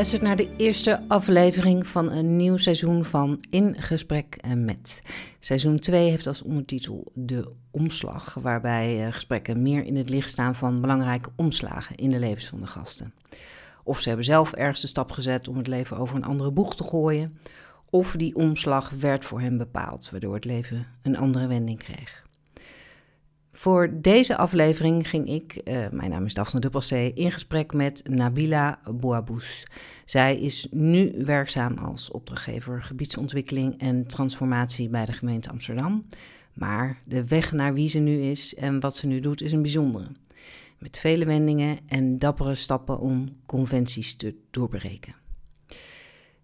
luistert 0.00 0.22
naar 0.22 0.36
de 0.36 0.56
eerste 0.56 1.02
aflevering 1.08 1.86
van 1.86 2.12
een 2.12 2.36
nieuw 2.36 2.56
seizoen 2.56 3.04
van 3.04 3.44
In 3.50 3.82
Gesprek 3.82 4.36
met. 4.54 5.02
Seizoen 5.40 5.78
2 5.78 6.10
heeft 6.10 6.26
als 6.26 6.42
ondertitel 6.42 7.10
De 7.14 7.52
Omslag, 7.70 8.34
waarbij 8.34 9.06
eh, 9.06 9.12
gesprekken 9.12 9.62
meer 9.62 9.84
in 9.84 9.96
het 9.96 10.10
licht 10.10 10.28
staan 10.28 10.54
van 10.54 10.80
belangrijke 10.80 11.30
omslagen 11.36 11.96
in 11.96 12.10
de 12.10 12.18
levens 12.18 12.46
van 12.46 12.60
de 12.60 12.66
gasten. 12.66 13.14
Of 13.84 14.00
ze 14.00 14.08
hebben 14.08 14.26
zelf 14.26 14.52
ergens 14.52 14.80
de 14.80 14.86
stap 14.86 15.10
gezet 15.12 15.48
om 15.48 15.56
het 15.56 15.66
leven 15.66 15.96
over 15.96 16.16
een 16.16 16.24
andere 16.24 16.50
boeg 16.50 16.76
te 16.76 16.84
gooien, 16.84 17.38
of 17.90 18.14
die 18.16 18.34
omslag 18.34 18.90
werd 18.90 19.24
voor 19.24 19.40
hen 19.40 19.58
bepaald, 19.58 20.10
waardoor 20.10 20.34
het 20.34 20.44
leven 20.44 20.86
een 21.02 21.16
andere 21.16 21.46
wending 21.46 21.78
kreeg. 21.78 22.28
Voor 23.60 24.00
deze 24.00 24.36
aflevering 24.36 25.08
ging 25.08 25.28
ik, 25.28 25.60
uh, 25.64 25.88
mijn 25.90 26.10
naam 26.10 26.24
is 26.24 26.34
Daphne 26.34 26.60
Duppelzee, 26.60 27.12
in 27.14 27.32
gesprek 27.32 27.72
met 27.72 28.02
Nabila 28.08 28.80
Bouabous. 28.94 29.66
Zij 30.04 30.40
is 30.40 30.66
nu 30.70 31.24
werkzaam 31.24 31.78
als 31.78 32.10
opdrachtgever 32.10 32.82
gebiedsontwikkeling 32.82 33.80
en 33.80 34.06
transformatie 34.06 34.88
bij 34.88 35.04
de 35.04 35.12
gemeente 35.12 35.50
Amsterdam. 35.50 36.06
Maar 36.52 36.98
de 37.04 37.26
weg 37.26 37.52
naar 37.52 37.74
wie 37.74 37.88
ze 37.88 37.98
nu 37.98 38.20
is 38.20 38.54
en 38.54 38.80
wat 38.80 38.96
ze 38.96 39.06
nu 39.06 39.20
doet 39.20 39.42
is 39.42 39.52
een 39.52 39.62
bijzondere. 39.62 40.06
Met 40.78 40.98
vele 40.98 41.24
wendingen 41.24 41.78
en 41.86 42.18
dappere 42.18 42.54
stappen 42.54 42.98
om 42.98 43.36
conventies 43.46 44.14
te 44.14 44.34
doorbreken. 44.50 45.19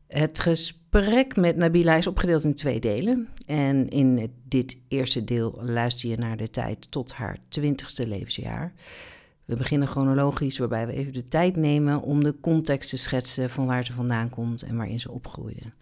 Het 0.06 0.40
gesprek 0.40 1.36
met 1.36 1.56
Nabila 1.56 1.94
is 1.94 2.06
opgedeeld 2.06 2.44
in 2.44 2.54
twee 2.54 2.80
delen. 2.80 3.28
En 3.46 3.88
in 3.88 4.32
dit 4.48 4.78
eerste 4.88 5.24
deel 5.24 5.58
luister 5.62 6.08
je 6.08 6.16
naar 6.16 6.36
de 6.36 6.50
tijd 6.50 6.90
tot 6.90 7.12
haar 7.12 7.38
twintigste 7.48 8.06
levensjaar. 8.06 8.72
We 9.44 9.56
beginnen 9.56 9.88
chronologisch, 9.88 10.58
waarbij 10.58 10.86
we 10.86 10.92
even 10.92 11.12
de 11.12 11.28
tijd 11.28 11.56
nemen 11.56 12.02
om 12.02 12.24
de 12.24 12.40
context 12.40 12.90
te 12.90 12.96
schetsen 12.96 13.50
van 13.50 13.66
waar 13.66 13.84
ze 13.84 13.92
vandaan 13.92 14.28
komt 14.28 14.62
en 14.62 14.76
waarin 14.76 15.00
ze 15.00 15.10
opgroeide. 15.10 15.72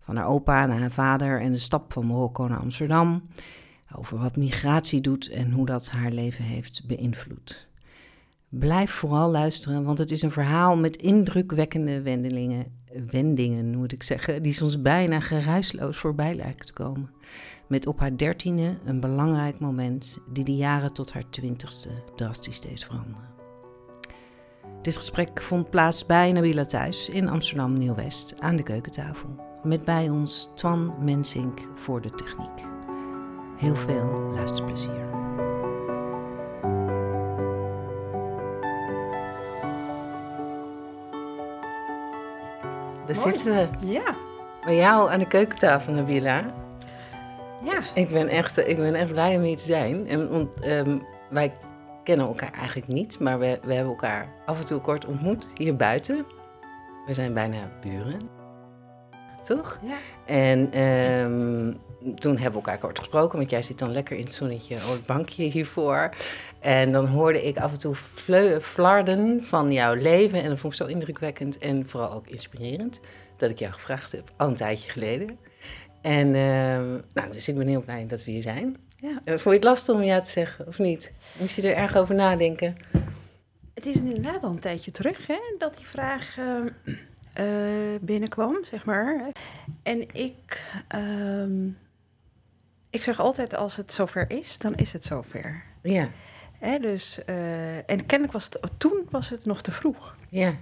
Van 0.00 0.16
haar 0.16 0.26
opa 0.26 0.66
naar 0.66 0.80
haar 0.80 0.90
vader 0.90 1.40
en 1.40 1.52
de 1.52 1.58
stap 1.58 1.92
van 1.92 2.06
Marokko 2.06 2.48
naar 2.48 2.58
Amsterdam. 2.58 3.22
Over 3.96 4.18
wat 4.18 4.36
migratie 4.36 5.00
doet 5.00 5.28
en 5.28 5.50
hoe 5.50 5.66
dat 5.66 5.90
haar 5.90 6.10
leven 6.10 6.44
heeft 6.44 6.82
beïnvloed. 6.86 7.66
Blijf 8.48 8.90
vooral 8.90 9.30
luisteren, 9.30 9.84
want 9.84 9.98
het 9.98 10.10
is 10.10 10.22
een 10.22 10.30
verhaal 10.30 10.76
met 10.76 10.96
indrukwekkende 10.96 12.02
wendelingen, 12.02 12.66
wendingen, 13.06 13.76
moet 13.76 13.92
ik 13.92 14.02
zeggen, 14.02 14.42
die 14.42 14.52
soms 14.52 14.82
bijna 14.82 15.20
geruisloos 15.20 15.98
voorbij 15.98 16.34
lijken 16.34 16.66
te 16.66 16.72
komen. 16.72 17.10
Met 17.66 17.86
op 17.86 17.98
haar 17.98 18.16
dertiende 18.16 18.78
een 18.84 19.00
belangrijk 19.00 19.58
moment 19.58 20.18
die 20.32 20.44
de 20.44 20.56
jaren 20.56 20.92
tot 20.92 21.12
haar 21.12 21.30
twintigste 21.30 21.88
drastisch 22.16 22.60
deed 22.60 22.84
veranderen. 22.84 23.30
Dit 24.82 24.96
gesprek 24.96 25.42
vond 25.42 25.70
plaats 25.70 26.06
bij 26.06 26.32
Nabila 26.32 26.64
thuis 26.64 27.08
in 27.08 27.28
Amsterdam 27.28 27.72
Nieuw-West 27.72 28.40
aan 28.40 28.56
de 28.56 28.62
keukentafel. 28.62 29.28
Met 29.62 29.84
bij 29.84 30.10
ons 30.10 30.50
Twan 30.54 30.94
Mensink 31.00 31.60
voor 31.74 32.00
de 32.00 32.10
techniek. 32.10 32.64
Heel 33.56 33.76
veel 33.76 34.30
luisterplezier. 34.34 35.10
Daar 43.06 43.16
zitten 43.16 43.44
we. 43.54 43.68
Ja. 43.90 44.14
Bij 44.64 44.76
jou 44.76 45.10
aan 45.10 45.18
de 45.18 45.26
keukentafel, 45.26 45.92
Nabila. 45.92 46.44
Ja. 47.64 47.82
Ik 47.94 48.10
ben 48.10 48.28
echt, 48.28 48.68
ik 48.68 48.76
ben 48.76 48.94
echt 48.94 49.12
blij 49.12 49.36
om 49.36 49.42
hier 49.42 49.56
te 49.56 49.64
zijn. 49.64 50.08
En, 50.08 50.30
want 50.30 50.60
ehm, 50.60 50.98
wij 51.30 51.54
kennen 52.04 52.26
elkaar 52.26 52.52
eigenlijk 52.52 52.88
niet, 52.88 53.18
maar 53.18 53.38
we, 53.38 53.58
we 53.62 53.74
hebben 53.74 53.92
elkaar 53.92 54.28
af 54.46 54.58
en 54.58 54.64
toe 54.64 54.80
kort 54.80 55.06
ontmoet 55.06 55.46
hier 55.54 55.76
buiten. 55.76 56.26
We 57.06 57.14
zijn 57.14 57.34
bijna 57.34 57.70
buren. 57.80 58.20
Toch? 59.42 59.78
Ja. 59.82 59.96
En 60.26 60.72
ehm, 60.72 61.72
toen 62.14 62.32
hebben 62.32 62.60
we 62.60 62.66
elkaar 62.66 62.78
kort 62.78 62.98
gesproken, 62.98 63.38
want 63.38 63.50
jij 63.50 63.62
zit 63.62 63.78
dan 63.78 63.92
lekker 63.92 64.16
in 64.16 64.24
het 64.24 64.32
zonnetje 64.32 64.74
op 64.74 64.92
het 64.92 65.06
bankje 65.06 65.42
hiervoor. 65.42 66.14
En 66.60 66.92
dan 66.92 67.06
hoorde 67.06 67.46
ik 67.46 67.58
af 67.58 67.72
en 67.72 67.78
toe 67.78 67.94
flarden 68.60 69.42
van 69.42 69.72
jouw 69.72 69.94
leven. 69.94 70.42
En 70.42 70.48
dat 70.48 70.58
vond 70.58 70.72
ik 70.72 70.78
zo 70.78 70.86
indrukwekkend 70.86 71.58
en 71.58 71.88
vooral 71.88 72.12
ook 72.12 72.26
inspirerend. 72.26 73.00
Dat 73.36 73.50
ik 73.50 73.58
jou 73.58 73.72
gevraagd 73.72 74.12
heb, 74.12 74.32
al 74.36 74.48
een 74.48 74.56
tijdje 74.56 74.90
geleden. 74.90 75.38
En 76.00 76.34
ehm, 76.34 76.90
nou, 77.12 77.30
dus 77.30 77.48
ik 77.48 77.56
ben 77.56 77.66
heel 77.66 77.82
blij 77.82 78.06
dat 78.06 78.24
we 78.24 78.30
hier 78.30 78.42
zijn. 78.42 78.76
Ja. 78.96 79.20
Eh, 79.24 79.32
vond 79.32 79.42
je 79.42 79.50
het 79.50 79.64
lastig 79.64 79.94
om 79.94 80.02
ja 80.02 80.20
te 80.20 80.30
zeggen, 80.30 80.66
of 80.66 80.78
niet? 80.78 81.12
Moest 81.38 81.54
je 81.56 81.62
er 81.62 81.76
erg 81.76 81.96
over 81.96 82.14
nadenken? 82.14 82.76
Het 83.74 83.86
is 83.86 83.96
inderdaad 83.96 84.42
al 84.42 84.50
een 84.50 84.58
tijdje 84.58 84.90
terug 84.90 85.26
hè, 85.26 85.38
dat 85.58 85.76
die 85.76 85.86
vraag 85.86 86.36
eh, 86.38 86.56
eh, 87.32 88.00
binnenkwam, 88.00 88.64
zeg 88.64 88.84
maar. 88.84 89.30
En 89.82 90.00
ik, 90.14 90.62
ehm, 90.88 91.68
ik 92.92 93.02
zeg 93.02 93.20
altijd, 93.20 93.54
als 93.54 93.76
het 93.76 93.92
zover 93.92 94.30
is, 94.30 94.58
dan 94.58 94.74
is 94.74 94.92
het 94.92 95.04
zover. 95.04 95.62
Ja, 95.82 96.08
Hè, 96.58 96.78
dus, 96.78 97.24
eh, 97.24 97.76
en 97.76 98.06
kennelijk 98.06 98.32
was 98.32 98.44
het, 98.44 98.60
toen 98.76 99.06
was 99.10 99.28
het 99.28 99.44
nog 99.44 99.62
te 99.62 99.72
vroeg. 99.72 100.16
ja, 100.28 100.54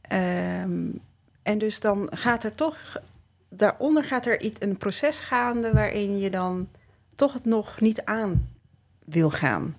Ehm, 0.00 0.88
en 1.42 1.58
dus 1.58 1.80
dan 1.80 2.08
gaat 2.10 2.44
er 2.44 2.54
toch, 2.54 2.96
daaronder 3.48 4.04
gaat 4.04 4.26
er 4.26 4.40
iets, 4.40 4.60
een 4.60 4.76
proces 4.76 5.18
gaande 5.18 5.72
waarin 5.72 6.18
je 6.18 6.30
dan 6.30 6.68
toch 7.14 7.32
het 7.32 7.44
nog 7.44 7.80
niet 7.80 8.04
aan 8.04 8.48
wil 9.04 9.30
gaan. 9.30 9.76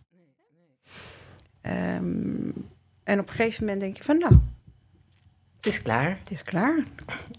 Ehm, 1.61 2.49
en 3.03 3.19
op 3.19 3.27
een 3.29 3.35
gegeven 3.35 3.63
moment 3.63 3.81
denk 3.81 3.97
je 3.97 4.03
van 4.03 4.17
nou, 4.17 4.37
het 5.57 5.65
is 5.65 5.81
klaar. 5.81 6.09
het 6.09 6.31
is 6.31 6.43
klaar, 6.43 6.83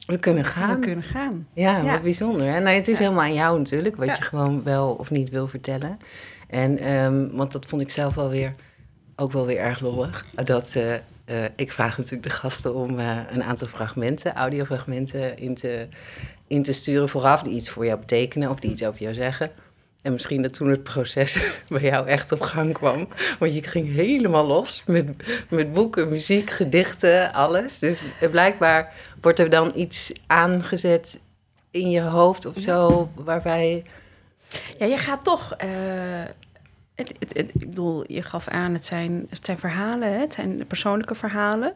We 0.06 0.18
kunnen 0.18 0.44
gaan. 0.44 0.74
we 0.80 0.86
kunnen 0.86 1.04
gaan. 1.04 1.46
Ja, 1.52 1.76
Ja. 1.76 1.92
wat 1.92 2.02
bijzonder. 2.02 2.46
Hè? 2.52 2.60
Nou, 2.60 2.76
het 2.76 2.88
is 2.88 2.98
Ja. 2.98 3.04
helemaal 3.04 3.24
aan 3.24 3.34
jou 3.34 3.58
natuurlijk, 3.58 3.96
wat 3.96 4.06
Ja. 4.06 4.14
je 4.14 4.22
gewoon 4.22 4.62
wel 4.62 4.92
of 4.92 5.10
niet 5.10 5.30
wil 5.30 5.48
vertellen. 5.48 5.98
En, 6.48 6.78
ehm, 6.78 7.28
want 7.32 7.52
dat 7.52 7.66
vond 7.66 7.82
ik 7.82 7.90
zelf 7.90 8.14
wel 8.14 8.28
weer, 8.28 8.54
ook 9.16 9.32
wel 9.32 9.46
weer 9.46 9.58
erg 9.58 9.80
lollig. 9.80 10.24
Dat, 10.44 10.74
eh, 10.76 10.94
eh, 10.94 11.00
ik 11.56 11.72
vraag 11.72 11.96
natuurlijk 11.96 12.22
de 12.24 12.30
gasten 12.34 12.74
om 12.74 12.98
eh, 12.98 13.16
een 13.30 13.42
aantal 13.42 13.66
fragmenten, 13.68 14.34
audiofragmenten 14.34 15.38
in 15.38 15.54
te, 15.54 15.88
in 16.46 16.62
te 16.62 16.72
sturen 16.72 17.08
vooraf, 17.08 17.42
die 17.42 17.52
iets 17.54 17.70
voor 17.70 17.84
jou 17.86 17.98
betekenen 17.98 18.50
of 18.50 18.60
die 18.60 18.70
iets 18.70 18.84
over 18.84 19.00
jou 19.02 19.14
zeggen. 19.14 19.50
En 20.02 20.12
misschien 20.12 20.42
dat 20.42 20.52
toen 20.52 20.68
het 20.70 20.82
proces 20.82 21.50
bij 21.68 21.80
jou 21.82 22.06
echt 22.06 22.32
op 22.32 22.40
gang 22.40 22.72
kwam. 22.72 23.08
Want 23.38 23.54
je 23.54 23.62
ging 23.62 23.94
helemaal 23.94 24.46
los 24.46 24.82
met, 24.86 25.06
met 25.50 25.72
boeken, 25.72 26.08
muziek, 26.08 26.50
gedichten, 26.50 27.32
alles. 27.32 27.78
Dus 27.78 27.98
blijkbaar 28.30 28.92
wordt 29.20 29.38
er 29.38 29.50
dan 29.50 29.72
iets 29.74 30.12
aangezet 30.26 31.20
in 31.70 31.90
je 31.90 32.00
hoofd 32.00 32.46
of 32.46 32.54
zo, 32.58 33.10
waarbij... 33.14 33.84
Ja, 34.78 34.86
je 34.86 34.98
gaat 34.98 35.24
toch. 35.24 35.54
eh, 35.56 35.68
het, 36.94 37.12
het, 37.18 37.28
het- 37.36 37.50
ik 37.54 37.68
bedoel, 37.68 38.12
je 38.12 38.22
gaf 38.22 38.48
aan, 38.48 38.72
het 38.72 38.84
zijn, 38.86 39.26
het 39.30 39.44
zijn 39.44 39.58
verhalen, 39.58 40.12
hè, 40.12 40.18
het 40.18 40.34
zijn 40.34 40.66
persoonlijke 40.66 41.14
verhalen. 41.14 41.74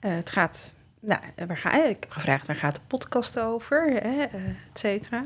Eh, 0.00 0.14
het 0.14 0.30
gaat. 0.30 0.72
Nou, 1.00 1.20
waar 1.46 1.56
ga, 1.58 1.84
ik 1.84 1.96
heb 2.00 2.10
gevraagd 2.10 2.46
waar 2.46 2.56
gaat 2.56 2.74
de 2.74 2.80
podcast 2.86 3.38
over, 3.38 3.84
hè, 3.90 4.22
eh, 4.22 4.44
et 4.72 4.78
cetera. 4.78 5.24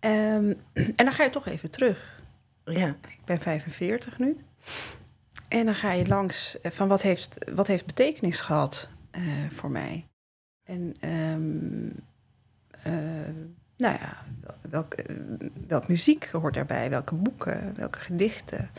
Ehm, 0.00 0.52
en 0.96 1.04
dan 1.04 1.12
ga 1.12 1.24
je 1.24 1.30
toch 1.30 1.46
even 1.46 1.70
terug. 1.70 2.22
Ja, 2.64 2.88
Ik 3.08 3.24
ben 3.24 3.40
45 3.40 4.18
nu. 4.18 4.36
En 5.48 5.66
dan 5.66 5.74
ga 5.74 5.92
je 5.92 6.06
langs 6.06 6.60
eh, 6.60 6.72
van 6.72 6.88
wat 6.88 7.02
heeft, 7.02 7.34
wat 7.54 7.66
heeft 7.66 7.86
betekenis 7.86 8.40
gehad 8.40 8.88
eh, 9.10 9.22
voor 9.54 9.70
mij. 9.70 10.04
En 10.64 10.96
ehm, 11.00 11.88
eh, 12.82 12.92
nou 13.76 13.96
ja, 14.00 14.24
welke, 14.70 15.04
welke 15.66 15.86
muziek 15.88 16.28
hoort 16.32 16.54
daarbij, 16.54 16.90
welke 16.90 17.14
boeken, 17.14 17.74
welke 17.76 17.98
gedichten 17.98 18.70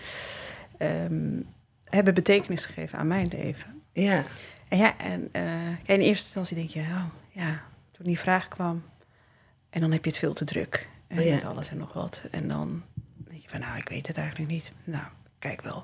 ehm, 0.77 1.41
hebben 1.83 2.13
betekenis 2.13 2.65
gegeven 2.65 2.99
aan 2.99 3.07
mijn 3.07 3.27
leven. 3.27 3.81
ja, 3.93 4.23
En 4.67 4.77
ja, 4.77 4.97
en 4.97 5.29
eh, 5.31 5.67
in 5.69 5.77
eerste 5.85 6.07
instantie 6.07 6.55
denk 6.55 6.69
je, 6.69 6.79
oh, 6.79 7.05
ja, 7.31 7.61
toen 7.91 8.05
die 8.05 8.19
vraag 8.19 8.47
kwam, 8.47 8.83
en 9.69 9.81
dan 9.81 9.91
heb 9.91 10.03
je 10.03 10.09
het 10.09 10.19
veel 10.19 10.33
te 10.33 10.45
druk. 10.45 10.87
En 11.09 11.23
Ja. 11.23 11.33
met 11.33 11.43
alles 11.45 11.69
en 11.69 11.77
nog 11.77 11.93
wat. 11.93 12.23
En 12.31 12.47
dan 12.47 12.83
denk 13.29 13.41
je 13.41 13.49
van, 13.49 13.59
nou, 13.59 13.77
ik 13.77 13.89
weet 13.89 14.07
het 14.07 14.17
eigenlijk 14.17 14.51
niet. 14.51 14.71
Nou, 14.83 15.03
kijk 15.39 15.61
wel. 15.61 15.83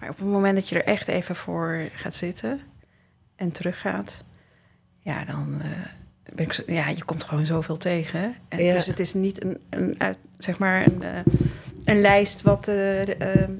Maar 0.00 0.08
op 0.10 0.16
het 0.18 0.26
moment 0.26 0.54
dat 0.54 0.68
je 0.68 0.74
er 0.74 0.84
echt 0.84 1.08
even 1.08 1.36
voor 1.36 1.88
gaat 1.94 2.14
zitten 2.14 2.60
en 3.36 3.52
teruggaat, 3.52 4.24
ja, 4.98 5.24
dan 5.24 5.60
eh, 5.60 5.68
ben 6.34 6.44
ik, 6.44 6.52
zo- 6.52 6.62
ja, 6.66 6.88
je 6.88 7.04
komt 7.04 7.24
gewoon 7.24 7.46
zoveel 7.46 7.76
tegen. 7.76 8.34
En 8.48 8.62
Ja. 8.64 8.72
Dus 8.72 8.86
het 8.86 9.00
is 9.00 9.14
niet 9.14 9.44
een, 9.44 9.58
een 9.70 9.94
uit, 10.00 10.18
zeg 10.38 10.58
maar, 10.58 10.86
een, 10.86 11.02
eh, 11.02 11.20
een 11.84 12.00
lijst 12.00 12.42
wat, 12.42 12.68
ehm, 12.68 13.52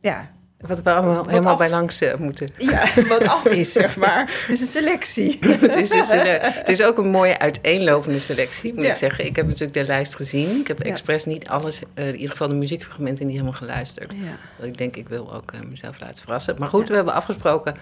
ja, 0.00 0.30
wat 0.66 0.82
we 0.82 0.92
allemaal 0.92 1.14
Wat 1.16 1.26
helemaal 1.28 1.52
af. 1.52 1.58
bij 1.58 1.70
langs 1.70 2.00
eh, 2.00 2.14
moeten. 2.16 2.48
ja, 2.58 2.88
wat 3.08 3.26
af 3.26 3.44
is, 3.46 3.72
zeg 3.72 3.96
maar. 3.96 4.30
Het 4.46 4.48
is 4.50 4.60
een 4.60 4.66
selectie. 4.66 5.38
het, 5.60 5.74
is 5.74 5.90
een, 5.90 6.26
het 6.40 6.68
is 6.68 6.82
ook 6.82 6.98
een 6.98 7.10
mooie 7.10 7.38
uiteenlopende 7.38 8.20
selectie, 8.20 8.74
moet 8.74 8.84
Ja. 8.84 8.90
ik 8.90 8.96
zeggen. 8.96 9.26
Ik 9.26 9.36
heb 9.36 9.46
natuurlijk 9.46 9.74
de 9.74 9.84
lijst 9.84 10.14
gezien. 10.16 10.60
Ik 10.60 10.66
heb 10.68 10.82
Ja. 10.82 10.90
expres 10.90 11.24
niet 11.24 11.48
alles, 11.48 11.80
eh, 11.94 12.06
in 12.08 12.14
ieder 12.14 12.30
geval 12.30 12.48
de 12.48 12.54
muziekfragmenten, 12.54 13.24
niet 13.26 13.34
helemaal 13.34 13.58
geluisterd. 13.58 14.12
Ja. 14.12 14.36
Want 14.56 14.68
ik 14.68 14.78
denk, 14.78 14.96
ik 14.96 15.08
wil 15.08 15.34
ook 15.34 15.52
eh, 15.52 15.60
mezelf 15.60 16.00
laten 16.00 16.20
verrassen. 16.20 16.54
Maar 16.58 16.68
goed, 16.68 16.88
we 16.88 16.94
hebben 16.94 17.14
afgesproken 17.14 17.76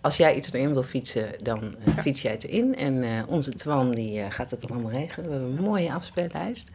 als 0.00 0.16
jij 0.16 0.34
iets 0.34 0.52
erin 0.52 0.72
wil 0.72 0.82
fietsen, 0.82 1.24
dan 1.42 1.74
fiets 2.00 2.22
jij 2.22 2.32
het 2.32 2.44
erin. 2.44 2.76
En 2.76 3.04
onze 3.26 3.50
Twan 3.54 3.90
die 3.90 4.22
gaat 4.28 4.50
het 4.50 4.70
allemaal 4.70 4.90
regelen. 4.92 5.28
We 5.28 5.34
hebben 5.34 5.56
een 5.58 5.64
mooie 5.64 5.92
afspeellijst. 5.92 6.70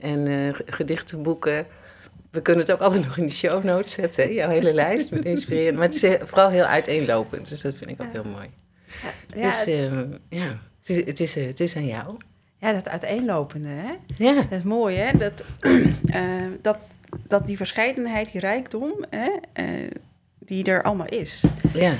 En 0.00 0.26
eh, 0.26 0.54
g- 0.54 0.60
gedichten, 0.66 1.22
boeken. 1.22 1.66
We 2.34 2.42
kunnen 2.42 2.64
het 2.64 2.72
ook 2.72 2.80
altijd 2.80 3.04
nog 3.04 3.16
in 3.18 3.26
de 3.26 3.32
show 3.32 3.64
notes 3.64 3.92
zetten, 3.92 4.24
hè, 4.24 4.30
jouw 4.30 4.48
hele 4.48 4.72
lijst 4.72 5.10
met 5.10 5.24
inspireren. 5.24 5.74
Maar 5.74 5.82
het 5.82 6.02
is 6.02 6.16
vooral 6.22 6.48
heel 6.50 6.64
uiteenlopend, 6.64 7.48
dus 7.48 7.60
dat 7.60 7.74
vind 7.74 7.90
ik 7.90 8.00
ook 8.02 8.12
heel 8.12 8.24
mooi. 8.24 8.48
Ja, 9.36 9.64
Dus 9.64 9.64
ja, 10.28 10.58
het 10.80 10.88
is, 10.88 10.96
het, 11.04 11.20
is, 11.20 11.36
eh, 11.36 11.46
het 11.46 11.60
is 11.60 11.76
aan 11.76 11.86
jou. 11.86 12.16
ja, 12.58 12.72
dat 12.72 12.88
uiteenlopende, 12.88 13.68
hè? 13.68 13.92
Ja, 14.16 14.34
Dat 14.34 14.52
is 14.58 14.62
mooi, 14.62 14.96
hè? 14.96 15.18
Dat, 15.18 15.44
eh, 16.10 16.22
dat, 16.62 16.78
dat 17.28 17.46
die 17.46 17.56
verscheidenheid, 17.56 18.32
die 18.32 18.40
rijkdom, 18.40 18.92
hè? 19.10 19.30
eh, 19.52 19.90
die 20.38 20.64
er 20.64 20.82
allemaal 20.82 21.08
is. 21.08 21.44
ja, 21.72 21.94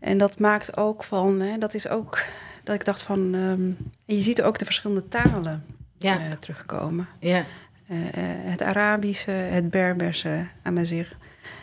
En 0.00 0.18
dat 0.18 0.38
maakt 0.38 0.76
ook 0.76 1.04
van, 1.04 1.40
hè, 1.40 1.58
dat 1.58 1.74
is 1.74 1.88
ook, 1.88 2.22
dat 2.64 2.74
ik 2.74 2.84
dacht 2.84 3.02
van, 3.02 3.34
ehm, 3.34 3.70
en 4.06 4.16
je 4.16 4.22
ziet 4.22 4.42
ook 4.42 4.58
de 4.58 4.64
verschillende 4.64 5.08
talen 5.08 5.64
ja, 5.98 6.34
terugkomen. 6.40 7.08
ja, 7.20 7.44
Eh, 7.86 8.06
eh, 8.06 8.50
het 8.50 8.62
Arabische, 8.62 9.30
het 9.30 9.70
Berberse, 9.70 10.46
Amazigh, 10.62 11.12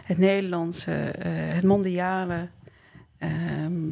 het 0.03 0.17
Nederlandse, 0.17 0.91
eh, 0.91 1.31
het 1.33 1.63
Mondiale. 1.63 2.47
Ehm, 3.17 3.89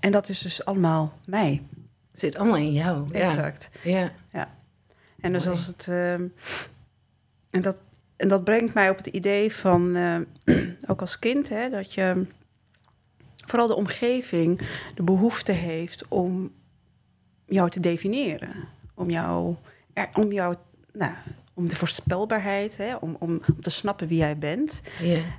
en 0.00 0.12
dat 0.12 0.28
is 0.28 0.38
dus 0.40 0.64
allemaal 0.64 1.18
mij, 1.24 1.62
het 2.10 2.20
zit 2.20 2.36
allemaal 2.36 2.56
in 2.56 2.72
jou. 2.72 3.08
Ja, 3.12 3.20
exact. 3.20 3.70
ja, 3.82 4.12
En 5.20 5.32
dus 5.32 5.44
Mooi. 5.44 5.56
als 5.56 5.66
het. 5.66 5.88
ehm, 5.88 6.26
en, 7.50 7.62
dat, 7.62 7.76
en 8.16 8.28
dat 8.28 8.44
brengt 8.44 8.74
mij 8.74 8.90
op 8.90 8.96
het 8.96 9.06
idee 9.06 9.52
van, 9.52 9.96
eh, 9.96 10.20
ook 10.90 11.00
als 11.00 11.18
kind, 11.18 11.48
hè, 11.48 11.70
dat 11.70 11.94
je 11.94 12.26
vooral 13.46 13.66
de 13.66 13.74
omgeving 13.74 14.60
de 14.94 15.02
behoefte 15.02 15.52
heeft 15.52 16.08
om 16.08 16.52
jou 17.46 17.70
te 17.70 17.80
definiëren. 17.80 18.54
Om 18.94 19.10
jou, 19.10 19.56
er, 19.92 20.08
om 20.14 20.32
jou, 20.32 20.56
nou, 20.92 21.12
om 21.54 21.68
de 21.68 21.76
voorspelbaarheid, 21.76 22.76
hè, 22.76 22.96
om, 22.96 23.16
om, 23.18 23.40
om 23.54 23.60
te 23.60 23.70
snappen 23.70 24.08
wie 24.08 24.18
jij 24.18 24.38
bent, 24.38 24.80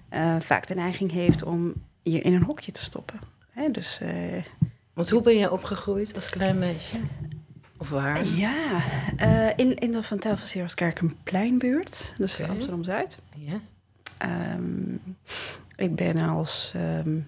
eh, 0.09 0.35
vaak 0.39 0.67
de 0.67 0.75
neiging 0.75 1.11
heeft 1.11 1.43
om 1.43 1.73
je 2.01 2.21
in 2.21 2.33
een 2.33 2.43
hokje 2.43 2.71
te 2.71 2.81
stoppen. 2.81 3.19
Hè, 3.49 3.71
dus 3.71 3.99
eh, 4.01 4.43
Want 4.93 5.09
hoe 5.09 5.21
ben 5.21 5.37
je 5.37 5.51
opgegroeid 5.51 6.15
als 6.15 6.29
klein 6.29 6.59
meisje? 6.59 6.99
Of 7.77 7.89
waar? 7.89 8.25
ja, 8.25 8.81
eh, 9.17 9.49
in, 9.55 9.75
in 9.75 9.91
de 9.91 10.03
Van 10.03 10.19
Telfelsieraskerk 10.19 10.99
een 10.99 11.17
pleinbuurt, 11.23 12.13
dus. 12.17 12.41
Amsterdam-Zuid. 12.41 13.17
Ja, 13.35 13.59
Ehm, 14.17 14.93
ik 15.75 15.95
ben 15.95 16.17
als 16.17 16.71
ehm, 16.75 17.19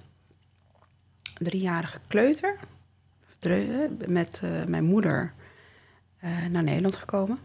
driejarige 1.37 1.99
kleuter 2.07 2.59
met 4.07 4.41
mijn 4.67 4.83
moeder 4.83 5.33
naar 6.49 6.63
Nederland 6.63 6.95
gekomen. 6.95 7.39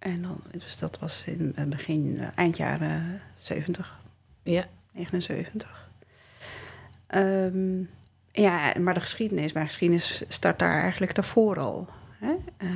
En 0.00 0.22
dan, 0.22 0.40
dus 0.50 0.78
dat 0.78 0.98
was 0.98 1.24
in 1.26 1.52
het 1.54 1.70
begin, 1.70 2.16
eh, 2.18 2.26
eind 2.34 2.56
jaren 2.56 3.20
70, 3.36 4.00
ja, 4.42 4.64
79. 4.92 5.88
Ehm, 7.06 7.82
ja, 8.32 8.72
maar 8.78 8.94
de 8.94 9.00
geschiedenis, 9.00 9.52
mijn 9.52 9.66
geschiedenis 9.66 10.22
start 10.28 10.58
daar 10.58 10.82
eigenlijk 10.82 11.14
daarvoor 11.14 11.58
al. 11.58 11.88
Hè? 12.18 12.34
Eh, 12.56 12.68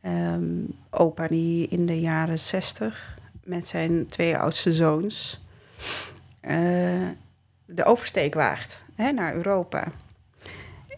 ehm, 0.00 0.64
opa 0.90 1.28
die 1.28 1.68
in 1.68 1.86
de 1.86 2.00
jaren 2.00 2.38
60 2.38 3.18
met 3.44 3.68
zijn 3.68 4.06
twee 4.06 4.36
oudste 4.36 4.72
zoons 4.72 5.42
eh, 6.40 7.08
de 7.64 7.84
oversteek 7.84 8.34
waagt 8.34 8.84
hè, 8.94 9.12
naar 9.12 9.34
Europa. 9.34 9.92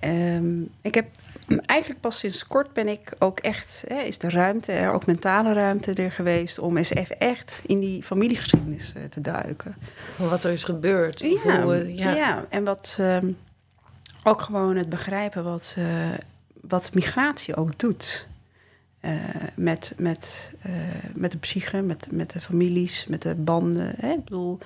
Ehm, 0.00 0.62
ik 0.80 0.94
heb 0.94 1.06
eigenlijk 1.46 2.00
pas 2.00 2.18
sinds 2.18 2.46
kort 2.46 2.72
ben 2.72 2.88
ik 2.88 3.12
ook 3.18 3.40
echt, 3.40 3.84
hè, 3.88 4.00
is 4.00 4.18
de 4.18 4.30
ruimte, 4.30 4.72
er 4.72 4.92
ook 4.92 5.06
mentale 5.06 5.52
ruimte 5.52 5.92
er 5.92 6.10
geweest 6.10 6.58
om 6.58 6.76
eens 6.76 6.90
even 6.90 7.18
echt 7.18 7.62
in 7.66 7.80
die 7.80 8.02
familiegeschiedenis 8.02 8.92
eh, 8.92 9.04
te 9.04 9.20
duiken. 9.20 9.76
wat 10.18 10.44
er 10.44 10.52
is 10.52 10.64
gebeurd. 10.64 11.20
Ja, 11.20 11.62
hoe, 11.62 11.94
ja. 11.94 12.14
ja. 12.14 12.46
en 12.48 12.64
wat 12.64 12.96
ehm, 12.98 13.30
ook 14.22 14.42
gewoon 14.42 14.76
het 14.76 14.88
begrijpen 14.88 15.44
wat, 15.44 15.74
eh, 15.78 15.84
wat 16.60 16.94
migratie 16.94 17.56
ook 17.56 17.78
doet. 17.78 18.26
Eh, 19.00 19.12
met, 19.56 19.92
met, 19.96 20.52
met 21.14 21.32
de 21.32 21.38
psyche, 21.38 21.82
met, 21.82 22.08
met 22.10 22.30
de 22.30 22.40
families, 22.40 23.06
met 23.08 23.22
de 23.22 23.34
banden. 23.34 23.94
Hè? 23.96 24.12
Ik 24.12 24.24
bedoel, 24.24 24.58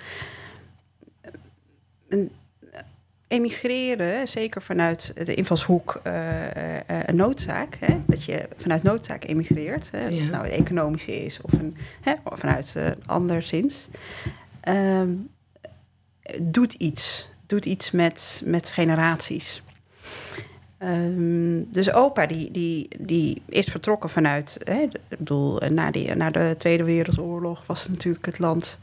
emigreren, 3.31 4.29
zeker 4.29 4.63
vanuit 4.63 5.13
de 5.25 5.35
invalshoek 5.35 6.01
eh, 6.03 6.77
eh, 6.77 7.03
een 7.07 7.17
noodzaak. 7.17 7.77
Hè? 7.81 8.01
Dat 8.07 8.25
je 8.25 8.49
vanuit 8.57 8.83
noodzaak 8.83 9.25
emigreert. 9.25 9.91
Hè? 9.91 10.07
Of 10.07 10.21
het 10.21 10.31
nou 10.31 10.45
een 10.45 10.51
economische 10.51 11.25
is 11.25 11.41
of, 11.41 11.53
een, 11.53 11.77
hè? 12.01 12.13
of 12.25 12.39
vanuit 12.39 12.75
uh, 12.77 12.91
anderszins. 13.07 13.89
Ehm, 14.61 15.09
doet 16.41 16.75
iets. 16.75 17.29
Doet 17.47 17.67
iets 17.67 17.91
met, 17.91 18.43
met 18.45 18.71
generaties. 18.71 19.63
Um, 20.83 21.71
dus 21.71 21.93
opa 21.93 22.27
die, 22.27 22.51
die, 22.51 22.89
die 22.99 23.43
is 23.49 23.67
vertrokken 23.67 24.11
vanuit, 24.11 24.59
hè, 24.65 24.81
ik 24.81 25.19
bedoel, 25.19 25.59
na, 25.69 25.91
die, 25.91 26.15
na 26.15 26.31
de 26.31 26.55
Tweede 26.59 26.85
Wereldoorlog 26.85 27.67
was 27.67 27.83
het 27.83 27.91
natuurlijk 27.91 28.27
het 28.27 28.39
land 28.39 28.79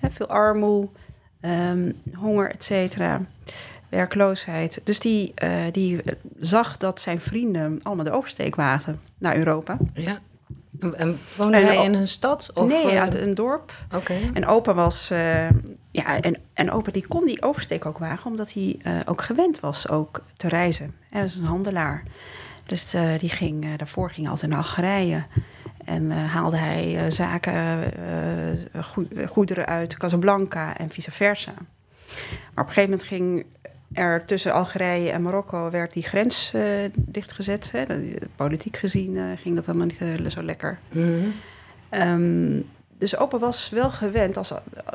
hè, 0.00 0.10
veel 0.10 0.26
armoede, 0.28 0.88
um, 1.40 2.00
honger, 2.14 2.50
et 2.50 2.64
cetera, 2.64 3.26
werkloosheid. 3.96 4.80
Dus 4.84 5.00
die, 5.00 5.32
uh, 5.44 5.50
die 5.72 6.00
zag 6.40 6.76
dat 6.76 7.00
zijn 7.00 7.20
vrienden 7.20 7.80
allemaal 7.82 8.04
de 8.04 8.10
oversteek 8.10 8.54
wagen 8.54 9.00
naar 9.18 9.36
Europa. 9.36 9.76
Ja. 9.94 10.18
En 10.96 11.18
woonde 11.36 11.56
hij 11.56 11.84
in 11.84 11.94
een 11.94 12.08
stad? 12.08 12.50
Of, 12.54 12.68
nee, 12.68 13.00
uit 13.00 13.14
een 13.14 13.34
dorp. 13.34 13.72
Oké. 13.86 13.96
Okay. 13.96 14.30
En 14.34 14.46
opa 14.46 14.74
was, 14.74 15.10
uh, 15.12 15.50
ja, 15.90 16.20
en, 16.20 16.40
en 16.52 16.70
opa 16.70 16.90
die 16.90 17.06
kon 17.06 17.24
die 17.24 17.42
oversteek 17.42 17.86
ook 17.86 17.98
wagen, 17.98 18.30
omdat 18.30 18.52
hij 18.52 18.80
uh, 18.82 19.00
ook 19.04 19.22
gewend 19.22 19.60
was 19.60 19.88
ook 19.88 20.22
te 20.36 20.48
reizen. 20.48 20.94
Hij 21.10 21.22
was 21.22 21.34
een 21.34 21.44
handelaar. 21.44 22.02
Dus 22.66 22.96
die 23.18 23.28
ging, 23.28 23.76
daarvoor 23.76 24.08
ging 24.10 24.22
hij 24.22 24.30
altijd 24.30 24.50
naar 24.50 24.60
Algerije. 24.60 25.24
En 25.84 26.10
haalde 26.10 26.56
hij 26.56 27.10
zaken, 27.10 27.92
goed, 28.84 29.08
goederen 29.28 29.66
uit 29.66 29.96
Casablanca 29.96 30.76
en 30.76 30.90
vice 30.90 31.10
versa. 31.10 31.52
Maar 32.54 32.64
op 32.64 32.68
een 32.68 32.74
gegeven 32.74 32.90
moment 32.90 33.08
ging 33.08 33.44
er 33.92 34.24
tussen 34.24 34.52
Algerije 34.52 35.10
en 35.10 35.22
Marokko 35.22 35.70
werd 35.70 35.92
die 35.92 36.02
grens 36.02 36.52
uh, 36.54 36.62
dichtgezet. 36.94 37.72
Hè. 37.72 37.84
Politiek 38.36 38.76
gezien 38.76 39.14
uh, 39.14 39.24
ging 39.36 39.54
dat 39.54 39.66
helemaal 39.66 39.86
niet 39.86 40.00
uh, 40.00 40.30
zo 40.30 40.42
lekker. 40.42 40.78
Mm 40.92 41.02
-hmm. 41.02 42.02
um, 42.02 42.64
dus 42.98 43.16
opa 43.16 43.38
was 43.38 43.68
wel 43.68 43.90
gewend 43.90 44.36
als, 44.36 44.52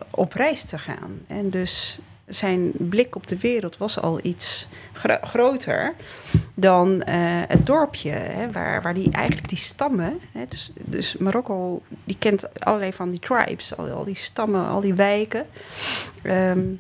op 0.10 0.34
reis 0.34 0.64
te 0.64 0.78
gaan. 0.78 1.20
En 1.28 1.50
dus 1.50 2.00
zijn 2.26 2.72
blik 2.78 3.16
op 3.16 3.28
de 3.28 3.38
wereld 3.38 3.78
was 3.78 4.00
al 4.00 4.20
iets 4.24 4.68
gro 4.94 5.18
groter 5.22 5.94
dan 6.54 7.02
het 7.48 7.66
dorpje, 7.66 8.10
hè, 8.12 8.52
waar, 8.52 8.82
waar 8.82 8.94
die 8.94 9.12
eigenlijk 9.12 9.50
die 9.50 9.58
stammen. 9.58 10.20
Hè, 10.32 10.46
dus, 10.50 10.72
dus 10.76 11.18
Marokko 11.18 11.82
die 12.04 12.16
kent 12.20 12.64
allerlei 12.64 12.94
van 12.94 13.10
die 13.10 13.20
tribes, 13.20 13.78
al, 13.78 13.90
al 13.90 14.04
die 14.04 14.16
stammen, 14.16 14.68
al 14.68 14.82
die 14.82 14.94
wijken. 14.94 15.46
Um, 16.24 16.80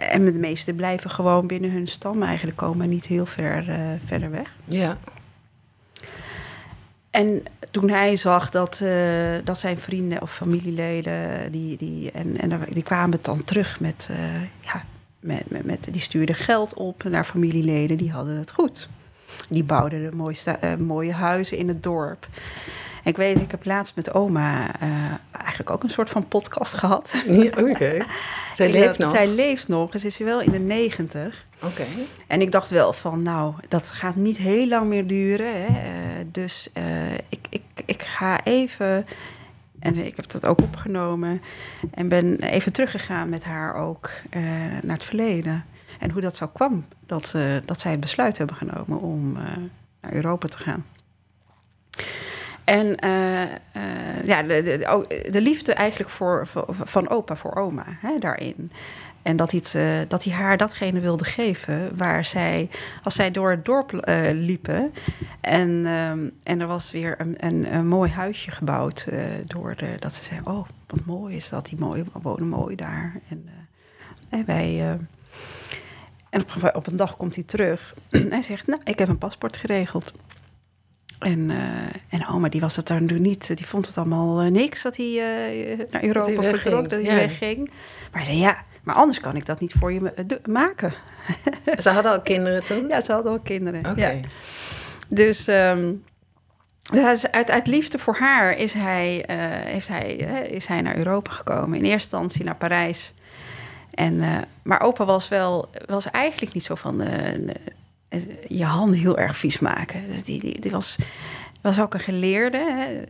en 0.00 0.24
de 0.24 0.32
meesten 0.32 0.74
blijven 0.74 1.10
gewoon 1.10 1.46
binnen 1.46 1.70
hun 1.70 1.88
stam 1.88 2.22
eigenlijk 2.22 2.56
komen, 2.56 2.88
niet 2.88 3.06
heel 3.06 3.26
ver 3.26 3.68
uh, 3.68 3.76
verder 4.04 4.30
weg. 4.30 4.56
Ja. 4.64 4.98
En 7.10 7.42
toen 7.70 7.90
hij 7.90 8.16
zag 8.16 8.50
dat, 8.50 8.80
uh, 8.82 9.34
dat 9.44 9.58
zijn 9.58 9.78
vrienden 9.78 10.22
of 10.22 10.34
familieleden, 10.34 11.52
die, 11.52 11.76
die, 11.76 12.10
en, 12.10 12.36
en 12.38 12.60
die 12.68 12.82
kwamen 12.82 13.18
dan 13.22 13.44
terug 13.44 13.80
met, 13.80 14.08
uh, 14.10 14.18
ja, 14.60 14.84
met, 15.20 15.50
met, 15.50 15.64
met, 15.64 15.88
die 15.90 16.00
stuurden 16.00 16.34
geld 16.34 16.74
op 16.74 17.02
naar 17.02 17.24
familieleden, 17.24 17.96
die 17.96 18.10
hadden 18.10 18.38
het 18.38 18.52
goed. 18.52 18.88
Die 19.48 19.64
bouwden 19.64 20.10
de 20.10 20.16
mooiste, 20.16 20.58
mooie 20.78 21.12
huizen 21.12 21.56
in 21.56 21.68
het 21.68 21.82
dorp. 21.82 22.26
En 23.02 23.10
ik 23.10 23.16
weet, 23.16 23.40
ik 23.40 23.50
heb 23.50 23.64
laatst 23.64 23.96
met 23.96 24.14
oma 24.14 24.80
eigenlijk 25.32 25.70
ook 25.70 25.82
een 25.82 25.90
soort 25.90 26.10
van 26.10 26.28
podcast 26.28 26.74
gehad. 26.74 27.14
Ja, 27.26 27.44
Oké. 27.44 27.70
Okay. 27.70 28.02
Zij 28.54 28.70
leeft 28.70 28.98
nog? 28.98 29.10
Zij 29.10 29.28
leeft 29.28 29.68
nog, 29.68 30.00
ze 30.00 30.06
is 30.06 30.18
wel 30.18 30.40
in 30.40 30.50
de 30.50 30.58
negentig. 30.58 31.46
Oké. 31.56 31.66
Okay. 31.66 32.06
En 32.26 32.40
ik 32.40 32.52
dacht 32.52 32.70
wel 32.70 32.92
van, 32.92 33.22
nou, 33.22 33.54
dat 33.68 33.88
gaat 33.88 34.16
niet 34.16 34.36
heel 34.36 34.66
lang 34.66 34.88
meer 34.88 35.06
duren. 35.06 35.52
Hè? 35.52 35.66
Uh, 35.66 36.26
dus 36.32 36.68
uh, 36.78 37.12
ik, 37.12 37.46
ik, 37.48 37.62
ik 37.84 38.02
ga 38.02 38.44
even, 38.44 39.06
en 39.78 39.96
ik 40.06 40.16
heb 40.16 40.30
dat 40.30 40.46
ook 40.46 40.60
opgenomen, 40.60 41.42
en 41.90 42.08
ben 42.08 42.40
even 42.40 42.72
teruggegaan 42.72 43.28
met 43.28 43.44
haar 43.44 43.74
ook 43.74 44.10
naar 44.82 44.96
het 44.96 45.02
verleden. 45.02 45.64
En 45.98 46.10
hoe 46.10 46.20
dat 46.20 46.36
zo 46.36 46.46
kwam, 46.46 46.84
dat, 47.06 47.34
dat 47.64 47.80
zij 47.80 47.90
het 47.90 48.00
besluit 48.00 48.38
hebben 48.38 48.56
genomen 48.56 49.00
om 49.00 49.32
naar 50.00 50.12
Europa 50.12 50.48
te 50.48 50.58
gaan. 50.58 50.84
En 52.70 53.04
uh, 53.04 53.40
uh, 53.42 54.24
ja, 54.24 54.42
de, 54.42 54.62
de, 54.62 55.28
de, 55.30 55.40
liefde 55.40 55.72
eigenlijk 55.74 56.10
voor, 56.10 56.48
van 56.84 57.08
opa 57.08 57.36
voor 57.36 57.54
oma 57.54 57.84
hè, 57.86 58.18
daarin. 58.18 58.72
En 59.22 59.36
dat 59.36 59.50
hij, 59.50 59.62
eh, 59.72 60.08
dat 60.08 60.24
hij 60.24 60.32
haar 60.32 60.56
datgene 60.56 61.00
wilde 61.00 61.24
geven 61.24 61.96
waar 61.96 62.24
zij, 62.24 62.70
als 63.02 63.14
zij 63.14 63.30
door 63.30 63.50
het 63.50 63.64
dorp 63.64 63.92
eh, 63.94 64.20
liepen. 64.32 64.92
En, 65.40 65.86
ehm, 65.86 66.28
en 66.42 66.60
er 66.60 66.66
was 66.66 66.90
weer 66.90 67.14
een, 67.18 67.46
een, 67.74 67.86
mooi 67.86 68.10
huisje 68.10 68.50
gebouwd. 68.50 69.06
eh, 69.08 69.24
door 69.46 69.74
de, 69.76 69.94
dat 69.98 70.12
ze 70.12 70.24
zei: 70.24 70.40
Oh, 70.44 70.68
wat 70.86 71.04
mooi 71.04 71.36
is 71.36 71.48
dat, 71.48 71.66
die 71.66 71.78
mooie 71.78 72.04
wonen 72.22 72.48
mooi 72.48 72.76
daar. 72.76 73.20
En, 73.28 73.44
eh, 73.46 74.38
en 74.38 74.44
wij. 74.46 74.80
eh, 74.80 74.90
en 76.30 76.40
op, 76.42 76.70
op 76.74 76.86
een 76.86 76.96
dag 76.96 77.16
komt 77.16 77.34
hij 77.34 77.44
terug. 77.44 77.94
hij 78.30 78.42
zegt: 78.42 78.66
Nou, 78.66 78.80
ik 78.84 78.98
heb 78.98 79.08
een 79.08 79.18
paspoort 79.18 79.56
geregeld. 79.56 80.12
En, 81.20 81.50
eh, 81.50 82.18
en 82.20 82.28
oma, 82.28 82.48
die 82.48 82.60
was 82.60 82.76
het 82.76 82.86
daar 82.86 83.00
nu 83.00 83.18
niet. 83.18 83.56
Die 83.56 83.66
vond 83.66 83.86
het 83.86 83.98
allemaal 83.98 84.40
eh, 84.40 84.50
niks 84.50 84.82
dat 84.82 84.96
hij 84.96 85.06
eh, 85.06 85.78
naar 85.90 86.04
Europa 86.04 86.42
vertrok, 86.42 86.90
dat 86.90 87.02
hij 87.02 87.10
ja. 87.10 87.14
wegging. 87.14 87.70
Maar 88.12 88.24
zei, 88.24 88.38
ja, 88.38 88.64
maar 88.82 88.94
anders 88.94 89.20
kan 89.20 89.36
ik 89.36 89.46
dat 89.46 89.60
niet 89.60 89.72
voor 89.78 89.92
je 89.92 90.12
maken. 90.48 90.92
Ze 91.82 91.88
hadden 91.90 92.12
al 92.12 92.20
kinderen 92.20 92.64
toen? 92.64 92.88
Ja, 92.88 93.00
ze 93.00 93.12
hadden 93.12 93.32
al 93.32 93.38
kinderen. 93.38 93.86
Oké. 93.86 94.00
Ja. 94.00 94.14
Dus, 95.08 95.48
ehm, 95.48 95.92
dus 96.92 97.30
uit, 97.30 97.50
uit 97.50 97.66
liefde 97.66 97.98
voor 97.98 98.16
haar 98.16 98.56
is 98.56 98.72
hij, 98.72 99.24
heeft 99.64 99.88
hij, 99.88 100.16
is 100.50 100.66
hij 100.66 100.80
naar 100.80 100.96
Europa 100.96 101.30
gekomen. 101.30 101.78
In 101.78 101.84
eerste 101.84 102.16
instantie 102.16 102.44
naar 102.44 102.56
Parijs. 102.56 103.14
En, 103.94 104.22
maar 104.62 104.80
opa 104.80 105.04
was 105.04 105.28
wel, 105.28 105.70
was 105.86 106.10
eigenlijk 106.10 106.54
niet 106.54 106.64
zo 106.64 106.74
van 106.74 107.02
je 108.48 108.64
handen 108.64 108.98
heel 108.98 109.18
erg 109.18 109.36
vies 109.36 109.58
maken. 109.58 110.02
Dus 110.12 110.24
die, 110.24 110.40
die, 110.40 110.60
die 110.60 110.70
was, 110.70 110.96
was 111.60 111.80
ook 111.80 111.94
een 111.94 112.00
geleerde. 112.00 112.58
Hè? 112.58 113.00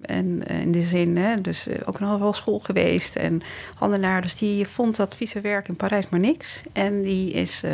En 0.00 0.46
eh, 0.46 0.60
in 0.60 0.70
die 0.72 0.86
zin, 0.86 1.16
hè, 1.16 1.40
dus 1.40 1.66
eh, 1.66 1.78
ook 1.84 2.00
nog 2.00 2.18
wel 2.18 2.32
school 2.32 2.58
geweest 2.58 3.16
en 3.16 3.42
handelaar. 3.78 4.22
Dus 4.22 4.34
die 4.36 4.66
vond 4.68 4.96
dat 4.96 5.14
vieze 5.16 5.40
werk 5.40 5.68
in 5.68 5.76
Parijs 5.76 6.08
maar 6.08 6.20
niks. 6.20 6.62
En 6.72 7.02
die 7.02 7.32
is 7.32 7.62
eh, 7.62 7.72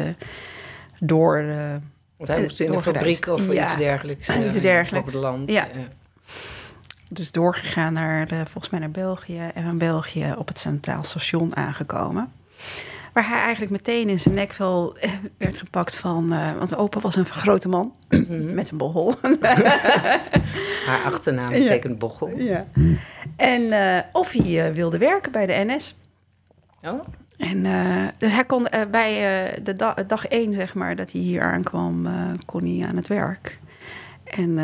door... 1.00 1.36
eh, 1.38 1.74
Want 2.16 2.28
hij 2.30 2.40
moest 2.42 2.60
in 2.60 2.72
een 2.72 2.82
fabriek 2.82 3.26
of 3.26 3.52
Ja. 3.52 3.64
iets 3.64 3.76
dergelijks. 3.76 4.28
Iets 4.28 4.56
eh, 4.56 4.62
dergelijks. 4.62 5.06
Op 5.08 5.12
het 5.14 5.22
land. 5.22 5.50
Ja. 5.50 5.66
dus 7.08 7.32
doorgegaan 7.32 7.92
naar, 7.92 8.26
de, 8.28 8.36
volgens 8.36 8.70
mij 8.70 8.80
naar 8.80 8.90
België. 8.90 9.50
En 9.54 9.64
van 9.64 9.78
België 9.78 10.32
op 10.36 10.48
het 10.48 10.58
Centraal 10.58 11.02
Station 11.02 11.56
aangekomen. 11.56 12.32
Waar 13.14 13.28
hij 13.28 13.38
eigenlijk 13.40 13.70
meteen 13.72 14.08
in 14.08 14.20
zijn 14.20 14.34
nekvel 14.34 14.96
eh, 14.96 15.10
werd 15.38 15.58
gepakt 15.58 15.96
van... 15.96 16.32
eh, 16.32 16.52
want 16.58 16.76
opa 16.76 17.00
was 17.00 17.16
een 17.16 17.26
grote 17.26 17.68
man 17.68 17.92
Mhm. 18.08 18.54
met 18.54 18.70
een 18.70 18.76
bochel. 18.76 19.14
Haar 20.86 21.02
achternaam 21.04 21.52
Ja. 21.54 21.58
betekent 21.58 21.98
bochel. 21.98 22.28
ja. 22.38 22.66
En 23.36 23.72
eh, 23.72 24.02
of 24.12 24.30
hij 24.30 24.74
wilde 24.74 24.98
werken 24.98 25.32
bij 25.32 25.46
de 25.46 25.64
NS. 25.66 25.96
Oh, 26.82 27.04
En, 27.36 27.62
dus 28.18 28.32
hij 28.32 28.44
kon 28.44 28.66
bij 28.90 29.12
de 29.62 29.72
da- 29.72 29.96
dag 30.06 30.26
één, 30.26 30.52
zeg 30.52 30.74
maar, 30.74 30.96
dat 30.96 31.12
hij 31.12 31.20
hier 31.20 31.42
aankwam, 31.42 32.08
kon 32.46 32.66
hij 32.78 32.88
aan 32.88 32.96
het 32.96 33.06
werk. 33.06 33.58
En 34.24 34.58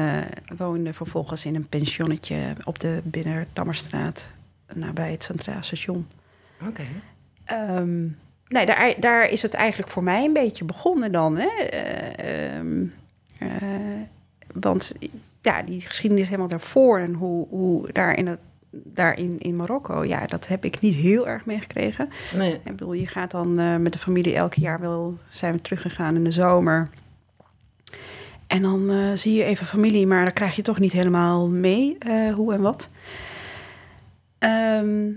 woonde 0.57 0.93
vervolgens 0.93 1.45
in 1.45 1.55
een 1.55 1.69
pensionnetje 1.69 2.55
op 2.65 2.79
de 2.79 3.01
Binnentammerstraat, 3.05 4.33
nabij 4.75 5.11
het 5.11 5.23
Centraal 5.25 5.63
Station. 5.63 6.07
oké. 6.69 6.83
Ehm, 7.45 8.07
nee, 8.51 8.67
daar, 8.67 8.95
daar 8.99 9.29
is 9.29 9.43
het 9.43 9.55
eigenlijk 9.55 9.91
voor 9.91 10.03
mij 10.03 10.25
een 10.25 10.33
beetje 10.33 10.65
begonnen 10.65 11.13
dan. 11.13 11.37
Hè? 11.37 11.49
Eh, 11.49 12.57
ehm, 12.59 12.85
eh, 13.39 13.49
want 14.55 14.95
ja, 15.43 15.63
die 15.63 15.81
geschiedenis 15.81 16.27
helemaal 16.27 16.49
daarvoor 16.49 16.99
en 16.99 17.15
hoe, 17.15 17.47
hoe 17.49 17.93
daar, 17.93 18.15
in, 18.15 18.27
het, 18.27 18.39
daar 18.71 19.19
in, 19.19 19.37
in 19.39 19.57
Marokko, 19.57 20.05
ja, 20.05 20.27
dat 20.27 20.47
heb 20.47 20.65
ik 20.65 20.81
niet 20.81 20.95
heel 20.95 21.29
erg 21.29 21.45
meegekregen. 21.45 22.09
Nee. 22.35 22.55
Ik 22.55 22.77
bedoel, 22.77 22.93
je 22.93 23.07
gaat 23.07 23.31
dan 23.31 23.59
eh, 23.59 23.77
met 23.77 23.93
de 23.93 23.99
familie 23.99 24.35
elk 24.35 24.55
jaar 24.55 24.81
wel, 24.81 25.19
zijn 25.29 25.53
we 25.53 25.61
teruggegaan 25.61 26.15
in 26.15 26.25
de 26.25 26.33
zomer. 26.33 26.89
En 28.47 28.63
dan 28.63 28.91
zie 29.19 29.35
je 29.35 29.45
even 29.45 29.67
familie, 29.67 30.07
maar 30.07 30.25
dan 30.25 30.33
krijg 30.33 30.57
je 30.57 30.63
toch 30.63 30.79
niet 30.79 30.93
helemaal 30.93 31.49
mee 31.49 31.99
hoe 32.35 32.53
en 32.53 32.61
wat. 32.61 32.89
Ehm, 34.39 35.09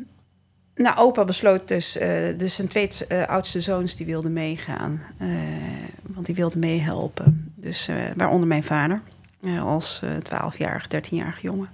nou, 0.76 0.98
opa 0.98 1.26
besloot 1.26 1.68
dus, 1.68 1.98
eh, 1.98 2.38
dus 2.38 2.56
zijn 2.56 2.68
twee 2.68 2.90
eh, 3.08 3.28
oudste 3.28 3.62
zoons 3.62 3.96
die 3.96 4.06
wilden 4.06 4.34
meegaan. 4.34 5.02
eh, 5.18 5.28
want 6.02 6.26
die 6.26 6.36
wilden 6.36 6.60
meehelpen. 6.60 7.54
Dus 7.56 7.90
waaronder 8.16 8.48
mijn 8.48 8.64
vader, 8.64 9.02
als 9.62 10.02
eh 10.04 10.10
12-jarige, 10.24 10.88
13-jarige 10.88 11.42
jongen. 11.42 11.70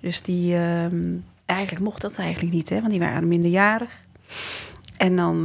Dus 0.00 0.22
die, 0.22 0.56
ehm, 0.56 1.16
eigenlijk 1.46 1.84
mocht 1.84 2.02
dat 2.02 2.16
eigenlijk 2.16 2.54
niet, 2.54 2.68
hè, 2.68 2.76
want 2.76 2.90
die 2.90 3.00
waren 3.00 3.28
minderjarig. 3.28 3.98
En 4.96 5.16
dan 5.16 5.42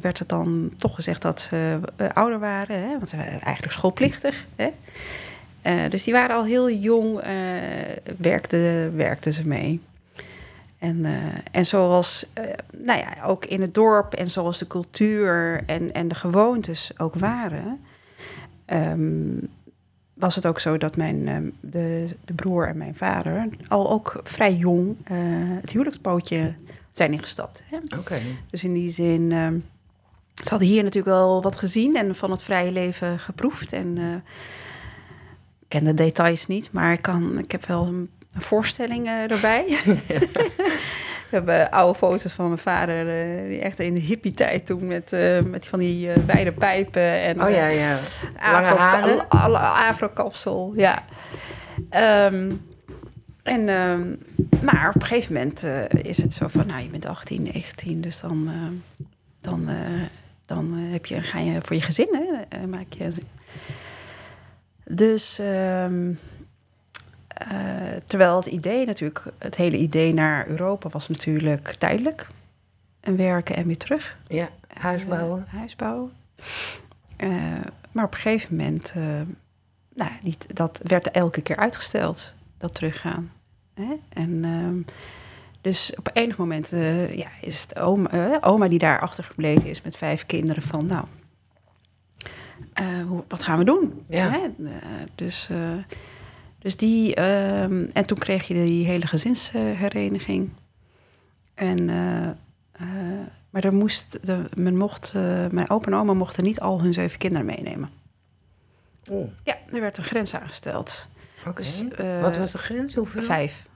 werd 0.00 0.18
het 0.18 0.28
dan 0.28 0.72
toch 0.76 0.94
gezegd 0.94 1.22
dat 1.22 1.40
ze 1.40 1.80
ouder 2.14 2.38
waren, 2.38 2.82
hè, 2.82 2.88
want 2.88 3.08
ze 3.08 3.16
waren 3.16 3.40
eigenlijk 3.40 3.72
schoolplichtig. 3.72 4.46
Hè. 4.56 4.70
Dus 5.88 6.04
die 6.04 6.12
waren 6.12 6.36
al 6.36 6.44
heel 6.44 6.70
jong, 6.70 7.20
werkten, 8.18 8.96
werkten 8.96 9.34
ze 9.34 9.46
mee. 9.46 9.80
En, 10.82 11.04
eh, 11.04 11.12
en 11.50 11.66
zoals, 11.66 12.26
eh, 12.32 12.44
nou 12.76 12.98
ja, 12.98 13.24
ook 13.24 13.44
in 13.44 13.60
het 13.60 13.74
dorp 13.74 14.14
en 14.14 14.30
zoals 14.30 14.58
de 14.58 14.66
cultuur 14.66 15.62
en, 15.66 15.92
en 15.92 16.08
de 16.08 16.14
gewoontes 16.14 16.92
ook 16.96 17.14
waren, 17.14 17.80
ehm, 18.64 19.36
was 20.14 20.34
het 20.34 20.46
ook 20.46 20.60
zo 20.60 20.78
dat 20.78 20.96
mijn, 20.96 21.28
ehm, 21.28 21.48
de, 21.60 22.08
de 22.24 22.32
broer 22.32 22.68
en 22.68 22.76
mijn 22.76 22.94
vader 22.94 23.48
al 23.68 23.90
ook 23.90 24.20
vrij 24.24 24.54
jong 24.54 24.96
eh, 25.04 25.16
het 25.60 25.72
huwelijksbootje 25.72 26.54
zijn 26.92 27.12
ingestapt. 27.12 27.62
Hè? 27.66 27.98
Oké. 27.98 28.20
Dus 28.50 28.64
in 28.64 28.72
die 28.72 28.90
zin, 28.90 29.32
ehm, 29.32 29.58
ze 30.34 30.48
hadden 30.48 30.68
hier 30.68 30.82
natuurlijk 30.82 31.14
wel 31.14 31.42
wat 31.42 31.56
gezien 31.56 31.96
en 31.96 32.16
van 32.16 32.30
het 32.30 32.42
vrije 32.42 32.72
leven 32.72 33.18
geproefd. 33.18 33.72
En 33.72 33.98
ik 35.58 35.68
ken 35.68 35.84
de 35.84 35.94
details 35.94 36.46
niet, 36.46 36.72
maar 36.72 36.92
ik, 36.92 37.02
kan, 37.02 37.38
ik 37.38 37.52
heb 37.52 37.66
wel 37.66 37.86
een, 37.86 38.10
een 38.34 38.40
voorstelling 38.40 39.06
erbij. 39.08 39.64
We 41.30 41.38
hebben 41.38 41.70
oude 41.70 41.98
foto's 41.98 42.32
van 42.32 42.46
mijn 42.46 42.58
vader, 42.58 43.24
eh, 43.24 43.48
die 43.48 43.58
echt 43.60 43.80
in 43.80 43.94
de 43.94 44.00
hippie-tijd 44.00 44.66
toen 44.66 44.86
met, 44.86 45.12
eh, 45.12 45.40
met 45.40 45.66
van 45.66 45.78
die 45.78 46.12
eh, 46.12 46.16
wijde 46.26 46.52
pijpen 46.52 47.02
en 47.02 47.42
Oh 47.42 47.50
ja, 47.50 47.66
ja. 47.66 47.98
Lange 48.52 48.68
afro- 48.68 49.24
alle- 49.28 49.58
Afro-kapsel, 49.58 50.72
ja. 50.76 51.04
Ehm, 51.90 52.52
en, 53.42 53.68
ehm, 53.68 54.14
maar 54.64 54.88
op 54.88 55.02
een 55.02 55.06
gegeven 55.06 55.32
moment 55.32 55.66
is 56.06 56.22
het 56.22 56.34
zo 56.34 56.48
van, 56.48 56.66
nou, 56.66 56.82
je 56.82 56.88
bent 56.88 57.06
18, 57.06 57.42
19, 57.42 58.00
dus 58.00 58.20
dan, 58.20 58.48
eh, 58.48 59.06
dan, 59.40 59.68
dan 60.46 60.72
heb 60.74 61.06
je, 61.06 61.22
ga 61.22 61.38
je 61.38 61.58
voor 61.62 61.76
je 61.76 61.82
gezin, 61.82 62.08
hè, 62.48 62.66
maak 62.66 62.92
je... 62.92 63.12
Dus, 64.84 65.38
ehm, 65.38 66.12
terwijl 68.04 68.36
het 68.36 68.46
idee 68.46 68.86
natuurlijk, 68.86 69.24
het 69.38 69.56
hele 69.56 69.76
idee 69.76 70.14
naar 70.14 70.48
Europa 70.48 70.88
was 70.88 71.08
natuurlijk 71.08 71.74
tijdelijk. 71.74 72.26
En 73.00 73.16
werken 73.16 73.56
en 73.56 73.66
weer 73.66 73.78
terug. 73.78 74.18
Ja, 74.26 74.48
huis 74.66 75.06
bouwen. 75.06 75.46
Eh, 75.46 75.54
huis 75.54 75.76
bouwen. 75.76 76.12
Eh, 77.16 77.30
maar 77.92 78.04
op 78.04 78.14
een 78.14 78.20
gegeven 78.20 78.56
moment, 78.56 78.92
eh, 78.94 79.02
nou, 79.94 80.10
niet, 80.22 80.56
dat 80.56 80.80
werd 80.82 81.10
elke 81.10 81.40
keer 81.40 81.56
uitgesteld, 81.56 82.34
dat 82.58 82.74
teruggaan. 82.74 83.32
Hè? 83.74 83.94
En 84.08 84.44
ehm, 84.44 84.94
dus 85.60 85.94
op 85.96 86.10
enig 86.12 86.36
moment 86.36 86.72
eh, 86.72 87.16
ja, 87.16 87.28
is 87.40 87.62
het 87.62 87.78
oma, 87.78 88.10
eh, 88.10 88.36
oma 88.40 88.68
die 88.68 88.78
daar 88.78 89.00
achtergebleven 89.00 89.66
is 89.66 89.82
met 89.82 89.96
vijf 89.96 90.26
kinderen 90.26 90.62
van, 90.62 90.86
nou, 90.86 91.04
eh, 92.72 93.02
hoe, 93.08 93.24
wat 93.28 93.42
gaan 93.42 93.58
we 93.58 93.64
doen? 93.64 94.04
Ja. 94.08 94.30
Hè? 94.30 94.38
Eh, 94.38 94.72
dus, 95.14 95.48
eh, 95.50 95.58
dus 96.62 96.76
die, 96.76 97.14
ehm, 97.14 97.86
en 97.92 98.06
toen 98.06 98.18
kreeg 98.18 98.48
je 98.48 98.54
die 98.54 98.86
hele 98.86 99.06
gezinshereniging. 99.06 100.50
En, 101.54 101.88
eh, 101.90 102.28
eh, 102.72 103.26
maar 103.50 103.64
er 103.64 103.74
moest, 103.74 104.18
de, 104.26 104.44
men 104.56 104.76
mocht, 104.76 105.12
eh, 105.14 105.46
mijn 105.50 105.70
opa 105.70 105.86
en 105.86 105.94
oma 105.94 106.12
mochten 106.12 106.44
niet 106.44 106.60
al 106.60 106.82
hun 106.82 106.92
zeven 106.92 107.18
kinderen 107.18 107.46
meenemen. 107.46 107.90
Oeh, 109.10 109.28
Ja, 109.44 109.56
er 109.72 109.80
werd 109.80 109.98
een 109.98 110.04
grens 110.04 110.34
aangesteld. 110.34 111.08
oké. 111.46 111.62
Dus, 111.62 111.84
Wat 112.20 112.36
was 112.36 112.52
de 112.52 112.58
grens? 112.58 112.94
Hoeveel? 112.94 113.22
Vijf. 113.22 113.66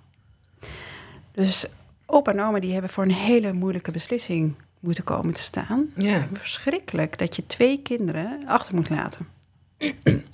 Dus 1.32 1.66
opa 2.06 2.32
en 2.32 2.40
oma 2.40 2.58
die 2.60 2.72
hebben 2.72 2.90
voor 2.90 3.04
een 3.04 3.12
hele 3.12 3.52
moeilijke 3.52 3.90
beslissing 3.90 4.54
moeten 4.80 5.04
komen 5.04 5.34
te 5.34 5.42
staan. 5.42 5.92
Ja. 5.96 6.26
Verschrikkelijk 6.32 7.18
dat 7.18 7.36
je 7.36 7.46
twee 7.46 7.82
kinderen 7.82 8.46
achter 8.46 8.74
moet 8.74 8.90
laten. 8.90 9.26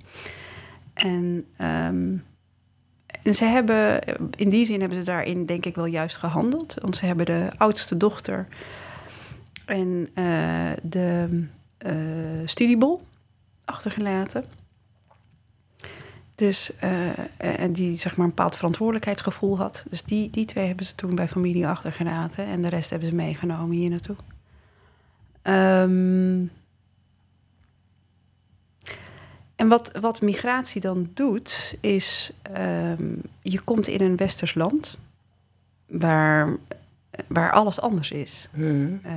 en, 0.94 1.44
ehm, 1.56 2.16
en 3.22 3.34
ze 3.34 3.44
hebben, 3.44 4.00
in 4.36 4.48
die 4.48 4.66
zin 4.66 4.80
hebben 4.80 4.98
ze 4.98 5.04
daarin 5.04 5.46
denk 5.46 5.66
ik 5.66 5.74
wel 5.74 5.86
juist 5.86 6.16
gehandeld. 6.16 6.74
Want 6.80 6.96
ze 6.96 7.06
hebben 7.06 7.26
de 7.26 7.48
oudste 7.56 7.96
dochter 7.96 8.46
en 9.66 10.08
eh, 10.14 10.70
de 10.82 11.44
eh 11.78 11.90
studiebol 12.44 13.02
achtergelaten. 13.64 14.44
Dus, 16.34 16.76
eh, 16.76 17.18
en 17.36 17.72
die 17.72 17.96
zeg 17.96 18.16
maar 18.16 18.26
een 18.26 18.34
bepaald 18.34 18.56
verantwoordelijkheidsgevoel 18.56 19.56
had. 19.56 19.84
Dus 19.88 20.02
die, 20.02 20.30
die 20.30 20.44
twee 20.44 20.66
hebben 20.66 20.86
ze 20.86 20.94
toen 20.94 21.14
bij 21.14 21.28
familie 21.28 21.66
achtergelaten. 21.66 22.46
En 22.46 22.62
de 22.62 22.68
rest 22.68 22.90
hebben 22.90 23.08
ze 23.08 23.14
meegenomen 23.14 23.76
hier 23.76 23.90
naartoe. 23.90 24.16
Ehm, 25.42 26.44
en 29.62 29.68
wat, 29.68 29.90
wat 30.00 30.20
migratie 30.20 30.80
dan 30.80 31.10
doet, 31.14 31.76
is 31.80 32.32
ehm, 32.42 33.04
je 33.42 33.60
komt 33.60 33.86
in 33.88 34.00
een 34.00 34.16
westers 34.16 34.54
land 34.54 34.98
waar, 35.86 36.56
waar 37.26 37.52
alles 37.52 37.80
anders 37.80 38.10
is. 38.10 38.48
Hmm. 38.52 39.00
Eh, 39.02 39.12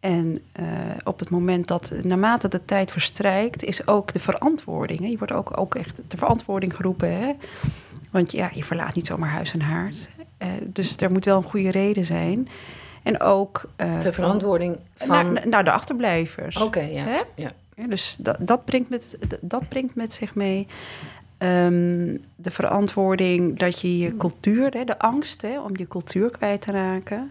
en 0.00 0.38
eh, 0.52 0.64
op 1.04 1.18
het 1.18 1.30
moment 1.30 1.68
dat, 1.68 1.92
naarmate 2.02 2.48
de 2.48 2.64
tijd 2.64 2.90
verstrijkt, 2.90 3.62
is 3.64 3.86
ook 3.86 4.12
de 4.12 4.18
verantwoording. 4.18 5.00
Hè, 5.00 5.06
je 5.06 5.18
wordt 5.18 5.32
ook, 5.32 5.58
ook 5.58 5.74
echt 5.74 5.96
de 6.08 6.16
verantwoording 6.16 6.76
geroepen. 6.76 7.18
Hè? 7.18 7.32
Want 8.10 8.32
ja, 8.32 8.50
je 8.52 8.64
verlaat 8.64 8.94
niet 8.94 9.06
zomaar 9.06 9.30
huis 9.30 9.52
en 9.52 9.60
haard. 9.60 10.10
Eh, 10.38 10.48
dus 10.62 10.96
er 10.96 11.10
moet 11.12 11.24
wel 11.24 11.36
een 11.36 11.42
goede 11.50 11.70
reden 11.70 12.04
zijn. 12.04 12.48
En 13.02 13.20
ook. 13.20 13.68
eh, 13.76 14.00
De 14.00 14.12
verantwoording 14.12 14.76
van-. 14.96 15.38
Naar, 15.44 15.64
de 15.64 15.70
achterblijvers. 15.70 16.56
Oké, 16.56 16.80
ja. 16.80 17.24
Ja. 17.34 17.52
Ja, 17.76 17.84
dus 17.86 18.16
dat, 18.18 18.36
dat, 18.40 18.64
brengt 18.64 18.88
met, 18.90 19.18
dat 19.40 19.68
brengt 19.68 19.94
met 19.94 20.12
zich 20.12 20.34
mee 20.34 20.66
ehm, 21.38 22.16
de 22.36 22.50
verantwoording 22.50 23.58
dat 23.58 23.80
je 23.80 23.98
je 23.98 24.16
cultuur, 24.16 24.70
hè, 24.72 24.84
de 24.84 24.98
angst 24.98 25.42
hè, 25.42 25.60
om 25.60 25.76
je 25.76 25.88
cultuur 25.88 26.30
kwijt 26.30 26.60
te 26.62 26.70
raken, 26.72 27.30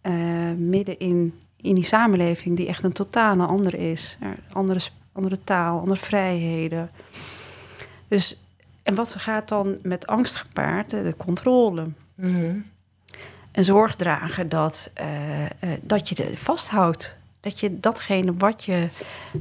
eh, 0.00 0.12
midden 0.56 0.98
in, 0.98 1.34
in 1.56 1.74
die 1.74 1.84
samenleving 1.84 2.56
die 2.56 2.66
echt 2.68 2.84
een 2.84 2.92
totale 2.92 3.46
andere 3.46 3.76
is. 3.90 4.16
Er- 4.20 4.38
Andere, 4.52 4.80
andere 5.12 5.38
taal, 5.44 5.78
andere 5.80 6.00
vrijheden. 6.00 6.90
Dus, 8.08 8.42
en 8.82 8.94
wat 8.94 9.14
gaat 9.14 9.48
dan 9.48 9.78
met 9.82 10.06
angst 10.06 10.36
gepaard? 10.36 10.90
De 10.90 11.14
controle. 11.16 11.86
Mhm. 12.14 12.56
En 13.52 13.64
zorg 13.64 13.96
dragen 13.96 14.48
dat, 14.48 14.90
eh, 14.94 15.44
eh, 15.44 15.50
dat 15.82 16.08
je 16.08 16.14
er 16.24 16.36
vasthoudt. 16.36 17.16
Dat 17.44 17.60
je 17.60 17.80
datgene 17.80 18.34
wat 18.38 18.64
je, 18.64 18.88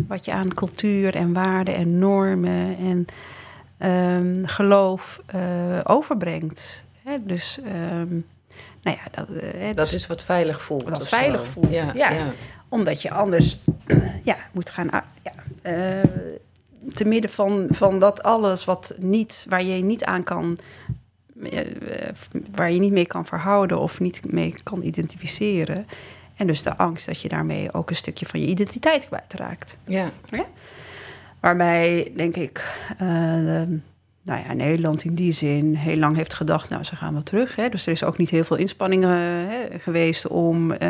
wat 0.07 0.25
je 0.25 0.31
aan 0.31 0.53
cultuur 0.53 1.15
en 1.15 1.33
waarden 1.33 1.75
en 1.75 1.99
normen 1.99 2.77
en 2.77 3.05
ehm, 3.77 4.45
geloof 4.45 5.21
eh, 5.25 5.79
overbrengt. 5.83 6.85
Hè, 7.03 7.17
dus, 7.25 7.59
ehm, 7.65 8.13
nou 8.81 8.97
ja, 8.97 9.03
dat, 9.11 9.29
eh, 9.29 9.61
hè, 9.61 9.73
Dat 9.73 9.89
dus 9.89 9.93
is 9.93 10.07
wat 10.07 10.23
veilig 10.23 10.61
voelt. 10.61 10.89
Wat 10.89 11.07
veilig 11.07 11.45
zo. 11.45 11.51
voelt, 11.51 11.71
Ja, 11.71 11.91
ja. 11.93 12.09
ja. 12.09 12.31
omdat 12.69 13.01
je 13.01 13.11
anders 13.11 13.57
ja, 14.23 14.37
moet 14.51 14.69
gaan. 14.69 14.89
Ja, 15.21 15.33
eh, 15.61 16.09
te 16.93 17.05
midden 17.05 17.29
van, 17.29 17.67
van 17.69 17.99
dat 17.99 18.23
alles 18.23 18.65
wat 18.65 18.93
niet, 18.97 19.45
waar 19.49 19.63
je 19.63 19.83
niet 19.83 20.03
aan 20.03 20.23
kan. 20.23 20.57
waar 22.51 22.71
je 22.71 22.79
niet 22.79 22.91
mee 22.91 23.07
kan 23.07 23.25
verhouden 23.25 23.79
of 23.79 23.99
niet 23.99 24.31
mee 24.31 24.55
kan 24.63 24.81
identificeren. 24.81 25.85
En 26.35 26.47
dus 26.47 26.61
de 26.61 26.77
angst 26.77 27.05
dat 27.05 27.21
je 27.21 27.29
daarmee 27.29 27.73
ook 27.73 27.89
een 27.89 27.95
stukje 27.95 28.25
van 28.25 28.39
je 28.39 28.45
identiteit 28.47 29.05
kwijtraakt. 29.07 29.77
Ja. 29.85 30.11
Waarbij, 31.39 32.11
denk 32.15 32.35
ik, 32.35 32.77
eh, 32.97 32.97
de- 33.35 33.79
nou 34.21 34.41
ja, 34.47 34.53
Nederland 34.53 35.03
in 35.03 35.15
die 35.15 35.31
zin 35.31 35.75
heel 35.75 35.97
lang 35.97 36.15
heeft 36.15 36.33
gedacht, 36.33 36.69
nou, 36.69 36.83
ze 36.83 36.95
gaan 36.95 37.13
wel 37.13 37.23
terug. 37.23 37.55
Hè? 37.55 37.69
Dus 37.69 37.85
er 37.85 37.91
is 37.91 38.03
ook 38.03 38.17
niet 38.17 38.29
heel 38.29 38.43
veel 38.43 38.57
inspanningen 38.57 39.09
hè, 39.49 39.79
geweest 39.79 40.27
om, 40.27 40.71
eh, 40.71 40.89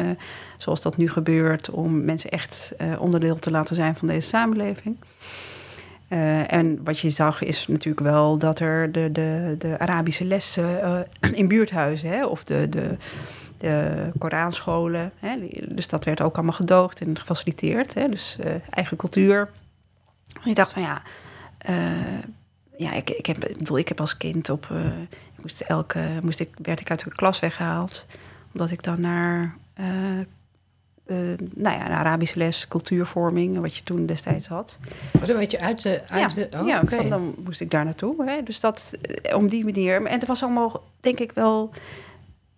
zoals 0.57 0.81
dat 0.81 0.97
nu 0.97 1.09
gebeurt, 1.09 1.69
om 1.69 2.05
mensen 2.05 2.29
echt 2.29 2.73
eh, 2.77 3.01
onderdeel 3.01 3.35
te 3.39 3.51
laten 3.51 3.75
zijn 3.75 3.95
van 3.95 4.07
deze 4.07 4.27
samenleving. 4.27 4.95
En 6.47 6.79
wat 6.83 6.99
je 6.99 7.09
zag 7.09 7.43
is 7.43 7.67
natuurlijk 7.67 8.05
wel 8.05 8.37
dat 8.37 8.59
er 8.59 8.91
de, 8.91 9.09
de, 9.11 9.55
de 9.57 9.79
Arabische 9.79 10.25
lessen 10.25 11.07
in 11.33 11.47
buurthuizen, 11.47 12.09
hè, 12.09 12.25
of 12.25 12.43
de, 12.43 12.69
de, 12.69 12.97
de 13.63 14.11
Koranscholen, 14.17 15.11
hè, 15.19 15.39
die- 15.39 15.73
dus 15.73 15.87
dat 15.87 16.05
werd 16.05 16.21
ook 16.21 16.35
allemaal 16.35 16.53
gedoogd 16.53 17.01
en 17.01 17.19
gefaciliteerd. 17.19 17.93
Hè, 17.93 18.09
dus 18.09 18.37
eh, 18.39 18.51
eigen 18.69 18.97
cultuur. 18.97 19.49
En 20.43 20.49
ik 20.49 20.55
dacht 20.55 20.71
van 20.71 20.81
ja, 20.81 21.01
eh, 21.57 21.75
ja 22.77 22.93
ik, 22.93 23.09
ik, 23.09 23.25
heb, 23.25 23.45
ik 23.45 23.57
bedoel, 23.57 23.77
ik 23.77 23.87
heb 23.87 23.99
als 23.99 24.17
kind 24.17 24.49
op, 24.49 24.67
eh, 24.71 24.85
ik 25.35 25.41
moest 25.41 25.61
elke, 25.61 25.99
moest 26.21 26.39
ik, 26.39 26.49
werd 26.61 26.79
ik 26.79 26.89
uit 26.89 27.03
de 27.03 27.15
klas 27.15 27.39
weggehaald, 27.39 28.05
omdat 28.53 28.71
ik 28.71 28.83
dan 28.83 29.01
naar, 29.01 29.55
eh, 29.73 30.19
eh, 30.19 30.25
nou 31.55 31.77
ja, 31.77 31.85
een 31.85 31.91
Arabische 31.91 32.37
les, 32.37 32.67
cultuurvorming, 32.67 33.59
wat 33.59 33.75
je 33.75 33.83
toen 33.83 34.05
destijds 34.05 34.47
had. 34.47 34.79
Oh, 35.11 35.25
dan 35.25 35.37
weet 35.37 35.51
je 35.51 35.59
uit 35.59 35.81
de... 35.81 36.01
Uit 36.07 36.33
ja, 36.33 36.47
de 36.49 36.57
oh, 36.59 36.67
ja 36.67 36.81
van 36.85 37.07
dan 37.09 37.35
moest 37.43 37.61
ik 37.61 37.71
daar 37.71 37.85
naartoe. 37.85 38.25
Hè? 38.29 38.43
Dus 38.43 38.59
dat, 38.59 38.93
eh, 39.01 39.37
om 39.37 39.47
die 39.47 39.63
manier. 39.63 40.05
En 40.05 40.11
het 40.19 40.25
was 40.27 40.43
allemaal, 40.43 40.83
denk 40.99 41.19
ik 41.19 41.31
wel, 41.31 41.71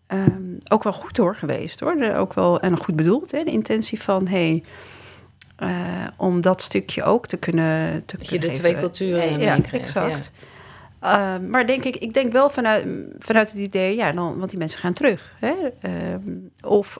ehm, 0.07 0.53
ook 0.67 0.83
wel 0.83 0.93
goed 0.93 1.17
hoor 1.17 1.35
geweest 1.35 1.79
hoor. 1.79 1.95
De, 1.95 2.15
ook 2.15 2.33
wel, 2.33 2.59
en 2.59 2.77
goed 2.77 2.95
bedoeld, 2.95 3.31
hè? 3.31 3.43
de 3.43 3.51
intentie 3.51 4.01
van, 4.01 4.27
hey, 4.27 4.63
eh, 5.55 5.69
om 6.17 6.41
dat 6.41 6.61
stukje 6.61 7.03
ook 7.03 7.27
te 7.27 7.37
kunnen 7.37 8.05
te 8.05 8.17
Dat 8.17 8.29
je 8.29 8.39
de 8.39 8.51
twee 8.51 8.79
culturen 8.79 9.39
ja, 9.39 9.55
meekrijgt, 9.55 9.85
exact. 9.85 10.31
Ehm, 10.99 11.49
maar 11.49 11.67
denk 11.67 11.83
ik, 11.83 11.95
ik 11.95 12.13
denk 12.13 12.31
wel 12.31 12.49
vanuit, 12.49 12.85
vanuit 13.19 13.51
het 13.51 13.59
idee, 13.59 13.95
ja, 13.95 14.11
dan, 14.11 14.37
want 14.37 14.49
die 14.49 14.59
mensen 14.59 14.79
gaan 14.79 14.93
terug. 14.93 15.35
Hè? 15.39 15.53
Ehm, 15.81 16.21
of, 16.61 16.97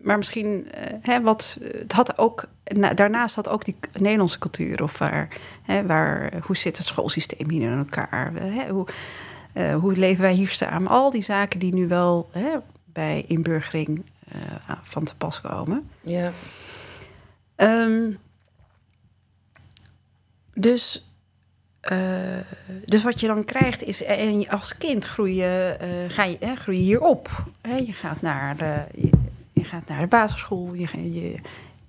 maar 0.00 0.16
misschien, 0.18 0.70
eh, 0.70 0.94
hè, 1.02 1.20
wat, 1.20 1.58
het 1.60 1.92
had 1.92 2.18
ook, 2.18 2.44
na- 2.64 2.94
daarnaast 2.94 3.34
had 3.34 3.48
ook 3.48 3.64
die 3.64 3.76
Nederlandse 3.92 4.38
cultuur, 4.38 4.82
of 4.82 4.98
waar, 4.98 5.28
hè, 5.62 5.86
waar, 5.86 6.32
hoe 6.42 6.56
zit 6.56 6.78
het 6.78 6.86
schoolsysteem 6.86 7.50
hier 7.50 7.70
in 7.70 7.78
elkaar? 7.78 8.32
Hè? 8.34 8.68
Hoe, 8.68 8.86
eh, 9.58 9.74
hoe 9.74 9.96
leven 9.96 10.22
wij 10.22 10.32
hier 10.32 10.50
samen? 10.50 10.90
Al 10.90 11.10
die 11.10 11.22
zaken 11.22 11.58
die 11.60 11.74
nu 11.74 11.88
wel 11.88 12.28
hè, 12.32 12.56
bij 12.84 13.24
inburgering 13.26 14.04
eh, 14.28 14.72
van 14.82 15.04
te 15.04 15.14
pas 15.14 15.40
komen. 15.40 15.88
Ja. 16.00 16.32
Ehm, 17.56 18.10
dus, 20.54 21.08
eh, 21.80 21.98
dus 22.84 23.02
wat 23.02 23.20
je 23.20 23.26
dan 23.26 23.44
krijgt 23.44 23.82
is, 23.82 24.02
en 24.02 24.48
als 24.48 24.76
kind 24.76 25.04
groei 25.04 25.34
je, 25.34 25.76
ga 26.08 26.24
je, 26.24 26.36
hè, 26.40 26.54
groei 26.54 26.78
je 26.78 26.84
hier 26.84 27.00
op. 27.00 27.44
Hè, 27.60 27.74
je, 27.76 27.92
gaat 27.92 28.20
naar 28.20 28.56
de, 28.56 28.84
je, 28.94 29.10
je 29.52 29.64
gaat 29.64 29.88
naar 29.88 30.00
de 30.00 30.06
basisschool, 30.06 30.74
je, 30.74 31.12
je, 31.12 31.38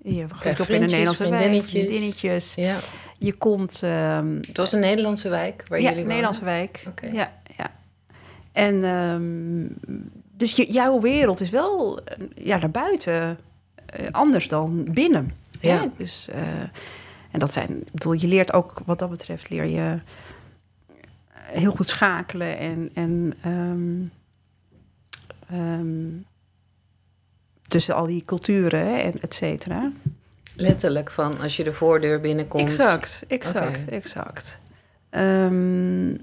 je 0.04 0.28
groeit 0.30 0.60
op 0.60 0.68
in 0.68 0.82
een 0.82 0.90
Nederlandse 0.90 1.30
wijk, 1.30 1.64
vriendinnetjes. 1.64 2.56
ja. 2.56 2.78
Je 3.18 3.34
komt... 3.34 3.84
ehm, 3.84 4.36
Het 4.42 4.58
was 4.58 4.72
een 4.72 4.80
Nederlandse 4.80 5.30
wijk 5.30 5.64
waar 5.68 5.82
ja, 5.82 5.90
jullie 5.90 5.96
wonen? 6.04 6.08
Nederlandse 6.08 6.46
wijk. 6.46 6.84
Oké. 6.88 7.06
Ja, 7.06 7.14
ja. 7.14 7.39
En 8.60 8.84
ehm, 8.84 9.98
dus 10.38 10.56
je, 10.56 10.72
jouw 10.72 11.02
wereld 11.02 11.42
is 11.42 11.50
wel 11.50 12.04
eh, 12.04 12.18
ja, 12.36 12.58
daarbuiten 12.58 13.38
eh, 13.86 14.08
anders 14.12 14.48
dan 14.48 14.88
binnen. 14.92 15.34
hè? 15.60 15.74
Ja. 15.74 15.90
Dus, 15.98 16.28
eh, 16.32 16.62
en 17.32 17.40
dat 17.40 17.54
zijn, 17.54 17.80
ik 17.80 17.92
bedoel, 17.92 18.14
je 18.14 18.28
leert 18.28 18.54
ook 18.54 18.82
wat 18.86 19.00
dat 19.00 19.10
betreft, 19.10 19.50
leer 19.50 19.66
je 19.66 20.00
heel 21.34 21.72
goed 21.72 21.90
schakelen 21.90 22.58
en, 22.58 22.90
en 22.94 23.34
ehm, 23.42 24.04
ehm, 25.60 26.08
tussen 27.68 27.96
al 27.96 28.06
die 28.06 28.26
culturen 28.26 28.80
hè, 28.80 28.98
en 28.98 29.22
et 29.22 29.34
cetera. 29.34 29.92
Letterlijk 30.56 31.12
van 31.12 31.40
als 31.40 31.58
je 31.58 31.64
de 31.64 31.74
voordeur 31.74 32.22
binnenkomt. 32.22 32.64
Exact, 32.64 33.24
exact, 33.28 33.86
exact. 33.86 34.58
Ehm, 35.10 36.14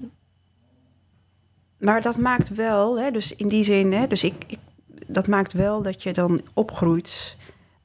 maar 1.77 2.01
dat 2.01 2.17
maakt 2.17 2.49
wel, 2.49 2.99
hè, 2.99 3.11
dus 3.11 3.35
in 3.35 3.47
die 3.47 3.63
zin, 3.63 3.93
hè, 3.93 4.07
dus 4.07 4.23
ik, 4.23 4.43
ik, 4.47 4.59
dat 5.07 5.27
maakt 5.27 5.53
wel 5.53 5.81
dat 5.81 6.03
je 6.03 6.13
dan 6.13 6.41
opgroeit 6.53 7.35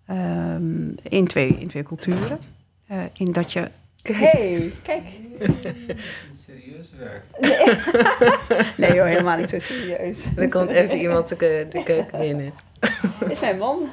ehm, 0.06 0.88
in, 1.02 1.26
twee, 1.26 1.56
in 1.58 1.68
twee 1.68 1.82
culturen. 1.82 2.38
Eh, 2.86 2.98
in 3.12 3.32
dat 3.32 3.52
je. 3.52 3.70
Hey, 4.02 4.72
kijk. 4.82 5.04
Serieus 6.46 6.92
werk. 6.98 7.24
Nee 8.76 8.90
hoor, 8.98 9.06
helemaal 9.06 9.36
niet 9.36 9.50
zo 9.50 9.58
serieus. 9.58 10.26
Er 10.36 10.48
komt 10.48 10.68
even 10.70 10.98
iemand 10.98 11.28
de, 11.28 11.36
keu- 11.36 11.68
de 11.68 11.82
keuken 11.82 12.18
binnen. 12.18 12.52
Dit 13.20 13.30
is 13.36 13.40
mijn 13.40 13.58
man. 13.58 13.90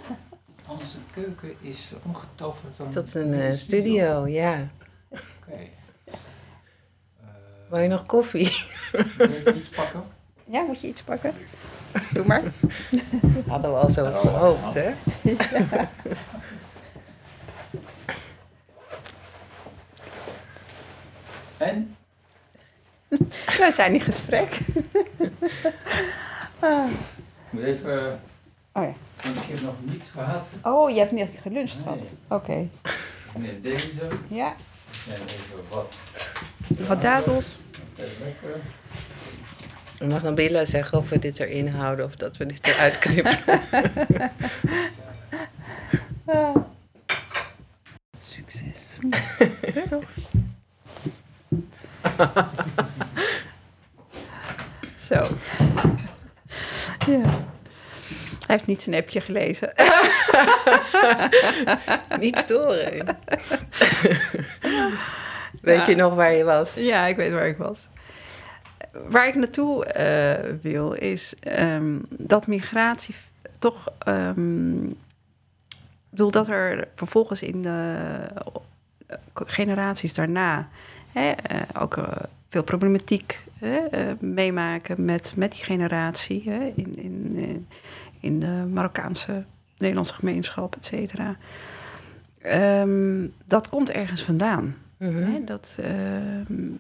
Onze 0.67 0.97
keuken 1.13 1.53
is 1.61 1.91
omgetoverd 2.05 2.77
dan 2.77 2.89
Tot 2.89 3.15
een 3.15 3.33
eh, 3.33 3.57
studio, 3.57 4.27
ja. 4.27 4.67
Oké. 5.09 5.59
Wil 7.69 7.79
je 7.79 7.87
nog 7.87 8.05
koffie? 8.05 8.51
Wil 9.17 9.29
je 9.29 9.53
iets 9.55 9.67
pakken? 9.67 10.03
Ja, 10.45 10.61
moet 10.61 10.81
je 10.81 10.87
iets 10.87 11.01
pakken? 11.01 11.33
Doe 12.13 12.25
maar. 12.25 12.41
Hadden 13.47 13.71
we 13.71 13.77
al 13.77 13.89
zo 13.89 14.05
op 14.05 14.15
gehoofd, 14.15 14.73
hè? 14.73 14.91
En? 21.57 21.95
We 23.07 23.71
zijn 23.73 23.93
in 23.93 24.01
gesprek. 24.01 24.59
Ah. 26.61 26.85
Moet 27.49 27.63
even... 27.63 28.21
Oh 28.71 28.83
ja. 28.83 28.93
Want 29.23 29.35
ik 29.35 29.43
heb 29.43 29.61
nog 29.61 29.73
niets 29.81 30.09
gehad. 30.09 30.45
Oh, 30.63 30.89
je 30.89 30.99
hebt 30.99 31.11
niet 31.11 31.29
geluncht 31.41 31.73
gehad. 31.83 31.95
Nee. 31.99 32.09
Oké. 32.27 32.67
Nee, 33.37 33.61
deze. 33.61 34.07
Ja, 34.27 34.53
En 35.07 35.13
even 35.21 35.63
wat. 35.69 35.93
wat 36.87 37.01
dadels. 37.01 37.57
Dan 39.97 40.07
mag 40.07 40.23
Nabila 40.23 40.65
zeggen 40.65 40.97
of 40.97 41.09
we 41.09 41.19
dit 41.19 41.39
erin 41.39 41.67
houden 41.67 42.05
of 42.05 42.15
dat 42.15 42.37
we 42.37 42.45
dit 42.45 42.67
eruit 42.67 42.99
knippen. 43.03 43.39
Succes. 48.19 48.87
Zo. 55.09 55.27
Ja. 57.07 57.47
Hij 58.45 58.57
heeft 58.57 58.67
niet 58.67 58.81
zijn 58.81 58.95
appje 58.95 59.21
gelezen. 59.21 59.73
Niet 62.19 62.37
storen. 62.37 63.17
Weet 65.61 65.85
je 65.85 65.95
nog 65.95 66.15
waar 66.15 66.33
je 66.33 66.43
was? 66.43 66.73
Ja, 66.75 67.05
ik 67.05 67.15
weet 67.15 67.31
waar 67.31 67.47
ik 67.47 67.57
was. 67.57 67.87
Waar 69.09 69.27
ik 69.27 69.35
naartoe 69.35 69.85
eh, 69.85 70.53
wil 70.61 70.91
is 70.91 71.33
ehm, 71.39 71.97
dat 72.09 72.47
migratie 72.47 73.15
toch. 73.59 73.87
ehm, 73.97 74.85
ik 74.85 76.15
bedoel 76.15 76.31
dat 76.31 76.47
er 76.47 76.87
vervolgens 76.95 77.41
in 77.41 77.61
de 77.61 77.95
eh, 79.07 79.17
generaties 79.33 80.13
daarna 80.13 80.69
hè, 81.11 81.29
eh, 81.29 81.61
ook 81.81 81.97
veel 82.49 82.63
problematiek 82.63 83.39
hè, 83.59 83.81
meemaken 84.19 85.05
met, 85.05 85.33
met 85.35 85.51
die 85.51 85.63
generatie 85.63 86.43
hè, 86.45 86.73
in, 86.75 86.95
in, 86.95 87.67
in 88.19 88.39
de 88.39 88.65
Marokkaanse 88.73 89.43
Nederlandse 89.77 90.13
gemeenschap, 90.13 90.75
et 90.75 90.85
cetera. 90.85 91.35
Ehm, 92.41 93.27
dat 93.45 93.69
komt 93.69 93.89
ergens 93.89 94.23
vandaan. 94.23 94.75
Mhm. 94.99 95.45
Dat, 95.45 95.75
ehm, 95.77 96.71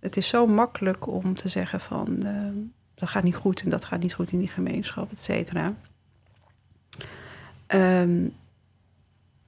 het 0.00 0.16
is 0.16 0.28
zo 0.28 0.46
makkelijk 0.46 1.06
om 1.06 1.34
te 1.34 1.48
zeggen 1.48 1.80
van 1.80 2.22
ehm, 2.22 2.54
dat 2.94 3.08
gaat 3.08 3.22
niet 3.22 3.36
goed 3.36 3.60
en 3.60 3.70
dat 3.70 3.84
gaat 3.84 4.00
niet 4.00 4.14
goed 4.14 4.32
in 4.32 4.38
die 4.38 4.48
gemeenschap, 4.48 5.12
et 5.12 5.22
cetera. 5.22 5.74
Ehm, 7.66 8.26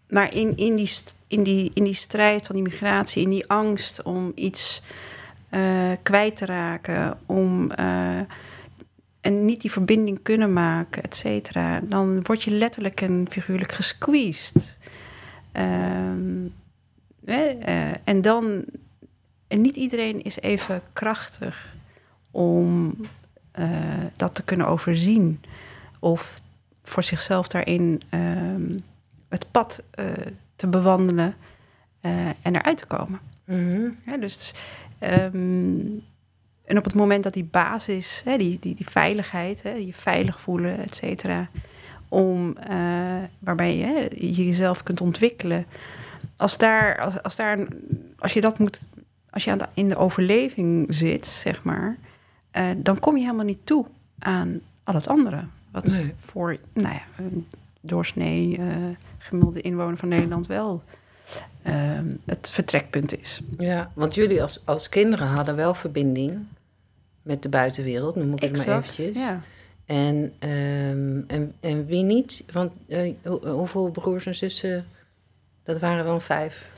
maar 0.09 0.35
in, 0.35 0.57
in, 0.57 0.75
die, 0.75 0.91
in, 1.27 1.43
die, 1.43 1.71
in 1.75 1.85
die 1.85 1.95
strijd 1.95 2.47
van 2.47 2.55
die 2.55 2.65
migratie, 2.65 3.23
in 3.23 3.31
die 3.31 3.47
angst 3.47 4.03
om 4.03 4.33
iets 4.35 4.83
eh, 5.49 5.93
kwijt 6.03 6.37
te 6.37 6.45
raken, 6.45 7.19
om 7.27 7.71
eh, 7.71 8.21
en 9.21 9.45
niet 9.45 9.61
die 9.61 9.71
verbinding 9.71 10.23
kunnen 10.23 10.53
maken, 10.53 11.03
et 11.03 11.17
cetera, 11.17 11.81
dan 11.81 12.23
word 12.23 12.43
je 12.43 12.51
letterlijk 12.51 13.01
en 13.01 13.27
figuurlijk 13.31 13.73
gesqueezed. 13.73 14.79
Eh, 15.53 16.13
en 18.05 18.23
dan, 18.23 18.65
en 19.47 19.61
niet 19.61 19.77
iedereen 19.77 20.23
is 20.23 20.41
even 20.41 20.83
krachtig 20.93 21.75
om 22.31 22.97
eh, 23.51 23.69
dat 24.17 24.35
te 24.35 24.43
kunnen 24.43 24.67
overzien 24.67 25.41
of 25.99 26.41
voor 26.83 27.03
zichzelf 27.03 27.49
daarin 27.49 28.03
ehm, 28.09 28.79
het 29.29 29.47
pad 29.51 29.83
eh, 29.91 30.07
te 30.57 30.67
bewandelen 30.67 31.35
eh, 32.01 32.27
en 32.27 32.57
eruit 32.57 32.79
te 32.79 32.87
komen. 32.87 33.21
Mhm. 33.45 33.89
Ja, 34.07 34.17
dus, 34.17 34.55
ehm, 34.99 35.81
en 36.65 36.79
op 36.79 36.85
het 36.85 36.95
moment 36.95 37.23
dat 37.23 37.33
die 37.33 37.45
basis, 37.45 38.23
hè, 38.25 38.37
die, 38.37 38.59
die, 38.61 38.75
die 38.75 38.91
veiligheid, 38.91 39.63
hè, 39.63 39.71
je 39.71 39.93
veilig 39.93 40.41
voelen, 40.41 40.79
et 40.79 40.95
cetera, 40.95 41.49
om, 42.09 42.57
eh, 42.57 43.23
waarbij 43.39 43.77
je 43.77 44.09
jezelf 44.35 44.83
kunt 44.83 45.01
ontwikkelen, 45.01 45.67
als, 46.37 46.59
daar, 46.59 46.99
als, 47.01 47.23
als, 47.23 47.37
daar, 47.37 47.59
als 48.19 48.33
je 48.33 48.41
dat 48.41 48.59
moet, 48.59 48.81
als 49.31 49.45
je 49.45 49.51
aan 49.51 49.59
de, 49.59 49.67
in 49.75 49.89
de 49.89 49.97
overleving 49.97 50.87
zit, 50.95 51.27
zeg 51.27 51.63
maar, 51.63 51.97
eh, 52.51 52.71
dan 52.77 52.99
kom 52.99 53.17
je 53.17 53.23
helemaal 53.23 53.45
niet 53.45 53.67
toe 53.67 53.87
aan 54.19 54.61
al 54.85 54.95
het 54.95 55.09
andere. 55.09 55.45
Wat 55.71 55.87
Nee. 55.87 56.15
voor, 56.25 56.57
nou 56.73 56.95
ja, 56.95 57.03
een 57.19 57.47
doorsnee 57.81 58.57
eh, 58.59 58.67
gemiddelde 59.19 59.61
inwoner 59.61 59.97
van 59.97 60.09
Nederland 60.09 60.47
wel 60.47 60.83
ehm, 61.63 62.07
het 62.25 62.51
vertrekpunt 62.51 63.19
is. 63.21 63.41
Ja, 63.59 63.91
want 63.95 64.15
jullie 64.15 64.43
als, 64.43 64.61
als 64.65 64.89
kinderen 64.89 65.27
hadden 65.27 65.57
wel 65.57 65.75
verbinding 65.75 66.39
met 67.23 67.43
de 67.43 67.49
buitenwereld, 67.49 68.17
noem 68.17 68.33
ik 68.35 68.41
het 68.43 68.67
maar 68.67 68.79
eventjes. 68.79 69.17
ja. 69.17 69.41
En, 69.87 70.33
ehm, 70.39 71.21
en, 71.27 71.53
en 71.61 71.87
wie 71.87 72.03
niet? 72.03 72.45
Want 72.53 72.73
eh, 72.89 73.15
hoe- 73.25 73.47
hoeveel 73.49 73.91
broers 73.91 74.27
en 74.27 74.35
zussen? 74.35 74.87
Dat 75.65 75.79
waren 75.79 76.05
wel 76.05 76.21
vijf. 76.21 76.71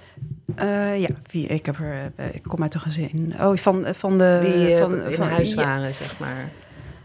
Eh, 0.55 1.01
ja, 1.01 1.09
vier. 1.27 1.51
Ik, 1.51 1.66
heb 1.66 1.79
er, 1.79 2.12
eh, 2.16 2.35
ik 2.35 2.42
kom 2.42 2.62
uit 2.62 2.75
een 2.75 2.81
gezin. 2.81 3.35
Oh, 3.40 3.57
van, 3.57 3.85
van 3.94 4.18
de. 4.18 4.38
Die 4.42 4.75
eh, 4.75 4.81
van, 4.81 5.12
van, 5.12 5.29
huis 5.29 5.51
ja, 5.51 5.57
waren, 5.57 5.94
zeg 5.94 6.18
maar. 6.18 6.49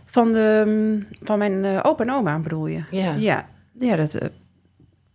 van, 0.06 0.32
de, 0.32 0.64
mm, 0.66 1.08
van 1.22 1.38
mijn 1.38 1.66
eh, 1.66 1.80
opa 1.84 2.04
en 2.04 2.12
oma 2.12 2.40
bedoel 2.40 2.68
je? 2.68 2.84
Ja. 2.92 3.14
Ja, 3.14 3.48
ja 3.80 3.96
dat 3.96 4.14
eh, 4.14 4.28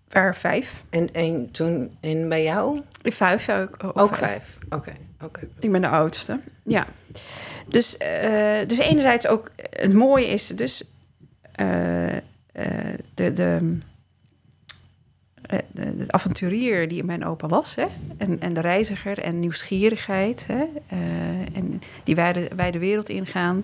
waren 0.09 0.35
vijf. 0.35 0.83
En, 0.91 1.15
en 1.15 1.51
toen, 1.51 1.97
en 2.01 2.29
bij 2.29 2.43
jou? 2.43 2.81
Vijf, 3.03 3.47
ja, 3.47 3.63
ook, 3.63 3.77
ook 3.83 3.99
Ook 3.99 4.17
vijf. 4.17 4.59
Oké, 4.69 4.93
oké. 5.21 5.41
Ik 5.59 5.73
ben 5.73 5.81
de 5.81 5.89
oudste, 5.89 6.41
ja. 6.63 6.87
Dus, 7.69 7.97
eh, 7.97 8.69
dus 8.69 8.79
enerzijds 8.79 9.27
ook, 9.27 9.51
het 9.71 9.93
mooie 9.93 10.27
is 10.27 10.47
dus 10.47 10.85
eh, 11.53 12.17
eh, 12.17 12.23
de, 13.15 13.33
de, 13.33 13.59
eh, 13.61 13.67
de, 15.47 15.97
de 15.97 16.05
avonturier 16.07 16.89
die 16.89 17.05
mijn 17.05 17.25
opa 17.25 17.47
was, 17.47 17.75
hè? 17.75 17.87
En, 18.17 18.41
en 18.41 18.55
de 18.55 18.61
reiziger 18.61 19.19
en 19.19 19.39
nieuwsgierigheid, 19.39 20.47
hè? 20.47 20.65
Eh, 20.87 21.57
en 21.57 21.83
die 22.05 22.15
wij 22.15 22.33
de, 22.33 22.51
wij 22.57 22.71
de 22.71 22.79
wereld 22.79 23.09
ingaan, 23.09 23.61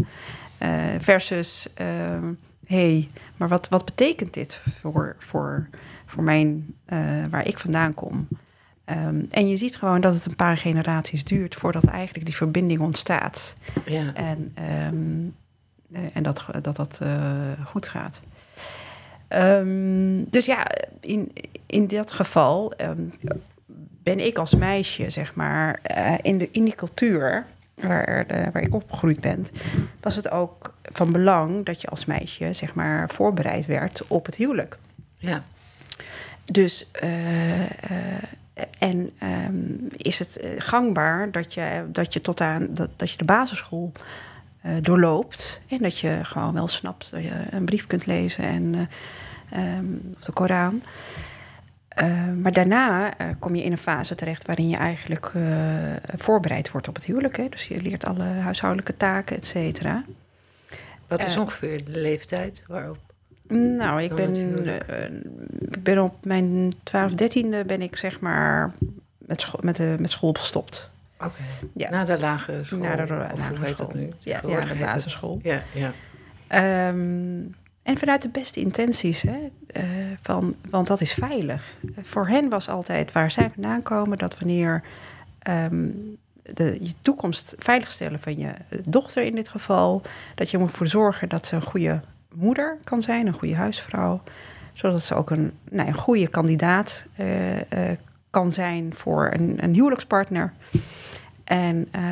eh, 0.58 0.84
versus, 0.98 1.68
ehm, 1.74 2.32
hey, 2.66 3.08
maar 3.36 3.48
wat, 3.48 3.68
wat 3.68 3.84
betekent 3.84 4.34
dit 4.34 4.62
voor, 4.80 5.16
voor, 5.18 5.68
voor 6.06 6.22
mijn, 6.22 6.74
eh, 6.84 6.98
waar 7.30 7.46
ik 7.46 7.58
vandaan 7.58 7.94
kom? 7.94 8.28
Ehm, 8.84 9.24
en 9.30 9.48
je 9.48 9.56
ziet 9.56 9.76
gewoon 9.76 10.00
dat 10.00 10.14
het 10.14 10.26
een 10.26 10.36
paar 10.36 10.56
generaties 10.56 11.24
duurt 11.24 11.54
voordat 11.54 11.84
eigenlijk 11.84 12.26
die 12.26 12.36
verbinding 12.36 12.80
ontstaat. 12.80 13.56
Ja. 13.84 14.14
En, 14.14 14.52
ehm, 14.54 15.28
eh, 15.92 16.16
en 16.16 16.22
dat 16.22 16.44
dat, 16.62 16.76
dat 16.76 16.98
eh, 17.02 17.50
goed 17.64 17.86
gaat. 17.86 18.22
Ehm, 19.32 20.24
dus 20.30 20.46
ja, 20.46 20.66
in, 21.00 21.32
in 21.66 21.86
dat 21.86 22.12
geval 22.12 22.72
ehm, 22.72 23.02
ben 24.02 24.20
ik 24.26 24.38
als 24.38 24.54
meisje, 24.54 25.10
zeg 25.10 25.34
maar, 25.34 25.78
eh, 25.82 26.14
in, 26.22 26.38
de, 26.38 26.48
in 26.52 26.64
die 26.64 26.74
cultuur 26.74 27.44
waar, 27.74 28.26
de- 28.26 28.48
waar 28.52 28.62
ik 28.62 28.74
opgegroeid 28.74 29.20
ben, 29.20 29.46
was 30.00 30.16
het 30.16 30.30
ook 30.30 30.74
van 30.82 31.12
belang 31.12 31.64
dat 31.64 31.80
je 31.80 31.86
als 31.88 32.04
meisje, 32.04 32.52
zeg 32.52 32.74
maar, 32.74 33.08
voorbereid 33.10 33.66
werd 33.66 34.02
op 34.06 34.26
het 34.26 34.34
huwelijk. 34.34 34.78
ja. 35.18 35.42
Dus, 36.44 36.90
eh, 36.92 37.60
eh, 37.62 38.22
en 38.78 39.10
ehm, 39.18 39.54
is 39.96 40.18
het 40.18 40.36
eh, 40.36 40.50
gangbaar 40.56 41.30
dat 41.30 41.54
je, 41.54 41.84
dat 41.88 42.12
je 42.12 42.20
tot 42.20 42.40
aan 42.40 42.66
dat, 42.70 42.90
dat 42.96 43.10
je 43.10 43.16
de 43.18 43.24
basisschool 43.24 43.92
eh, 44.60 44.72
doorloopt 44.80 45.60
en 45.68 45.78
dat 45.78 45.98
je 45.98 46.18
gewoon 46.22 46.54
wel 46.54 46.68
snapt 46.68 47.10
dat 47.10 47.22
je 47.22 47.32
een 47.50 47.64
brief 47.64 47.86
kunt 47.86 48.06
lezen 48.06 48.44
en 48.44 48.88
eh, 49.52 49.72
ehm, 49.76 49.84
of 50.16 50.20
de 50.24 50.32
Koran. 50.32 50.82
Eh, 51.88 52.28
maar 52.42 52.52
daarna 52.52 53.16
eh, 53.18 53.26
kom 53.38 53.54
je 53.54 53.62
in 53.62 53.72
een 53.72 53.78
fase 53.78 54.14
terecht 54.14 54.46
waarin 54.46 54.68
je 54.68 54.76
eigenlijk 54.76 55.30
eh, 55.34 55.42
voorbereid 56.18 56.70
wordt 56.70 56.88
op 56.88 56.94
het 56.94 57.04
huwelijk. 57.04 57.36
Hè? 57.36 57.48
Dus 57.48 57.68
je 57.68 57.82
leert 57.82 58.04
alle 58.04 58.22
huishoudelijke 58.24 58.96
taken, 58.96 59.36
et 59.36 59.44
cetera. 59.46 60.04
Wat 61.08 61.24
is 61.24 61.34
Eh. 61.34 61.40
ongeveer 61.40 61.84
de 61.84 62.00
leeftijd 62.00 62.62
waarop? 62.66 62.98
Nou, 63.48 64.02
ik 64.02 64.14
ben, 64.14 64.34
ik 65.70 65.82
ben 65.82 66.02
op 66.02 66.24
mijn 66.24 66.72
12, 66.82 67.12
13e 67.12 67.66
ben 67.66 67.82
ik 67.82 67.96
zeg 67.96 68.20
maar 68.20 68.72
met, 69.18 69.40
scho 69.40 69.58
met, 69.62 69.76
de, 69.76 69.96
met 69.98 70.10
school 70.10 70.32
gestopt. 70.32 70.90
Oké. 71.18 71.42
Ja. 71.74 71.90
Na 71.90 72.04
de 72.04 72.18
lage 72.18 72.60
school. 72.64 72.78
Na 72.78 72.96
de 72.96 73.02
of 73.02 73.08
lagere 73.08 73.56
hoe 73.56 73.66
heet 73.66 73.76
dat 73.76 73.88
school. 73.88 74.00
nu? 74.02 74.08
Ja, 74.18 74.40
ja, 74.46 74.60
de 74.60 74.66
het- 74.66 74.78
basisschool. 74.78 75.40
Ja, 75.42 75.62
ja. 75.72 75.92
Ehm, 76.46 77.40
en 77.82 77.98
vanuit 77.98 78.22
de 78.22 78.28
beste 78.28 78.60
intenties, 78.60 79.22
hè, 79.22 79.50
eh, 79.66 79.84
van, 80.22 80.54
want 80.70 80.86
dat 80.86 81.00
is 81.00 81.12
veilig. 81.12 81.76
Voor 82.02 82.28
hen 82.28 82.48
was 82.48 82.68
altijd 82.68 83.12
waar 83.12 83.30
zij 83.30 83.50
vandaan 83.54 83.82
komen, 83.82 84.18
dat 84.18 84.38
wanneer 84.38 84.82
ehm, 85.38 85.88
de, 86.42 86.78
je 86.80 86.92
toekomst 87.00 87.54
veiligstellen 87.58 88.20
van 88.20 88.38
je 88.38 88.52
dochter 88.88 89.22
in 89.22 89.34
dit 89.34 89.48
geval, 89.48 90.02
dat 90.34 90.50
je 90.50 90.58
moet 90.58 90.70
ervoor 90.70 90.86
zorgen 90.86 91.28
dat 91.28 91.46
ze 91.46 91.56
een 91.56 91.62
goede 91.62 92.00
moeder 92.34 92.78
kan 92.84 93.02
zijn, 93.02 93.26
een 93.26 93.32
goede 93.32 93.54
huisvrouw, 93.54 94.22
zodat 94.72 95.02
ze 95.02 95.14
ook 95.14 95.30
een, 95.30 95.52
nou, 95.70 95.88
een 95.88 95.94
goede 95.94 96.28
kandidaat 96.28 97.04
eh, 97.16 97.90
eh, 97.90 97.98
kan 98.30 98.52
zijn 98.52 98.92
voor 98.94 99.30
een, 99.32 99.56
een 99.60 99.74
huwelijkspartner. 99.74 100.52
En, 101.44 101.88
eh, 101.90 102.02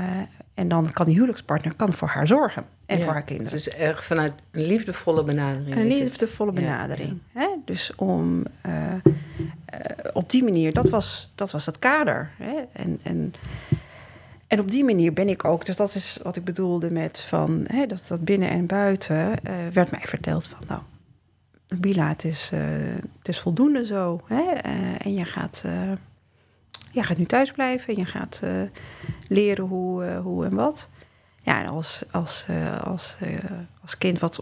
en 0.60 0.68
dan 0.68 0.90
kan 0.90 1.06
die 1.06 1.14
huwelijkspartner 1.14 1.74
kan 1.74 1.92
voor 1.92 2.08
haar 2.08 2.26
zorgen 2.26 2.64
en 2.86 2.98
Ja, 2.98 3.04
voor 3.04 3.12
haar 3.12 3.22
kinderen. 3.22 3.52
Dus 3.52 3.68
erg 3.68 4.04
vanuit 4.04 4.32
een 4.50 4.66
liefdevolle 4.66 5.24
benadering. 5.24 5.76
Een 5.76 5.86
liefdevolle 5.86 6.52
Ja, 6.52 6.60
benadering. 6.60 7.18
Hè? 7.32 7.48
Dus 7.64 7.92
om 7.96 8.44
eh, 8.60 8.92
eh, 8.94 9.00
op 10.12 10.30
die 10.30 10.44
manier, 10.44 10.72
dat 10.72 10.88
was, 10.88 11.30
dat 11.34 11.50
was 11.50 11.66
het 11.66 11.78
kader. 11.78 12.30
Hè? 12.36 12.54
En, 12.72 13.00
en, 13.02 13.34
en 14.46 14.60
op 14.60 14.70
die 14.70 14.84
manier 14.84 15.12
ben 15.12 15.28
ik 15.28 15.44
ook, 15.44 15.66
dus 15.66 15.76
dat 15.76 15.94
is 15.94 16.18
wat 16.22 16.36
ik 16.36 16.44
bedoelde 16.44 16.90
met 16.90 17.20
van 17.20 17.64
hè, 17.66 17.86
dat, 17.86 18.04
dat 18.08 18.24
binnen 18.24 18.50
en 18.50 18.66
buiten, 18.66 19.44
eh, 19.44 19.54
werd 19.72 19.90
mij 19.90 20.04
verteld 20.04 20.46
van 20.46 20.60
nou, 20.68 20.80
Bila, 21.80 22.08
het 22.08 22.24
is, 22.24 22.50
het 23.18 23.28
is 23.28 23.38
voldoende 23.38 23.86
zo. 23.86 24.20
Hè? 24.26 24.42
En 24.98 25.14
je 25.14 25.24
gaat, 25.24 25.64
je 26.90 27.02
gaat 27.02 27.16
nu 27.16 27.24
thuis 27.24 27.50
blijven 27.50 27.94
en 27.94 28.00
je 28.00 28.06
gaat 28.06 28.40
eh, 28.42 28.50
leren 29.28 29.64
hoe, 29.64 30.04
eh, 30.04 30.20
hoe 30.20 30.44
en 30.44 30.54
wat. 30.54 30.88
Ja, 31.42 31.62
en 31.62 31.68
als, 31.68 32.02
als, 32.10 32.44
eh, 32.48 32.80
als, 32.82 33.16
als 33.82 33.98
kind 33.98 34.18
wat 34.18 34.40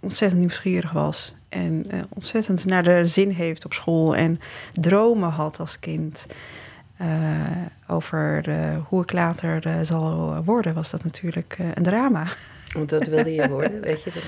ontzettend 0.00 0.40
nieuwsgierig 0.40 0.92
was 0.92 1.34
en 1.48 1.86
ontzettend 2.08 2.64
naar 2.64 2.82
de 2.82 3.06
zin 3.06 3.30
heeft 3.30 3.64
op 3.64 3.72
school 3.72 4.16
en 4.16 4.40
dromen 4.72 5.30
had 5.30 5.60
als 5.60 5.78
kind 5.78 6.26
over 7.86 8.44
hoe 8.88 9.02
ik 9.02 9.12
later 9.12 9.86
zal 9.86 10.34
worden, 10.44 10.74
was 10.74 10.90
dat 10.90 11.04
natuurlijk 11.04 11.56
een 11.74 11.82
drama. 11.82 12.26
Want 12.72 12.88
dat 12.88 13.06
wilde 13.06 13.34
je 13.34 13.48
worden, 13.58 13.80
weet 13.80 14.02
je 14.02 14.10
dat? 14.14 14.22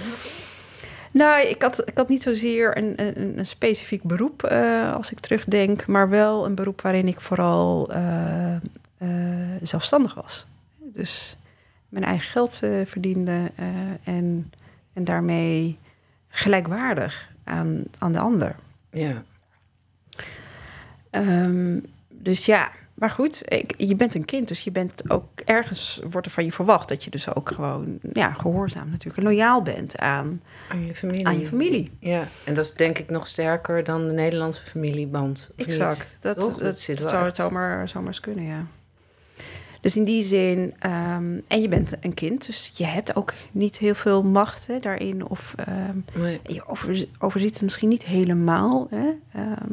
Nou, 1.12 1.46
ik 1.46 1.62
had, 1.62 1.88
ik 1.88 1.96
had 1.96 2.08
niet 2.08 2.22
zozeer 2.22 2.76
een, 2.76 2.92
een, 2.96 3.38
een 3.38 3.46
specifiek 3.46 4.02
beroep 4.02 4.42
eh, 4.42 4.94
als 4.94 5.10
ik 5.10 5.20
terugdenk, 5.20 5.86
maar 5.86 6.08
wel 6.08 6.44
een 6.46 6.54
beroep 6.54 6.80
waarin 6.80 7.08
ik 7.08 7.20
vooral 7.20 7.90
eh, 7.90 8.54
eh, 8.54 8.60
zelfstandig 9.62 10.14
was. 10.14 10.46
Dus 10.78 11.36
mijn 11.88 12.04
eigen 12.04 12.30
geld 12.30 12.56
verdiende 12.84 13.50
en, 14.04 14.52
en 14.92 15.04
daarmee 15.04 15.78
gelijkwaardig 16.28 17.30
aan, 17.44 17.82
aan 17.98 18.12
de 18.12 18.18
ander. 18.18 18.56
Ja. 18.90 19.22
Ehm, 21.10 21.78
dus 22.08 22.46
ja, 22.46 22.70
maar 22.94 23.10
goed, 23.10 23.42
ik, 23.52 23.74
je 23.76 23.96
bent 23.96 24.14
een 24.14 24.24
kind, 24.24 24.48
dus 24.48 24.64
je 24.64 24.70
bent 24.70 25.10
ook 25.10 25.40
ergens 25.44 26.00
wordt 26.10 26.26
er 26.26 26.32
van 26.32 26.44
je 26.44 26.52
verwacht 26.52 26.88
dat 26.88 27.04
je 27.04 27.10
dus 27.10 27.34
ook 27.34 27.50
gewoon 27.50 27.98
ja, 28.12 28.32
gehoorzaam 28.32 28.90
natuurlijk 28.90 29.16
en 29.16 29.22
loyaal 29.22 29.62
bent 29.62 29.98
aan, 29.98 30.42
Aan 30.68 30.86
je 30.86 30.94
familie. 30.94 31.26
aan 31.26 31.40
je 31.40 31.46
familie. 31.46 31.90
Ja, 31.98 32.28
en 32.44 32.54
dat 32.54 32.64
is 32.64 32.74
denk 32.74 32.98
ik 32.98 33.10
nog 33.10 33.26
sterker 33.26 33.84
dan 33.84 34.06
de 34.06 34.12
Nederlandse 34.12 34.62
familieband. 34.64 35.50
niet? 35.56 35.66
Exact. 35.66 36.16
Dat, 36.20 36.38
Toch? 36.38 36.50
dat, 36.52 36.60
Dat 36.60 36.80
zit 36.80 37.00
wel 37.00 37.08
zou 37.08 37.24
het 37.24 37.36
zomaar, 37.36 37.88
zomaar 37.88 38.06
eens 38.08 38.20
kunnen, 38.20 38.44
ja. 38.44 38.66
Dus 39.80 39.96
in 39.96 40.04
die 40.04 40.22
zin, 40.22 40.74
ehm, 40.78 41.38
en 41.46 41.60
je 41.60 41.68
bent 41.68 41.92
een 42.00 42.14
kind, 42.14 42.46
dus 42.46 42.72
je 42.76 42.84
hebt 42.86 43.16
ook 43.16 43.32
niet 43.52 43.78
heel 43.78 43.94
veel 43.94 44.22
macht 44.22 44.66
hè, 44.66 44.78
daarin. 44.78 45.26
Of 45.28 45.52
ehm, 45.56 45.96
Nee. 46.14 46.40
je 46.46 46.66
over, 46.66 47.06
overziet 47.18 47.52
het 47.52 47.62
misschien 47.62 47.88
niet 47.88 48.04
helemaal. 48.04 48.86
Hè? 48.90 49.08
Ehm, 49.32 49.72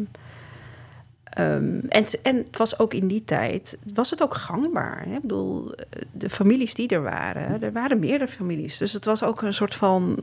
ehm, 1.30 1.80
en, 1.90 2.06
en 2.24 2.38
het 2.38 2.58
was 2.58 2.80
ook 2.80 2.94
in 2.94 3.08
die 3.08 3.24
tijd, 3.24 3.78
was 3.94 4.10
het 4.10 4.24
ook 4.24 4.34
gangbaar. 4.34 5.04
Hè? 5.06 5.16
Ik 5.16 5.22
bedoel, 5.22 5.74
eh, 5.74 6.02
de 6.12 6.30
families 6.30 6.74
die 6.74 6.88
er 6.88 7.04
waren, 7.04 7.62
er 7.62 7.72
waren 7.72 8.00
meerdere 8.00 8.32
families. 8.32 8.78
Dus 8.78 8.94
het 8.94 9.06
was 9.06 9.24
ook 9.24 9.42
een 9.42 9.54
soort 9.54 9.76
van 9.76 10.18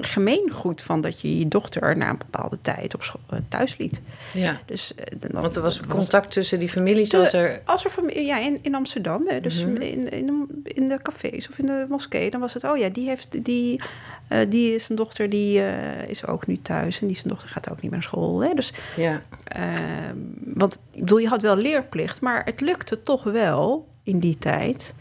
gemeengoed 0.00 0.82
van 0.82 1.00
dat 1.00 1.20
je 1.20 1.38
je 1.38 1.48
dochter 1.48 1.96
na 1.96 2.08
een 2.10 2.18
bepaalde 2.18 2.58
tijd 2.60 2.94
op 2.94 3.02
school 3.02 3.20
eh, 3.30 3.38
thuis 3.48 3.76
liet. 3.78 4.00
Ja, 4.34 4.56
Dus, 4.66 4.94
eh, 4.94 5.04
dan- 5.20 5.42
want 5.42 5.56
er 5.56 5.62
was 5.62 5.78
was- 5.80 5.86
contact 5.88 6.30
tussen 6.30 6.58
die 6.58 6.68
families. 6.68 7.08
De- 7.08 7.16
Was 7.18 7.32
er... 7.32 7.60
Als 7.64 7.84
er 7.84 7.90
familie, 7.90 8.24
ja, 8.26 8.38
in, 8.38 8.58
in 8.62 8.74
Amsterdam, 8.74 9.22
hè, 9.28 9.40
dus 9.40 9.64
Mhm. 9.64 9.76
in, 9.76 10.08
in, 10.10 10.26
de- 10.26 10.70
in 10.72 10.86
de 10.86 10.98
cafés 11.02 11.48
of 11.48 11.58
in 11.58 11.66
de 11.66 11.86
moskee, 11.88 12.30
dan 12.30 12.40
was 12.40 12.54
het, 12.54 12.64
oh 12.64 12.76
ja, 12.76 12.88
die 12.88 13.08
heeft 13.08 13.44
die, 13.44 13.80
eh, 14.28 14.38
die 14.48 14.74
is 14.74 14.88
een 14.88 14.96
dochter, 14.96 15.28
die 15.30 15.62
is 16.06 16.26
ook 16.26 16.46
nu 16.46 16.56
thuis 16.62 17.00
en 17.00 17.06
die 17.06 17.16
zijn 17.16 17.28
dochter 17.28 17.48
gaat 17.48 17.68
ook 17.70 17.74
niet 17.80 17.90
meer 17.90 17.90
naar 18.00 18.02
school. 18.02 18.42
Hè? 18.42 18.54
Dus, 18.54 18.72
Ja, 18.96 19.22
ehm, 19.44 20.16
want 20.44 20.78
ik 20.92 21.00
bedoel, 21.00 21.18
je 21.18 21.28
had 21.28 21.42
wel 21.42 21.56
leerplicht, 21.56 22.20
maar 22.20 22.44
het 22.44 22.60
lukte 22.60 23.02
toch 23.02 23.22
wel 23.22 23.88
in 24.02 24.18
die 24.18 24.38
tijd 24.38 24.94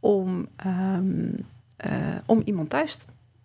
om, 0.00 0.48
ehm, 0.56 1.28
eh, 1.76 1.90
om 2.26 2.42
iemand 2.44 2.70
thuis 2.70 2.98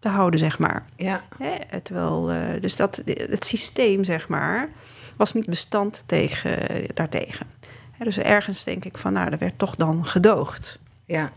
te 0.06 0.12
houden, 0.12 0.40
zeg 0.40 0.60
maar. 0.60 0.84
ja, 0.96 1.22
Hè? 1.38 1.80
Terwijl, 1.82 2.32
eh, 2.32 2.62
dus 2.62 2.76
dat, 2.76 3.02
het 3.06 3.46
systeem, 3.46 4.04
zeg 4.04 4.28
maar, 4.28 4.70
was 5.18 5.34
niet 5.34 5.46
bestand 5.46 6.04
tegen, 6.06 6.60
daartegen. 6.94 7.46
Hè, 7.92 8.06
dus 8.06 8.18
ergens 8.18 8.64
denk 8.64 8.86
ik 8.86 8.98
van, 8.98 9.14
nou, 9.14 9.32
er 9.32 9.38
werd 9.38 9.58
toch 9.60 9.76
dan 9.76 10.06
gedoogd. 10.06 10.80
ja. 11.06 11.32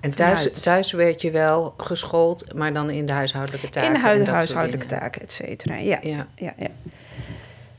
En 0.00 0.14
thuis, 0.14 0.38
Vanuit- 0.42 0.62
thuis 0.62 0.92
werd 0.92 1.22
je 1.22 1.30
wel 1.30 1.74
geschoold, 1.76 2.54
maar 2.54 2.72
dan 2.72 2.90
in 2.90 3.06
de 3.06 3.12
huishoudelijke 3.12 3.68
taken. 3.68 3.88
in 3.88 3.94
de 3.94 4.00
huid- 4.00 4.26
huishoudelijke 4.26 4.86
taken, 4.86 5.22
et 5.22 5.32
cetera. 5.32 5.74
Ja, 5.76 5.98
Ja, 6.02 6.26
ja, 6.34 6.54
ja. 6.56 6.68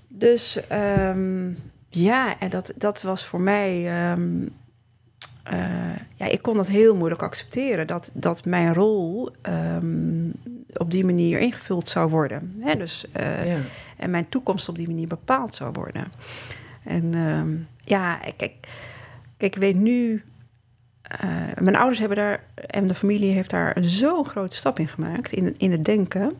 Dus 0.07 0.67
ehm, 0.67 1.49
ja, 1.89 2.39
en 2.39 2.49
dat, 2.49 2.73
dat 2.75 3.01
was 3.01 3.25
voor 3.25 3.39
mij. 3.41 3.87
ehm, 3.87 4.45
eh, 5.49 5.95
ja, 6.15 6.25
ik 6.25 6.41
kon 6.41 6.55
dat 6.55 6.67
heel 6.67 6.95
moeilijk 6.95 7.21
accepteren. 7.23 7.87
Dat, 7.87 8.09
dat 8.13 8.45
mijn 8.45 8.73
rol 8.73 9.29
ehm, 9.41 10.29
op 10.73 10.91
die 10.91 11.05
manier 11.05 11.39
ingevuld 11.39 11.89
zou 11.89 12.09
worden. 12.09 12.55
Hè? 12.59 12.75
Dus, 12.75 13.05
eh, 13.11 13.47
ja. 13.51 13.57
en 13.97 14.09
mijn 14.09 14.29
toekomst 14.29 14.69
op 14.69 14.75
die 14.75 14.87
manier 14.87 15.07
bepaald 15.07 15.55
zou 15.55 15.71
worden. 15.73 16.11
En 16.83 17.13
ehm, 17.13 17.49
ja, 17.83 18.15
kijk, 18.15 18.35
kijk, 18.37 18.55
ik 19.37 19.55
weet 19.55 19.75
nu. 19.75 20.23
eh, 21.01 21.29
mijn 21.59 21.75
ouders 21.75 21.99
hebben 21.99 22.17
daar 22.17 22.43
en 22.55 22.85
de 22.85 22.95
familie 22.95 23.33
heeft 23.33 23.49
daar 23.49 23.77
zo'n 23.79 24.25
grote 24.25 24.55
stap 24.55 24.79
in 24.79 24.87
gemaakt 24.87 25.31
in, 25.31 25.55
in 25.57 25.71
het 25.71 25.85
denken. 25.85 26.33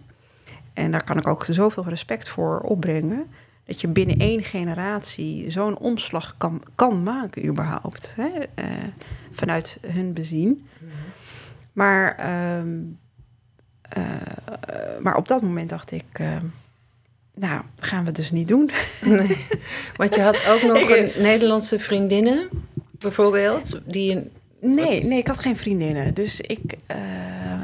En 0.73 0.91
daar 0.91 1.03
kan 1.03 1.17
ik 1.17 1.27
ook 1.27 1.45
zoveel 1.49 1.83
respect 1.83 2.29
voor 2.29 2.59
opbrengen. 2.59 3.25
Dat 3.69 3.81
je 3.81 3.87
binnen 3.87 4.19
één 4.19 4.43
generatie 4.43 5.49
zo'n 5.49 5.77
omslag 5.77 6.35
kan, 6.37 6.63
kan 6.75 7.03
maken, 7.03 7.45
überhaupt. 7.45 8.13
Hè? 8.15 8.29
eh, 8.55 8.65
vanuit 9.31 9.77
hun 9.87 10.13
bezien. 10.13 10.67
Maar, 11.73 12.15
ehm, 12.17 12.77
eh, 13.81 14.03
maar 14.99 15.15
op 15.15 15.27
dat 15.27 15.41
moment 15.41 15.69
dacht 15.69 15.91
ik. 15.91 16.03
ehm, 16.11 16.45
nou, 17.35 17.61
gaan 17.79 18.05
we 18.05 18.11
dus 18.11 18.31
niet 18.31 18.47
doen. 18.47 18.69
Nee. 19.01 19.45
Want 19.95 20.15
je 20.15 20.21
had 20.21 20.47
ook 20.47 20.61
nog 20.73 20.89
een 20.89 21.11
Nederlandse 21.17 21.79
vriendinnen, 21.79 22.49
bijvoorbeeld, 22.91 23.79
die 23.85 24.15
een... 24.15 24.31
Nee, 24.61 25.03
nee, 25.03 25.19
ik 25.19 25.27
had 25.27 25.39
geen 25.39 25.57
vriendinnen. 25.57 26.13
Dus 26.13 26.41
ik, 26.41 26.77
eh, 26.85 26.97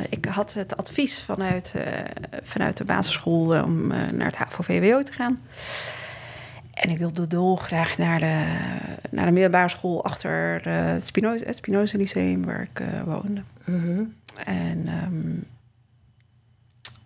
ik 0.10 0.26
had 0.26 0.54
het 0.54 0.78
advies 0.78 1.24
vanuit, 1.24 1.74
eh, 1.76 2.04
vanuit 2.44 2.78
de 2.78 2.86
basisschool 2.86 3.56
eh, 3.56 3.64
om 3.64 3.88
naar 3.88 4.26
het 4.26 4.36
HAVO-VWO 4.36 5.04
te 5.04 5.14
gaan. 5.14 5.42
En 6.74 6.90
ik 6.90 6.98
wilde 6.98 7.28
dolgraag 7.28 7.98
naar 7.98 8.20
de, 8.20 8.46
naar 9.12 9.26
de 9.26 9.32
middelbare 9.32 9.70
school 9.70 10.04
achter 10.04 10.62
het 10.70 11.06
Spinoza, 11.06 11.46
het 11.46 11.58
Spinoza 11.58 11.98
Lyceum 11.98 12.46
waar 12.46 12.62
ik 12.62 12.84
woonde. 13.06 13.42
Mhm. 13.66 14.04
En 14.46 14.88
ehm, 14.88 15.38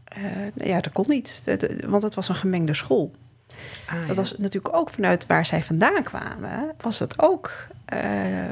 eh, 0.09 0.67
ja, 0.67 0.81
dat 0.81 0.93
kon 0.93 1.05
niet, 1.07 1.41
want 1.87 2.03
het 2.03 2.15
was 2.15 2.29
een 2.29 2.35
gemengde 2.35 2.73
school. 2.73 3.11
Ah, 3.85 3.95
ja. 4.01 4.05
Dat 4.07 4.15
was 4.15 4.37
natuurlijk 4.37 4.75
ook 4.75 4.89
vanuit 4.89 5.25
waar 5.25 5.45
zij 5.45 5.63
vandaan 5.63 6.03
kwamen, 6.03 6.71
was 6.81 6.97
dat 6.97 7.19
ook, 7.21 7.51
eh, 7.85 8.49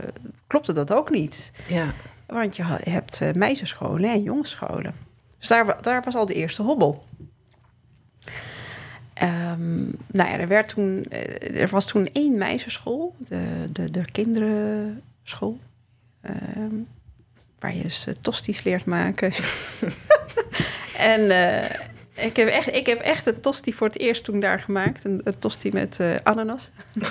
klopte 0.47 0.73
dat 0.73 0.93
ook 0.93 1.09
niet. 1.09 1.51
Ja, 1.67 1.93
Want 2.25 2.55
je 2.55 2.63
hebt 2.89 3.21
eh, 3.21 3.33
meisjesscholen 3.33 4.09
en 4.09 4.21
jongensscholen. 4.21 4.93
Dus 5.39 5.47
daar, 5.47 5.81
daar 5.81 6.01
was 6.03 6.15
al 6.15 6.25
de 6.25 6.33
eerste 6.33 6.61
hobbel. 6.61 7.05
Ehm, 9.13 9.83
nou 9.87 10.29
ja, 10.29 10.31
er, 10.39 10.47
werd 10.47 10.67
toen, 10.67 11.05
eh, 11.09 11.61
er 11.61 11.67
was 11.69 11.85
toen 11.85 12.09
één 12.13 12.37
meisjesschool, 12.37 13.15
de, 13.17 13.67
de, 13.71 13.91
de 13.91 14.11
kinderenschool. 14.11 15.57
ehm, 16.21 16.75
waar 17.59 17.75
je 17.75 17.81
dus 17.81 18.07
tosties 18.21 18.63
leert 18.63 18.85
maken. 18.85 19.33
en 20.97 21.27
ik, 22.17 22.35
heb 22.35 22.47
echt, 22.47 22.73
ik 22.73 22.85
heb 22.85 22.99
echt 22.99 23.27
een 23.27 23.41
tosti 23.41 23.73
voor 23.73 23.87
het 23.87 23.99
eerst 23.99 24.23
toen 24.23 24.39
daar 24.39 24.59
gemaakt. 24.59 25.05
Een, 25.05 25.21
een 25.23 25.39
tosti 25.39 25.71
met 25.71 25.99
eh, 25.99 26.15
ananas. 26.23 26.69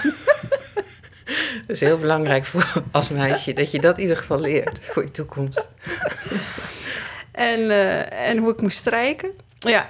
dat 1.66 1.66
is 1.66 1.81
heel 1.81 1.99
belangrijk 1.99 2.45
voor 2.45 2.83
als 2.90 3.09
meisje, 3.09 3.53
dat 3.53 3.71
je 3.71 3.81
dat 3.81 3.97
in 3.97 4.03
ieder 4.03 4.16
geval 4.16 4.40
leert 4.40 4.79
voor 4.83 5.03
je 5.03 5.11
toekomst. 5.11 5.69
En, 7.33 7.71
eh, 7.71 8.29
en 8.29 8.37
hoe 8.38 8.53
ik 8.53 8.61
moest 8.61 8.79
strijken. 8.79 9.31
Ja. 9.59 9.88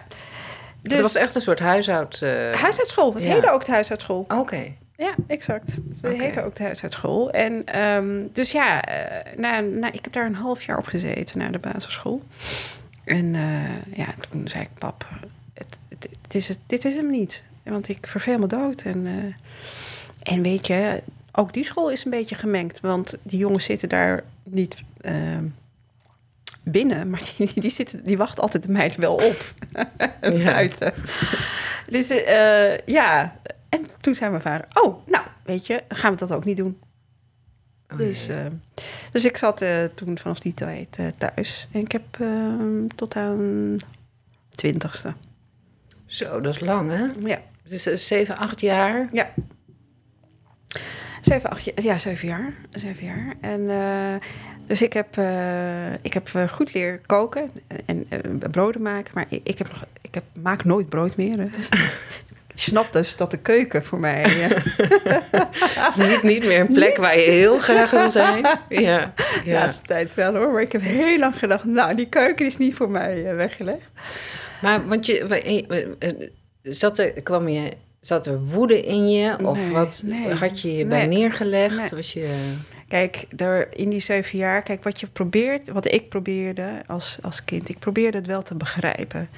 Dus, 0.83 0.93
het 0.93 1.01
was 1.03 1.15
echt 1.15 1.35
een 1.35 1.41
soort 1.41 1.59
huishoud... 1.59 2.23
eh, 2.23 2.53
Huishoudschool. 2.53 3.15
Het 3.15 3.23
Ja. 3.23 3.33
heette 3.33 3.51
ook 3.51 3.65
de 3.65 3.73
huishoudschool. 3.73 4.25
Oké. 4.29 4.73
Ja, 4.97 5.15
exact. 5.27 5.79
Het 6.01 6.17
heette 6.17 6.43
ook 6.45 6.57
de 6.57 6.63
huishoudschool. 6.63 7.31
En 7.31 7.65
ehm, 7.65 8.23
dus 8.33 8.51
ja, 8.53 8.83
eh, 8.83 9.39
na, 9.39 9.61
na, 9.61 9.93
ik 9.93 10.05
heb 10.05 10.13
daar 10.13 10.27
een 10.27 10.35
half 10.35 10.63
jaar 10.63 10.79
op 10.79 10.87
gezeten 10.87 11.39
na 11.39 11.49
de 11.51 11.59
basisschool. 11.59 12.23
En 13.07 13.35
eh, 13.35 13.97
ja, 13.97 14.15
toen 14.31 14.49
zei 14.49 14.63
ik, 14.63 14.71
pap, 14.79 15.07
het, 15.55 15.77
het, 15.89 16.09
het 16.23 16.35
is, 16.35 16.49
het, 16.49 16.59
dit 16.67 16.85
is 16.85 16.95
hem 16.95 17.11
niet. 17.11 17.43
Want 17.63 17.89
ik 17.89 18.07
verveel 18.07 18.39
me 18.39 18.47
dood. 18.47 18.83
En, 18.83 19.07
eh, 19.07 20.33
en 20.33 20.43
weet 20.43 20.67
je, 20.67 21.03
ook 21.33 21.53
die 21.53 21.65
school 21.65 21.91
is 21.91 22.05
een 22.05 22.11
beetje 22.11 22.35
gemengd. 22.35 22.81
Want 22.81 23.17
die 23.23 23.39
jongens 23.39 23.65
zitten 23.65 23.89
daar 23.89 24.25
niet 24.43 24.77
ehm, 25.01 25.45
binnen, 26.63 27.11
maar 27.11 27.23
die, 27.37 27.61
die, 27.61 27.71
zitten, 27.71 28.05
die 28.05 28.17
wachten 28.17 28.43
altijd 28.43 28.63
de 28.63 28.73
meid 28.73 28.97
wel 28.97 29.15
op. 29.15 29.55
Buiten. 30.45 30.95
Dus 31.89 32.09
eh, 32.11 32.79
ja, 32.79 33.37
en 33.69 33.87
toen 34.01 34.15
zei 34.15 34.31
mijn 34.31 34.43
vader, 34.43 34.69
oh, 34.73 35.07
nou, 35.07 35.25
weet 35.45 35.67
je, 35.67 35.83
gaan 35.89 36.13
we 36.13 36.19
dat 36.19 36.33
ook 36.33 36.45
niet 36.45 36.57
doen. 36.57 36.79
Dus, 37.97 38.27
ja. 38.27 38.45
eh, 38.45 38.51
dus 39.11 39.25
ik 39.25 39.37
zat 39.37 39.61
eh, 39.63 39.85
toen 39.95 40.19
vanaf 40.19 40.39
die 40.39 40.55
tijd 40.55 40.97
eh, 40.99 41.07
thuis. 41.19 41.69
En 41.73 41.81
ik 41.81 41.93
heb 41.93 42.03
eh, 42.21 42.29
tot 42.95 43.17
aan 43.17 43.77
twintigste 44.55 45.13
Zo, 46.07 46.41
dat 46.41 46.55
is 46.55 46.61
lang, 46.61 46.91
hè? 46.91 47.29
Ja, 47.29 47.39
Dus 47.69 47.83
zeven, 48.07 48.37
acht 48.37 48.61
jaar. 48.61 49.09
zeven, 51.21 51.51
acht 51.51 51.65
jaar. 51.65 51.83
Ja, 51.83 51.99
zeven 51.99 52.29
jaar. 52.29 52.53
Zeven 52.71 53.05
jaar. 53.07 53.35
En 53.41 53.67
dus 54.67 54.83
ik 54.83 54.93
heb, 54.93 55.17
ik 56.03 56.13
heb 56.15 56.29
goed 56.51 56.73
leren 56.75 57.07
koken 57.07 57.51
en 57.87 58.07
broden 58.51 58.83
maken. 58.83 59.11
Maar 59.15 59.27
ik, 59.29 59.41
ik, 59.45 59.59
heb 59.59 59.69
nog, 59.69 59.85
ik 60.01 60.15
heb, 60.15 60.25
maak 60.43 60.65
nooit 60.65 60.89
brood 60.89 61.17
meer. 61.17 61.39
hè. 61.39 61.49
snap 62.61 62.93
dus 62.93 63.17
dat 63.17 63.31
de 63.31 63.39
keuken 63.39 63.85
voor 63.85 64.01
mij... 64.01 64.23
eh, 64.51 65.89
is 65.89 65.97
niet, 65.97 66.23
niet 66.23 66.45
meer 66.45 66.61
een 66.61 66.73
plek 66.73 66.97
waar 66.97 67.19
je 67.19 67.31
heel 67.31 67.59
graag 67.59 67.91
wil 67.91 68.11
zijn. 68.11 68.47
Ja, 68.69 69.13
ja. 69.45 69.53
laatste 69.53 69.87
tijd 69.87 70.15
wel 70.15 70.35
hoor, 70.35 70.53
maar 70.53 70.63
ik 70.63 70.73
heb 70.73 70.83
heel 70.83 71.19
lang 71.19 71.39
gedacht, 71.39 71.65
nou, 71.65 71.95
die 71.95 72.09
keuken 72.09 72.47
is 72.47 72.57
niet 72.57 72.75
voor 72.75 72.91
mij 72.91 73.27
eh, 73.27 73.35
weggelegd. 73.35 73.91
Maar 74.63 74.87
want 74.89 75.07
je, 75.07 75.19
eh, 75.99 76.29
zat 76.63 76.99
er, 76.99 77.23
kwam 77.23 77.49
je, 77.49 77.73
zat 78.01 78.27
er 78.27 78.41
woede 78.41 78.83
in 78.87 79.11
je? 79.11 79.37
Of 79.43 79.59
Nee, 79.59 79.71
wat 79.71 80.03
nee, 80.05 80.35
had 80.35 80.61
je 80.61 80.77
je 80.77 80.87
bij 80.87 81.07
nee, 81.07 81.19
neergelegd? 81.19 81.77
nee. 81.77 81.89
Was 81.91 82.13
je, 82.13 82.55
Kijk, 82.89 83.25
daar 83.31 83.67
in 83.71 83.89
die 83.91 84.01
zeven 84.01 84.39
jaar, 84.39 84.63
kijk, 84.63 84.85
wat 84.85 85.01
je 85.01 85.07
probeert, 85.07 85.69
wat 85.69 85.93
ik 85.93 86.09
probeerde 86.09 86.69
als, 86.87 87.19
als 87.23 87.45
kind, 87.45 87.69
ik 87.69 87.79
probeerde 87.79 88.19
het 88.19 88.27
wel 88.27 88.43
te 88.43 88.55
begrijpen. 88.55 89.29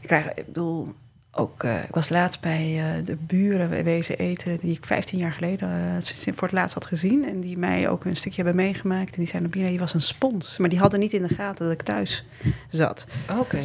Ik, 0.00 0.06
krijg, 0.06 0.26
ik 0.34 0.46
bedoel, 0.46 0.92
ook, 1.34 1.64
eh, 1.64 1.82
ik 1.82 1.94
was 1.94 2.08
laatst 2.08 2.40
bij 2.40 2.78
eh, 2.78 3.06
de 3.06 3.16
buren 3.16 3.84
wezen 3.84 4.18
eten, 4.18 4.58
die 4.60 4.76
ik 4.76 4.84
15 4.84 5.18
jaar 5.18 5.32
geleden 5.32 5.68
eh, 5.68 6.32
voor 6.34 6.48
het 6.48 6.56
laatst 6.56 6.74
had 6.74 6.86
gezien. 6.86 7.28
En 7.28 7.40
die 7.40 7.58
mij 7.58 7.88
ook 7.88 8.04
een 8.04 8.16
stukje 8.16 8.42
hebben 8.42 8.64
meegemaakt. 8.64 9.14
En 9.14 9.20
die 9.20 9.28
zeiden, 9.28 9.50
Bina, 9.50 9.68
je 9.68 9.78
was 9.78 9.94
een 9.94 10.02
spons. 10.02 10.56
Maar 10.56 10.68
die 10.68 10.78
hadden 10.78 11.00
niet 11.00 11.12
in 11.12 11.22
de 11.22 11.34
gaten 11.34 11.64
dat 11.64 11.74
ik 11.74 11.82
thuis 11.82 12.24
zat. 12.70 13.06
Oké. 13.38 13.60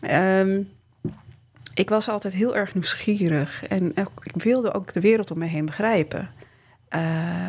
Ehm, 0.00 0.60
ik 1.74 1.88
was 1.88 2.08
altijd 2.08 2.34
heel 2.34 2.56
erg 2.56 2.74
nieuwsgierig 2.74 3.66
en 3.66 3.92
ik 4.22 4.42
wilde 4.42 4.74
ook 4.74 4.92
de 4.92 5.00
wereld 5.00 5.30
om 5.30 5.38
me 5.38 5.46
heen 5.46 5.66
begrijpen. 5.66 6.30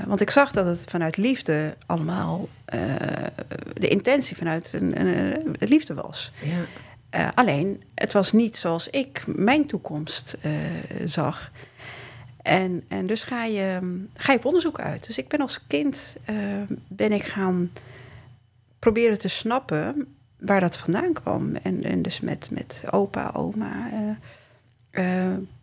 Want 0.07 0.21
ik 0.21 0.29
zag 0.29 0.51
dat 0.51 0.65
het 0.65 0.83
vanuit 0.89 1.17
liefde 1.17 1.75
allemaal 1.85 2.49
de 3.73 3.87
intentie 3.87 4.37
vanuit 4.37 4.73
een, 4.73 4.99
een, 4.99 5.35
een 5.59 5.67
liefde 5.67 5.93
was. 5.93 6.31
Ja. 6.43 6.65
Eh, 7.11 7.29
alleen, 7.35 7.83
het 7.95 8.11
was 8.13 8.31
niet 8.31 8.57
zoals 8.57 8.87
ik 8.87 9.23
mijn 9.27 9.65
toekomst 9.65 10.37
eh, 10.41 10.51
zag. 11.05 11.51
En, 12.41 12.83
en 12.87 13.07
dus 13.07 13.23
ga 13.23 13.43
je, 13.43 13.79
ga 14.13 14.31
je 14.31 14.37
op 14.37 14.45
onderzoek 14.45 14.79
uit. 14.79 15.07
Dus 15.07 15.17
ik 15.17 15.27
ben 15.27 15.41
als 15.41 15.67
kind 15.67 16.15
eh, 16.25 16.35
ben 16.87 17.11
ik 17.11 17.23
gaan 17.23 17.71
proberen 18.79 19.19
te 19.19 19.27
snappen 19.27 20.07
waar 20.39 20.59
dat 20.59 20.77
vandaan 20.77 21.13
kwam. 21.13 21.55
En, 21.55 21.83
en 21.83 22.01
dus 22.01 22.19
met, 22.19 22.49
met 22.51 22.83
opa, 22.91 23.31
oma, 23.35 23.89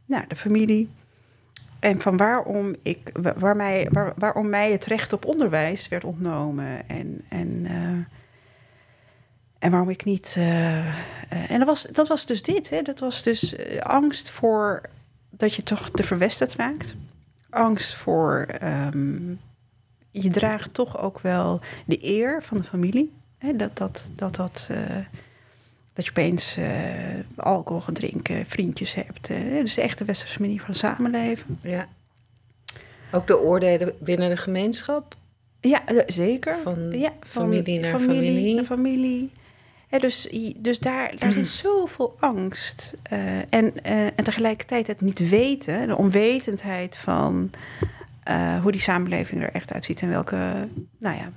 nou, 0.06 0.24
de 0.28 0.37
familie. 0.37 0.88
En 1.78 2.00
van 2.00 2.16
waarom, 2.16 2.74
ik, 2.82 3.11
wa- 3.12 3.34
waar 3.38 3.56
mij, 3.56 3.88
waar, 3.92 4.12
waarom 4.16 4.48
mij 4.48 4.72
het 4.72 4.84
recht 4.84 5.12
op 5.12 5.24
onderwijs 5.24 5.88
werd 5.88 6.04
ontnomen. 6.04 6.88
En, 6.88 7.24
en, 7.28 7.66
en 9.59 9.71
waarom 9.71 9.90
ik 9.90 10.05
niet. 10.05 10.35
eh, 10.37 10.79
eh, 10.79 10.94
en 11.51 11.59
dat 11.59 11.66
was, 11.68 11.83
dat 11.92 12.09
was 12.09 12.27
dus 12.27 12.42
dit. 12.42 12.71
Hè? 12.71 12.83
Dat 12.83 12.99
was 12.99 13.23
dus 13.23 13.57
eh, 13.57 13.81
angst 13.81 14.31
voor 14.31 14.81
dat 15.31 15.55
je 15.55 15.62
toch 15.62 15.90
te 15.90 16.03
verwesterd 16.03 16.55
raakt. 16.55 16.94
Angst 17.51 17.94
voor. 17.94 18.47
ehm, 18.49 19.31
je 20.11 20.31
draagt 20.31 20.75
toch 20.75 20.99
ook 21.01 21.21
wel 21.21 21.61
de 21.87 21.99
eer 22.07 22.42
van 22.42 22.57
de 22.57 22.64
familie. 22.64 23.12
Hè? 23.38 23.57
Dat 23.57 23.77
dat. 23.77 24.09
dat, 24.14 24.35
dat 24.37 24.68
dat 25.92 26.07
je 26.07 26.12
opeens 26.12 26.57
alcohol 27.37 27.81
gaat 27.83 27.94
drinken, 27.94 28.47
vriendjes 28.47 28.94
hebt. 28.94 29.31
eh, 29.31 29.38
dus 29.61 29.75
de 29.75 29.83
echte 29.83 30.05
westerse 30.05 30.40
manier 30.40 30.61
van 30.61 30.75
samenleven. 30.75 31.59
ja. 31.62 31.88
Ook 33.12 33.27
de 33.27 33.38
oordelen 33.40 33.92
binnen 33.99 34.29
de 34.31 34.37
gemeenschap? 34.37 35.14
Ja, 35.61 35.83
zeker. 36.07 36.57
Van 36.62 36.90
ja, 36.90 37.12
van 37.21 37.42
familie 37.42 37.81
naar 37.81 37.90
familie. 37.90 38.16
familie. 38.16 38.55
naar 38.55 38.64
familie. 38.64 39.31
Dus, 39.90 40.29
dus 40.57 40.79
daar, 40.79 41.14
daar 41.18 41.33
zit 41.33 41.46
zoveel 41.46 42.16
angst. 42.20 42.94
eh, 43.03 43.37
en, 43.37 43.83
eh, 43.83 44.05
en 44.05 44.24
tegelijkertijd 44.24 44.87
het 44.87 45.01
niet 45.01 45.29
weten, 45.29 45.87
de 45.88 45.96
onwetendheid 45.96 46.96
van 46.96 47.51
eh, 48.22 48.62
hoe 48.62 48.72
die 48.72 48.81
samenleving 48.81 49.42
er 49.42 49.53
echt 49.53 49.72
uitziet 49.72 50.01
en 50.01 50.09
welke, 50.09 50.37
nou 50.98 51.16
ja, 51.16 51.31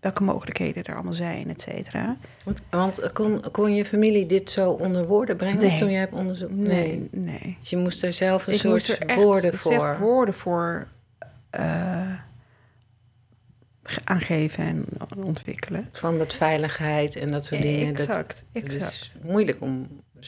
welke 0.00 0.22
mogelijkheden 0.22 0.84
er 0.84 0.94
allemaal 0.94 1.12
zijn, 1.12 1.48
et 1.50 1.60
cetera. 1.60 2.16
Want, 2.44 2.62
want 2.70 3.12
kon, 3.12 3.44
kon 3.50 3.74
je 3.74 3.84
familie 3.84 4.26
dit 4.26 4.50
zo 4.50 4.70
onder 4.70 5.06
woorden 5.06 5.36
brengen 5.36 5.58
Nee. 5.66 5.76
toen 5.78 5.90
jij 5.90 6.00
hebt 6.00 6.12
onderzoek? 6.12 6.50
Nee, 6.50 7.08
nee. 7.10 7.56
Dus 7.60 7.70
je 7.70 7.76
moest 7.76 8.02
er 8.02 8.12
zelf 8.12 8.46
een 8.46 8.54
Ik 8.54 8.64
moest 8.64 8.84
soort 8.86 9.00
er 9.00 9.06
echt 9.06 9.22
woorden 9.22 9.58
voor. 9.58 9.96
woorden 10.00 10.34
voor 10.34 10.86
aangeven 14.04 14.64
en 14.64 14.84
ontwikkelen. 15.16 15.88
Van 15.92 16.18
dat 16.18 16.34
veiligheid 16.34 17.16
en 17.16 17.30
dat 17.30 17.44
soort 17.44 17.62
dingen. 17.62 17.92
Dat, 17.94 18.06
Exact, 18.08 18.44
het 18.52 18.64
exact. 18.64 18.92
is 18.92 19.10
moeilijk 19.22 19.60
om 19.60 19.86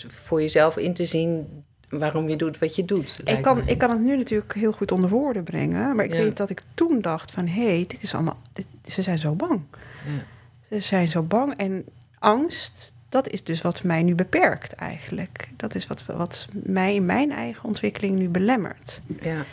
voor 0.09 0.41
jezelf 0.41 0.77
in 0.77 0.95
te 0.95 1.05
zien 1.05 1.47
waarom 1.89 2.29
je 2.29 2.37
doet 2.37 2.59
wat 2.59 2.77
je 2.77 2.85
doet. 2.85 3.21
Ik 3.25 3.43
kan, 3.43 3.69
ik 3.69 3.79
kan 3.79 3.91
het 3.91 4.01
nu 4.01 4.17
natuurlijk 4.17 4.55
heel 4.55 4.73
goed 4.73 4.93
onder 4.93 5.11
woorden 5.11 5.43
brengen. 5.45 5.97
Maar 5.97 6.05
ik 6.05 6.13
Ja. 6.13 6.19
weet 6.19 6.37
dat 6.37 6.51
ik 6.51 6.63
toen 6.75 7.01
dacht 7.01 7.31
van... 7.31 7.47
hé, 7.47 7.65
hey, 7.75 7.85
dit 7.89 8.03
is 8.03 8.15
allemaal... 8.15 8.39
dit- 8.53 8.67
ze 8.93 9.03
zijn 9.03 9.19
zo 9.19 9.35
bang. 9.35 9.61
Ja. 10.07 10.23
Ze 10.69 10.81
zijn 10.81 11.09
zo 11.09 11.23
bang. 11.23 11.55
En 11.57 11.85
angst, 12.19 12.93
dat 13.09 13.29
is 13.29 13.45
dus 13.45 13.63
wat 13.63 13.83
mij 13.83 14.03
nu 14.03 14.15
beperkt 14.15 14.73
eigenlijk. 14.73 15.49
Dat 15.57 15.75
is 15.75 15.87
wat, 15.87 16.05
wat 16.07 16.49
mij 16.53 16.95
in 16.95 17.05
mijn 17.07 17.33
eigen 17.33 17.65
ontwikkeling 17.65 18.19
nu 18.19 18.29
belemmert. 18.29 19.01
Ja. 19.21 19.45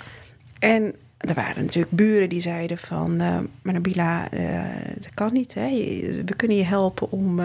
En 0.59 0.95
er 1.27 1.33
waren 1.33 1.65
natuurlijk 1.65 1.93
buren 1.95 2.29
die 2.29 2.41
zeiden 2.41 2.77
van... 2.77 3.11
eh, 3.21 3.37
maar 3.61 3.73
Nabila, 3.73 4.29
eh, 4.29 4.63
dat 4.95 5.13
kan 5.13 5.33
niet. 5.33 5.53
Hè? 5.53 5.69
We 6.25 6.33
kunnen 6.35 6.57
je 6.57 6.63
helpen 6.65 7.11
om... 7.11 7.39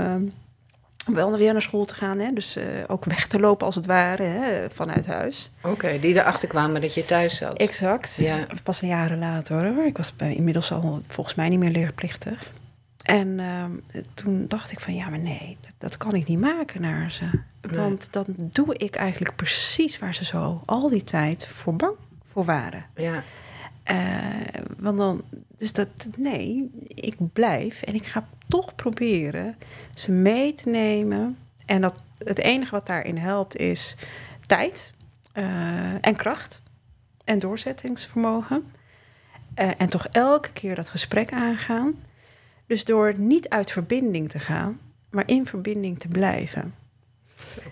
om 1.09 1.15
wel 1.15 1.37
weer 1.37 1.53
naar 1.53 1.63
school 1.63 1.85
te 1.85 1.95
gaan, 1.95 2.19
hè? 2.19 2.33
dus 2.33 2.59
ook 2.87 3.05
weg 3.05 3.27
te 3.27 3.41
lopen 3.41 3.67
als 3.67 3.75
het 3.75 3.87
ware 3.87 4.23
hè? 4.23 4.71
vanuit 4.71 5.07
huis. 5.07 5.51
Oké, 5.63 5.99
die 6.01 6.15
erachter 6.15 6.49
kwamen 6.49 6.81
dat 6.81 6.95
je 6.95 7.05
thuis 7.05 7.37
zat. 7.37 7.57
Exact. 7.57 8.15
Ja. 8.17 8.47
Pas 8.63 8.83
een 8.83 8.89
jaren 8.89 9.19
later 9.19 9.75
hoor. 9.75 9.87
Ik 9.87 9.97
was 9.97 10.17
bij- 10.17 10.35
inmiddels 10.35 10.73
al 10.73 11.03
volgens 11.09 11.35
mij 11.37 11.49
niet 11.49 11.59
meer 11.59 11.71
leerplichtig. 11.71 12.53
En 13.03 13.41
toen 14.15 14.45
dacht 14.49 14.73
ik 14.73 14.81
van 14.81 14.95
ja, 14.95 15.09
maar 15.09 15.19
nee, 15.19 15.57
dat, 15.79 15.97
kan 15.97 16.15
ik 16.15 16.27
niet 16.27 16.41
maken 16.41 16.81
naar 16.81 17.11
ze. 17.13 17.25
Nee. 17.71 17.79
Want 17.81 18.09
dan 18.11 18.25
doe 18.37 18.77
ik 18.77 18.95
eigenlijk 18.95 19.37
precies 19.37 19.99
waar 19.99 20.15
ze 20.15 20.25
zo 20.25 20.63
al 20.65 20.89
die 20.89 21.05
tijd 21.05 21.47
voor 21.47 21.75
bang 21.77 21.95
voor 22.33 22.45
waren. 22.45 22.85
Ja. 22.97 23.23
Eh, 23.87 23.97
want 24.79 24.99
dan, 24.99 25.23
dus 25.57 25.73
dat, 25.73 25.89
nee, 26.17 26.71
ik 26.89 27.17
blijf 27.33 27.83
en 27.83 27.95
ik 27.95 28.07
ga 28.07 28.29
toch 28.49 28.75
proberen 28.75 29.57
ze 29.95 30.13
mee 30.13 30.55
te 30.55 30.69
nemen. 30.69 31.39
En 31.67 31.81
dat, 31.81 32.01
het 32.19 32.39
enige 32.39 32.71
wat 32.71 32.87
daarin 32.87 33.17
helpt 33.17 33.57
is 33.57 33.97
tijd 34.47 34.95
eh, 35.33 36.07
en 36.07 36.17
kracht 36.17 36.63
en 37.25 37.39
doorzettingsvermogen. 37.39 38.73
Eh, 39.55 39.71
en 39.79 39.89
toch 39.89 40.07
elke 40.07 40.53
keer 40.53 40.75
dat 40.75 40.89
gesprek 40.89 41.33
aangaan. 41.33 41.95
Dus 42.67 42.85
door 42.85 43.19
niet 43.19 43.49
uit 43.49 43.71
verbinding 43.71 44.31
te 44.31 44.39
gaan, 44.39 44.81
maar 45.11 45.29
in 45.29 45.47
verbinding 45.47 45.99
te 45.99 46.09
blijven. 46.09 46.75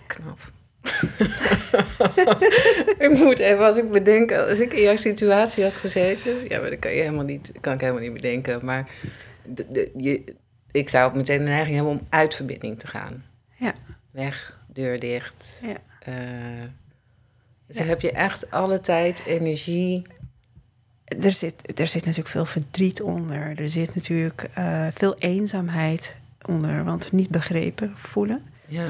Knap. 0.07 0.53
ik 3.05 3.11
moet 3.17 3.39
even, 3.39 3.65
als 3.65 3.77
ik 3.77 3.91
bedenk, 3.91 4.31
als 4.31 4.59
ik 4.59 4.73
in 4.73 4.81
jouw 4.81 4.95
situatie 4.97 5.63
had 5.63 5.75
gezeten, 5.75 6.49
ja, 6.49 6.59
maar 6.59 6.69
dat 6.69 6.79
kan 6.79 6.91
je 6.91 6.99
helemaal 7.01 7.25
niet, 7.25 7.51
kan 7.61 7.73
ik 7.73 7.79
helemaal 7.81 8.01
niet 8.01 8.13
bedenken, 8.13 8.65
maar 8.65 8.89
de, 9.43 9.65
de, 9.69 9.91
je, 9.97 10.23
ik 10.71 10.89
zou 10.89 11.09
ook 11.09 11.15
meteen 11.15 11.37
de 11.39 11.43
neiging 11.43 11.75
hebben 11.75 11.93
om 11.93 12.01
uit 12.09 12.35
verbinding 12.35 12.79
te 12.79 12.87
gaan. 12.87 13.23
Ja. 13.55 13.73
Weg, 14.11 14.59
deur 14.67 14.99
dicht. 14.99 15.59
Ja. 15.61 15.75
Eh, 15.99 16.13
dus 17.67 17.75
Ja. 17.77 17.81
dan 17.81 17.89
heb 17.89 18.01
je 18.01 18.11
echt 18.11 18.51
alle 18.51 18.81
tijd, 18.81 19.21
energie. 19.25 20.05
Er 21.05 21.33
zit, 21.33 21.79
er 21.79 21.87
zit 21.87 22.01
natuurlijk 22.01 22.29
veel 22.29 22.45
verdriet 22.45 23.01
onder. 23.01 23.59
Er 23.59 23.69
zit 23.69 23.95
natuurlijk 23.95 24.49
eh, 24.53 24.87
veel 24.93 25.15
eenzaamheid 25.17 26.17
onder, 26.45 26.83
want 26.83 27.11
niet 27.11 27.29
begrepen 27.29 27.93
voelen. 27.95 28.43
Ja, 28.67 28.85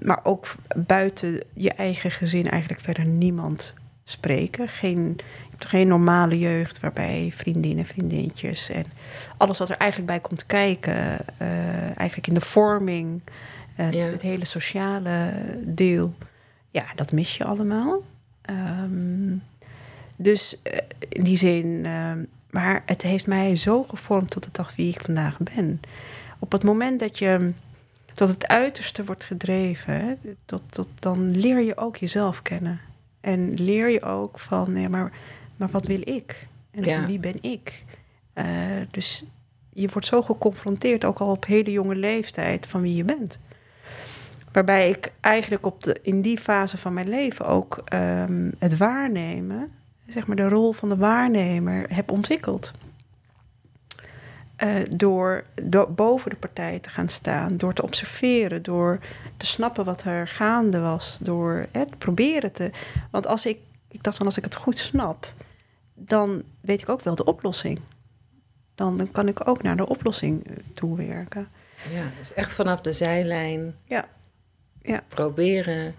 maar 0.00 0.20
ook 0.22 0.54
buiten 0.86 1.42
je 1.54 1.72
eigen 1.72 2.10
gezin 2.10 2.50
eigenlijk 2.50 2.82
verder 2.82 3.04
niemand 3.04 3.74
spreken. 4.04 4.68
Geen, 4.68 5.14
je 5.16 5.50
hebt 5.50 5.66
geen 5.66 5.88
normale 5.88 6.38
jeugd 6.38 6.80
waarbij 6.80 7.32
vriendinnen, 7.36 7.84
vriendinnetjes 7.84 8.70
en 8.70 8.84
alles 9.36 9.58
wat 9.58 9.68
er 9.68 9.76
eigenlijk 9.76 10.10
bij 10.10 10.20
komt 10.20 10.46
kijken, 10.46 11.18
eh, 11.38 11.98
eigenlijk 11.98 12.26
in 12.26 12.34
de 12.34 12.40
vorming, 12.40 13.20
het, 13.74 13.94
Ja. 13.94 14.06
het 14.06 14.22
hele 14.22 14.44
sociale 14.44 15.32
deel, 15.64 16.14
ja, 16.70 16.84
dat 16.94 17.12
mis 17.12 17.36
je 17.36 17.44
allemaal. 17.44 18.02
Ehm, 18.42 19.36
dus 20.16 20.62
eh, 20.62 20.78
in 21.08 21.22
die 21.22 21.36
zin, 21.36 21.80
ehm, 21.84 22.18
maar 22.50 22.82
het 22.86 23.02
heeft 23.02 23.26
mij 23.26 23.56
zo 23.56 23.82
gevormd 23.82 24.30
tot 24.30 24.42
de 24.44 24.50
dag 24.52 24.76
wie 24.76 24.88
ik 24.94 25.00
vandaag 25.04 25.38
ben. 25.38 25.80
Op 26.38 26.52
het 26.52 26.62
moment 26.62 27.00
dat 27.00 27.18
je 27.18 27.50
tot 28.18 28.28
het 28.28 28.48
uiterste 28.48 29.04
wordt 29.04 29.24
gedreven, 29.24 29.94
hè, 29.94 30.14
tot, 30.44 30.62
tot, 30.68 30.88
dan 30.98 31.36
leer 31.36 31.60
je 31.60 31.76
ook 31.76 31.96
jezelf 31.96 32.42
kennen. 32.42 32.80
En 33.20 33.54
leer 33.54 33.90
je 33.90 34.02
ook 34.02 34.38
van, 34.38 34.76
ja, 34.76 34.88
maar, 34.88 35.12
maar 35.56 35.68
wat 35.70 35.86
wil 35.86 36.00
ik? 36.04 36.46
En 36.70 36.84
Ja. 36.84 37.06
wie 37.06 37.18
ben 37.18 37.42
ik? 37.42 37.84
Eh, 38.32 38.46
dus 38.90 39.24
je 39.72 39.88
wordt 39.92 40.06
zo 40.06 40.22
geconfronteerd, 40.22 41.04
ook 41.04 41.18
al 41.18 41.30
op 41.30 41.46
hele 41.46 41.70
jonge 41.70 41.96
leeftijd, 41.96 42.66
van 42.66 42.80
wie 42.80 42.94
je 42.94 43.04
bent. 43.04 43.38
Waarbij 44.52 44.88
ik 44.90 45.12
eigenlijk 45.20 45.66
op 45.66 45.82
de, 45.82 45.98
in 46.02 46.22
die 46.22 46.38
fase 46.38 46.78
van 46.78 46.94
mijn 46.94 47.08
leven 47.08 47.46
ook 47.46 47.82
ehm, 47.84 48.50
het 48.58 48.76
waarnemen, 48.76 49.72
zeg 50.06 50.26
maar 50.26 50.36
de 50.36 50.48
rol 50.48 50.72
van 50.72 50.88
de 50.88 50.96
waarnemer, 50.96 51.94
heb 51.94 52.10
ontwikkeld. 52.10 52.72
Eh, 54.58 54.74
door, 54.90 55.44
door 55.62 55.92
boven 55.92 56.30
de 56.30 56.36
partij 56.36 56.78
te 56.78 56.88
gaan 56.88 57.08
staan, 57.08 57.56
door 57.56 57.74
te 57.74 57.82
observeren, 57.82 58.62
door 58.62 58.98
te 59.36 59.46
snappen 59.46 59.84
wat 59.84 60.02
er 60.02 60.28
gaande 60.28 60.78
was, 60.78 61.18
door 61.20 61.66
het 61.70 61.98
proberen 61.98 62.52
te. 62.52 62.70
Want 63.10 63.26
als 63.26 63.46
ik, 63.46 63.58
ik 63.88 64.02
dacht 64.02 64.16
van 64.16 64.26
als 64.26 64.36
ik 64.36 64.44
het 64.44 64.54
goed 64.54 64.78
snap, 64.78 65.32
dan 65.94 66.42
weet 66.60 66.80
ik 66.80 66.88
ook 66.88 67.00
wel 67.00 67.14
de 67.14 67.24
oplossing. 67.24 67.80
Dan, 68.74 68.96
dan 68.96 69.10
kan 69.10 69.28
ik 69.28 69.48
ook 69.48 69.62
naar 69.62 69.76
de 69.76 69.88
oplossing 69.88 70.46
eh, 70.46 70.56
toewerken. 70.72 71.48
Ja, 71.92 72.04
dus 72.18 72.34
echt 72.34 72.52
vanaf 72.52 72.80
de 72.80 72.92
zijlijn 72.92 73.74
Ja. 73.84 74.08
Ja. 74.82 75.02
proberen 75.08 75.94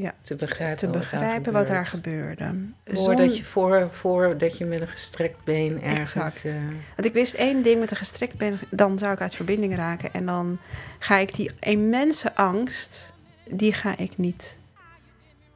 Ja. 0.00 0.14
te 0.22 0.34
begrijpen, 0.34 0.76
te 0.76 0.86
wat, 0.86 0.98
begrijpen 0.98 1.42
daar 1.42 1.52
wat 1.52 1.66
daar 1.66 1.86
gebeurde. 1.86 2.54
Voordat 2.86 3.26
Zon- 3.26 3.36
je, 3.36 3.44
voor, 3.44 3.88
voordat 3.92 4.58
je 4.58 4.64
met 4.64 4.80
een 4.80 4.88
gestrekt 4.88 5.44
been 5.44 5.82
ergens... 5.82 6.44
Eh, 6.44 6.52
Want 6.96 7.08
ik 7.08 7.12
wist 7.12 7.34
één 7.34 7.62
ding 7.62 7.80
met 7.80 7.90
een 7.90 7.96
gestrekt 7.96 8.36
been, 8.36 8.58
dan 8.70 8.98
zou 8.98 9.12
ik 9.12 9.20
uit 9.20 9.34
verbinding 9.34 9.76
raken. 9.76 10.12
En 10.12 10.26
dan 10.26 10.58
ga 10.98 11.16
ik 11.16 11.34
die 11.34 11.50
immense 11.60 12.34
angst, 12.34 13.12
die 13.48 13.72
ga 13.72 13.96
ik 13.96 14.18
niet, 14.18 14.58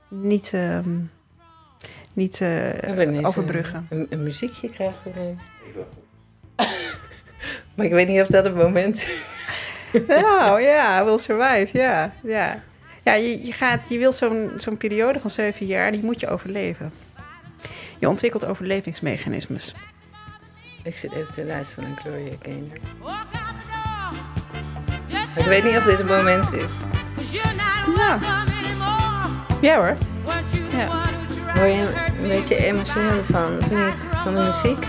niet, 0.09 0.51
ehm, 0.53 0.91
niet 2.13 2.41
eh, 2.41 3.27
overbruggen. 3.27 3.87
Een, 3.91 4.07
een 4.11 4.23
muziekje 4.23 4.71
krijgen 4.71 5.13
we 5.13 5.35
maar 7.75 7.87
ik 7.87 7.93
weet 7.93 8.09
niet 8.09 8.21
of 8.21 8.27
dat 8.27 8.45
het 8.45 8.55
moment 8.55 8.97
is. 8.97 9.33
Nou 10.09 10.61
ja, 10.63 11.05
will 11.05 11.19
survive, 11.19 11.69
ja. 11.79 12.13
Ja, 12.23 12.63
ja 13.05 13.15
je, 13.15 13.47
je, 13.47 13.53
gaat, 13.53 13.89
je 13.89 13.99
wil 13.99 14.13
zo'n 14.13 14.51
zo'n 14.57 14.77
periode 14.77 15.21
van 15.21 15.31
zeven 15.31 15.67
jaar, 15.67 15.93
die 15.93 16.05
moet 16.05 16.21
je 16.21 16.29
overleven. 16.29 16.93
Je 17.99 18.09
ontwikkelt 18.09 18.45
overlevingsmechanismes. 18.45 19.75
Ik 20.83 20.97
zit 20.97 21.13
even 21.13 21.35
te 21.35 21.45
luisteren 21.45 21.89
naar 21.89 21.99
Gloria 21.99 22.33
Gaynor. 22.43 22.77
Ik 25.37 25.45
weet 25.45 25.65
niet 25.65 25.77
of 25.77 25.85
dit 25.85 25.99
het 25.99 26.07
moment 26.07 26.53
is. 26.53 26.73
Nou, 27.97 28.21
ja 29.61 29.77
hoor. 29.77 29.97
Ja. 30.73 31.13
Word 31.55 31.73
je 31.73 32.13
een 32.21 32.29
beetje 32.29 32.57
emotioneel 32.67 33.25
van, 33.25 33.59
of 33.59 33.71
niet? 33.71 33.95
Van 34.25 34.35
de 34.35 34.43
muziek? 34.43 34.87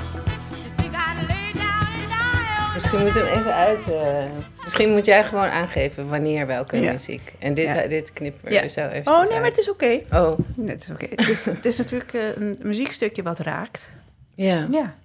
Misschien 2.74 3.02
moeten 3.02 3.24
we 3.24 3.30
hem 3.30 3.40
even 3.40 3.54
uit... 3.54 3.92
eh, 3.92 4.55
misschien 4.66 4.92
moet 4.92 5.06
jij 5.06 5.24
gewoon 5.24 5.50
aangeven 5.50 6.10
wanneer 6.10 6.48
welke 6.48 6.78
Ja. 6.82 6.92
muziek. 6.92 7.34
En 7.40 7.54
dit, 7.54 7.68
Ja. 7.70 7.88
dit 7.88 8.14
knippen 8.14 8.48
we 8.50 8.54
Ja. 8.54 8.68
zo 8.68 8.88
even 8.88 9.12
Oh 9.12 9.22
nee, 9.22 9.40
maar 9.40 9.50
het 9.50 9.58
is 9.58 9.70
oké. 9.70 10.00
Oh, 10.12 10.40
Nee, 10.56 10.70
het 10.76 10.82
is 10.82 10.90
oké. 10.90 11.08
Het, 11.16 11.30
is, 11.30 11.46
het 11.46 11.66
is 11.66 11.78
natuurlijk 11.78 12.14
eh, 12.14 12.36
een 12.36 12.56
muziekstukje 12.64 13.24
wat 13.24 13.40
raakt. 13.40 13.90
ja. 14.36 14.68
Ja, 14.72 14.96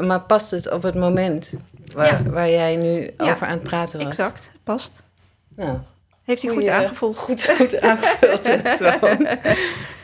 Maar 0.00 0.20
past 0.20 0.50
het 0.50 0.70
op 0.70 0.82
het 0.82 0.94
moment 0.94 1.52
waar, 1.94 2.30
waar 2.30 2.50
jij 2.50 2.76
nu 2.76 3.10
over 3.16 3.46
aan 3.46 3.52
het 3.52 3.62
praten 3.62 3.98
was? 3.98 4.06
exact. 4.08 4.50
Past. 4.64 5.02
Nou, 5.56 5.78
Heeft 6.24 6.42
hij 6.42 6.52
goed 6.52 6.68
aangevoeld. 6.68 7.18
goed, 7.18 7.44
goed 7.56 7.80
aangevuld. 7.80 8.44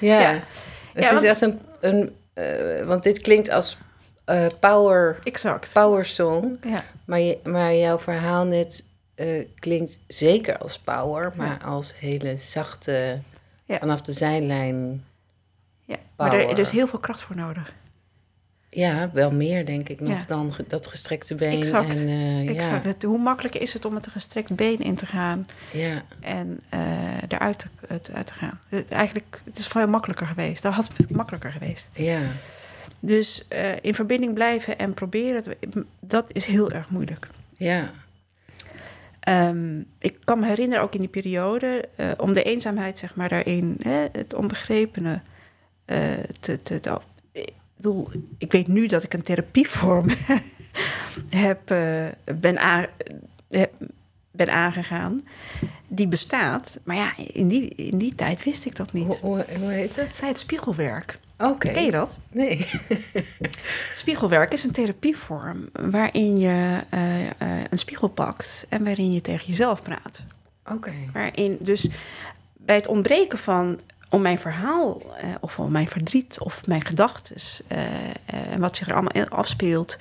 Ja. 0.00 0.40
Het 0.94 1.12
is 1.12 1.22
echt 1.22 1.40
een... 1.40 1.60
een 1.80 2.16
eh, 2.34 2.84
want 2.86 3.02
dit 3.02 3.18
klinkt 3.20 3.48
als 3.50 3.78
eh, 4.24 4.46
power, 4.60 5.18
Exact. 5.24 5.70
power 5.72 6.04
song. 6.04 6.58
Ja. 6.66 6.84
Maar, 7.04 7.20
je, 7.20 7.38
maar 7.44 7.74
jouw 7.74 7.98
verhaal 7.98 8.44
net 8.44 8.84
eh, 9.14 9.44
klinkt 9.58 9.98
zeker 10.06 10.58
als 10.58 10.78
power, 10.78 11.32
maar 11.36 11.64
als 11.64 11.98
hele 11.98 12.36
zachte, 12.36 13.18
Ja. 13.64 13.78
vanaf 13.78 14.02
de 14.02 14.12
zijlijn. 14.12 15.04
ja. 15.84 15.96
Maar 16.16 16.32
er, 16.32 16.48
er 16.48 16.58
is 16.58 16.70
heel 16.70 16.86
veel 16.86 16.98
kracht 16.98 17.22
voor 17.22 17.36
nodig. 17.36 17.72
Ja, 18.68 19.10
wel 19.12 19.30
meer 19.32 19.66
denk 19.66 19.88
ik 19.88 20.00
nog 20.00 20.10
Ja. 20.12 20.24
dan 20.28 20.52
ge- 20.52 20.64
dat 20.68 20.86
gestrekte 20.86 21.34
been. 21.34 21.58
Exact. 21.58 21.96
En, 21.96 22.48
Exact. 22.48 22.84
Het, 22.84 23.02
hoe 23.02 23.18
makkelijk 23.18 23.54
is 23.54 23.72
het 23.72 23.84
om 23.84 23.92
met 23.94 24.06
een 24.06 24.12
gestrekt 24.12 24.54
been 24.56 24.78
in 24.78 24.94
te 24.94 25.06
gaan 25.06 25.46
Ja, 25.72 26.02
en 26.20 26.60
eh, 26.68 26.80
eruit 27.28 27.58
te, 27.58 27.66
het, 27.86 28.10
uit 28.12 28.26
te 28.26 28.32
gaan? 28.34 28.60
Het, 28.68 28.90
eigenlijk, 28.90 29.40
het 29.44 29.58
is 29.58 29.66
veel 29.66 29.88
makkelijker 29.88 30.26
geweest. 30.26 30.62
Dat 30.62 30.72
had 30.72 30.90
makkelijker 31.08 31.52
geweest. 31.52 31.88
ja, 31.92 32.20
Dus 33.00 33.46
in 33.80 33.94
verbinding 33.94 34.34
blijven 34.34 34.78
en 34.78 34.94
proberen, 34.94 35.44
dat 36.00 36.26
is 36.32 36.44
heel 36.44 36.70
erg 36.70 36.88
moeilijk. 36.88 37.26
ja, 37.56 37.90
Ehm, 39.24 39.80
ik 39.98 40.18
kan 40.24 40.38
me 40.38 40.46
herinneren, 40.46 40.82
ook 40.82 40.94
in 40.94 41.00
die 41.00 41.08
periode, 41.08 41.88
eh, 41.96 42.10
om 42.16 42.32
de 42.32 42.42
eenzaamheid, 42.42 42.98
zeg 42.98 43.14
maar, 43.14 43.28
daarin, 43.28 43.76
hè, 43.82 44.06
het 44.12 44.34
onbegrepene 44.34 45.20
eh, 45.84 45.98
te, 46.40 46.62
te, 46.62 47.00
Ik 48.38 48.52
weet 48.52 48.68
nu 48.68 48.86
dat 48.86 49.02
ik 49.02 49.14
een 49.14 49.22
therapievorm 49.22 50.06
heb, 51.46 51.70
eh, 51.70 52.06
ben, 52.40 52.58
aan, 52.58 52.86
ben 54.36 54.52
aangegaan, 54.52 55.22
die 55.88 56.08
bestaat. 56.08 56.78
Maar 56.84 56.96
ja, 56.96 57.12
in 57.16 57.48
die, 57.48 57.68
in 57.68 57.98
die 57.98 58.14
tijd 58.14 58.44
wist 58.44 58.64
ik 58.64 58.76
dat 58.76 58.92
niet. 58.92 59.06
Hoe, 59.20 59.44
hoe, 59.58 59.70
heet 59.70 59.96
het? 59.96 60.16
Bij 60.20 60.28
het 60.28 60.38
spiegelwerk. 60.38 61.18
Oké. 61.38 61.72
Ken 61.72 61.84
je 61.84 61.90
dat? 61.90 62.16
Nee. 62.30 62.66
Spiegelwerk 63.92 64.52
is 64.52 64.64
een 64.64 64.72
therapievorm 64.72 65.68
waarin 65.72 66.38
je 66.38 66.80
eh, 66.88 67.26
eh, 67.26 67.30
een 67.70 67.78
spiegel 67.78 68.08
pakt 68.08 68.66
en 68.68 68.84
waarin 68.84 69.12
je 69.12 69.20
tegen 69.20 69.46
jezelf 69.46 69.82
praat. 69.82 70.22
Oké. 70.70 70.92
Waarin 71.12 71.56
dus 71.60 71.88
bij 72.52 72.74
het 72.74 72.86
ontbreken 72.86 73.38
van 73.38 73.80
om 74.10 74.22
mijn 74.22 74.38
verhaal 74.38 75.02
eh, 75.16 75.28
of 75.40 75.58
om 75.58 75.72
mijn 75.72 75.88
verdriet 75.88 76.38
of 76.38 76.66
mijn 76.66 76.84
gedachten 76.84 77.36
en 78.26 78.60
wat 78.60 78.76
zich 78.76 78.88
er 78.88 78.94
allemaal 78.94 79.28
afspeelt, 79.28 79.98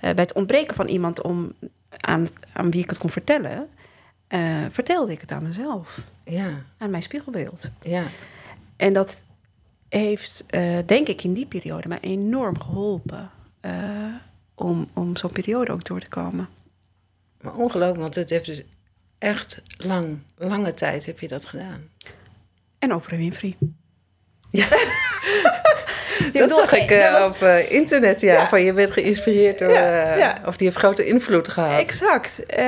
bij 0.00 0.14
het 0.14 0.32
ontbreken 0.32 0.74
van 0.74 0.86
iemand 0.86 1.22
om 1.22 1.52
aan, 1.96 2.26
aan 2.52 2.70
wie 2.70 2.82
ik 2.82 2.88
het 2.90 2.98
kon 2.98 3.10
vertellen, 3.10 3.68
eh, 4.28 4.64
vertelde 4.70 5.12
ik 5.12 5.20
het 5.20 5.32
aan 5.32 5.42
mezelf, 5.42 5.98
Ja, 6.24 6.62
aan 6.78 6.90
mijn 6.90 7.02
spiegelbeeld. 7.02 7.70
ja. 7.82 8.04
En 8.76 8.92
dat 8.92 9.24
heeft, 9.88 10.44
eh, 10.46 10.78
denk 10.86 11.08
ik, 11.08 11.24
in 11.24 11.32
die 11.32 11.46
periode 11.46 11.88
mij 11.88 12.00
enorm 12.00 12.60
geholpen 12.60 13.30
eh, 13.60 14.14
om, 14.54 14.88
om 14.92 15.16
zo'n 15.16 15.32
periode 15.32 15.72
ook 15.72 15.84
door 15.84 16.00
te 16.00 16.08
komen. 16.08 16.48
Maar 17.40 17.54
ongelooflijk, 17.54 18.00
want 18.00 18.14
het 18.14 18.30
heeft 18.30 18.46
dus 18.46 18.62
echt 19.18 19.62
lang, 19.76 20.18
lange 20.36 20.74
tijd 20.74 21.06
heb 21.06 21.18
je 21.18 21.28
dat 21.28 21.44
gedaan. 21.44 21.88
En 22.78 22.94
Oprah 22.94 23.18
Winfrey. 23.18 23.56
Ja. 24.50 24.68
Dat 26.22 26.32
bedoel, 26.32 26.58
zag 26.58 26.72
ik 26.72 26.90
eh, 26.90 27.12
was- 27.12 27.26
op 27.28 27.42
eh, 27.42 27.72
internet, 27.72 28.20
ja, 28.20 28.32
Ja. 28.32 28.48
Van 28.48 28.62
je 28.64 28.72
bent 28.72 28.90
geïnspireerd 28.90 29.58
door, 29.58 29.72
Ja, 29.72 30.12
eh, 30.12 30.18
ja. 30.18 30.38
of 30.46 30.56
die 30.56 30.66
heeft 30.66 30.78
grote 30.78 31.06
invloed 31.06 31.48
gehad. 31.48 31.80
Exact. 31.80 32.46
Eh, 32.46 32.64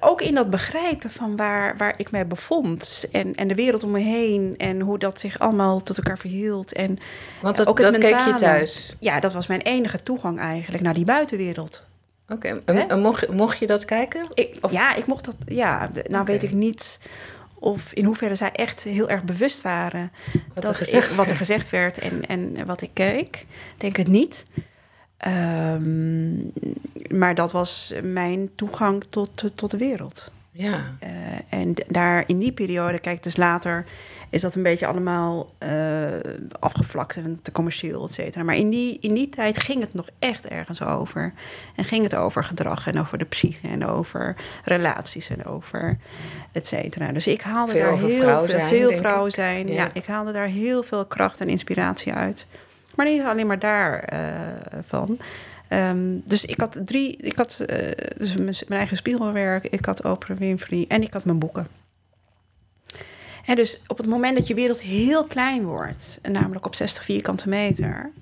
ook 0.00 0.20
in 0.22 0.34
dat 0.34 0.50
begrijpen 0.50 1.10
van 1.10 1.36
waar, 1.36 1.74
waar 1.76 1.94
ik 1.96 2.10
mij 2.10 2.26
bevond. 2.26 3.04
En, 3.12 3.34
en 3.34 3.48
de 3.48 3.54
wereld 3.54 3.84
om 3.84 3.90
me 3.90 4.00
heen. 4.00 4.54
En 4.58 4.80
hoe 4.80 4.98
dat 4.98 5.20
zich 5.20 5.38
allemaal 5.38 5.82
tot 5.82 5.96
elkaar 5.96 6.18
verhield. 6.18 6.72
En 6.72 6.98
Want 7.42 7.56
dat, 7.56 7.66
ook 7.66 7.80
dat 7.80 7.98
keek 7.98 8.18
je 8.26 8.34
thuis. 8.34 8.94
ja, 8.98 9.20
dat 9.20 9.32
was 9.32 9.46
mijn 9.46 9.60
enige 9.62 10.02
toegang 10.02 10.40
eigenlijk 10.40 10.82
naar 10.82 10.94
die 10.94 11.04
buitenwereld. 11.04 11.84
Oké, 12.28 12.60
en 12.64 13.00
mocht, 13.00 13.20
je- 13.20 13.32
mocht 13.32 13.58
je 13.58 13.66
dat 13.66 13.84
kijken? 13.84 14.20
Ik, 14.34 14.56
Of- 14.60 14.72
Ja, 14.72 14.94
ik 14.94 15.06
mocht 15.06 15.24
dat. 15.24 15.34
Ja, 15.44 15.90
nou 16.08 16.24
weet 16.24 16.42
ik 16.42 16.52
niet 16.52 16.98
of 17.58 17.92
in 17.92 18.04
hoeverre 18.04 18.34
zij 18.34 18.52
echt 18.52 18.82
heel 18.82 19.08
erg 19.08 19.22
bewust 19.24 19.60
waren 19.62 20.12
Wat 20.54 20.64
dat 20.64 20.68
er 20.72 20.74
gezegd 20.74 21.10
ik- 21.10 21.16
wat 21.16 21.24
er 21.24 21.30
werd. 21.30 21.38
gezegd 21.46 21.70
werd 21.70 21.98
en, 21.98 22.26
en 22.26 22.66
wat 22.66 22.82
ik 22.82 22.90
keek. 22.92 23.46
Denk 23.76 23.96
het 23.96 24.08
niet. 24.08 24.46
Ehm, 25.16 26.36
maar 27.18 27.34
dat 27.34 27.52
was 27.52 27.94
mijn 28.02 28.50
toegang 28.54 29.04
tot, 29.10 29.50
tot 29.54 29.70
de 29.70 29.76
wereld. 29.76 30.30
Ja, 30.56 30.94
Eh, 30.98 31.08
en 31.48 31.74
daar 31.88 32.24
in 32.26 32.38
die 32.38 32.52
periode, 32.52 32.98
kijk, 32.98 33.22
dus 33.22 33.36
later 33.36 33.84
is 34.30 34.42
dat 34.42 34.54
een 34.54 34.62
beetje 34.62 34.86
allemaal 34.86 35.52
eh, 35.58 36.04
afgevlakt 36.58 37.16
en 37.16 37.38
te 37.42 37.52
commercieel, 37.52 38.04
et 38.04 38.14
cetera. 38.14 38.44
Maar 38.44 38.56
in 38.56 38.70
die, 38.70 38.98
in 39.00 39.14
die 39.14 39.28
tijd 39.28 39.60
ging 39.60 39.80
het 39.80 39.94
nog 39.94 40.08
echt 40.18 40.46
ergens 40.46 40.82
over. 40.82 41.32
En 41.76 41.84
ging 41.84 42.02
het 42.02 42.14
over 42.14 42.44
gedrag 42.44 42.86
en 42.86 43.00
over 43.00 43.18
de 43.18 43.24
psyche 43.24 43.68
en 43.68 43.86
over 43.86 44.36
relaties 44.64 45.30
en 45.30 45.44
over 45.44 45.96
et 46.52 46.66
cetera. 46.66 47.12
Dus 47.12 47.26
ik 47.26 47.40
haalde 47.40 47.72
Veel 47.72 47.80
daar 47.82 47.98
heel 47.98 48.20
vrouw 48.22 48.44
veel, 48.44 48.54
zijn, 48.54 48.68
veel 48.68 48.92
vrouw 48.92 49.28
zijn. 49.28 49.66
Ja. 49.68 49.74
Ja. 49.74 49.90
ik 49.92 50.06
haalde 50.06 50.32
daar 50.32 50.46
heel 50.46 50.82
veel 50.82 51.04
kracht 51.04 51.40
en 51.40 51.48
inspiratie 51.48 52.12
uit. 52.12 52.46
Maar 52.94 53.06
niet 53.06 53.22
alleen 53.22 53.46
maar 53.46 53.58
daar 53.58 53.98
eh, 53.98 54.18
van. 54.86 55.18
Ehm, 55.68 56.18
dus 56.24 56.44
ik 56.44 56.60
had 56.60 56.78
drie, 56.84 57.16
ik 57.16 57.36
had 57.36 57.60
eh, 57.60 58.16
dus 58.18 58.34
mijn, 58.34 58.44
mijn 58.44 58.80
eigen 58.80 58.96
spiegelwerk, 58.96 59.64
ik 59.64 59.84
had 59.84 60.04
Oprah 60.04 60.38
Winfrey 60.38 60.84
en 60.88 61.02
ik 61.02 61.12
had 61.12 61.24
mijn 61.24 61.38
boeken. 61.38 61.66
En 63.44 63.56
dus 63.56 63.80
op 63.86 63.96
het 63.98 64.06
moment 64.06 64.36
dat 64.36 64.46
je 64.46 64.54
wereld 64.54 64.80
heel 64.80 65.24
klein 65.24 65.64
wordt, 65.64 66.18
en 66.22 66.32
namelijk 66.32 66.66
op 66.66 66.74
60 66.74 67.04
vierkante 67.04 67.48
meter, 67.48 68.12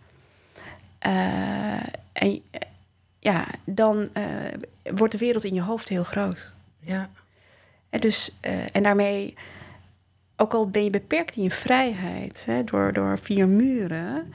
eh, 0.99 1.83
en 2.13 2.43
ja, 3.19 3.47
dan 3.65 4.09
eh, 4.13 4.25
wordt 4.95 5.13
de 5.13 5.19
wereld 5.19 5.45
in 5.45 5.55
je 5.55 5.63
hoofd 5.63 5.89
heel 5.89 6.05
groot. 6.05 6.53
Ja. 6.81 7.11
En, 7.91 8.01
dus, 8.01 8.37
en 8.73 8.83
daarmee, 8.83 9.35
ook 10.37 10.55
al 10.55 10.69
ben 10.69 10.85
je 10.85 10.91
beperkt 10.91 11.37
in 11.37 11.43
je 11.43 11.51
vrijheid 11.51 12.45
hè, 12.47 12.65
door, 12.65 12.93
door 12.93 13.19
vier 13.19 13.49
muren, 13.49 14.35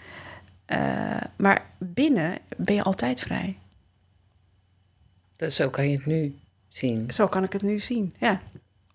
eh, 0.70 1.22
maar 1.36 1.66
binnen 1.78 2.38
ben 2.58 2.76
je 2.76 2.84
altijd 2.84 3.20
vrij. 3.20 3.58
Dat, 5.36 5.52
zo 5.54 5.70
kan 5.70 5.90
je 5.90 5.96
het 5.98 6.06
nu 6.06 6.36
zien. 6.68 7.12
Zo 7.12 7.28
kan 7.28 7.44
ik 7.44 7.54
het 7.54 7.62
nu 7.62 7.80
zien, 7.80 8.14
ja. 8.20 8.42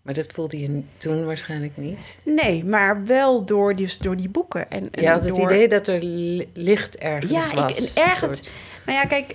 Maar 0.03 0.14
dat 0.14 0.33
voelde 0.33 0.59
je 0.61 0.83
toen 0.97 1.25
waarschijnlijk 1.25 1.77
niet. 1.77 2.18
Nee, 2.25 2.64
maar 2.64 3.05
wel 3.05 3.45
door 3.45 3.75
die, 3.77 3.93
door 4.01 4.16
die 4.16 4.29
boeken. 4.29 4.70
En, 4.70 4.91
en 4.91 5.03
Je 5.03 5.09
had 5.09 5.25
het 5.25 5.39
idee 5.39 5.68
dat 5.68 5.87
er 5.87 6.03
li- 6.03 6.51
licht 6.53 6.97
ergens 6.97 7.33
Ja, 7.33 7.55
was. 7.55 7.79
een 7.79 8.03
ergens- 8.03 8.18
soort- 8.39 8.53
Nou 8.87 8.99
ja, 8.99 9.05
kijk, 9.05 9.35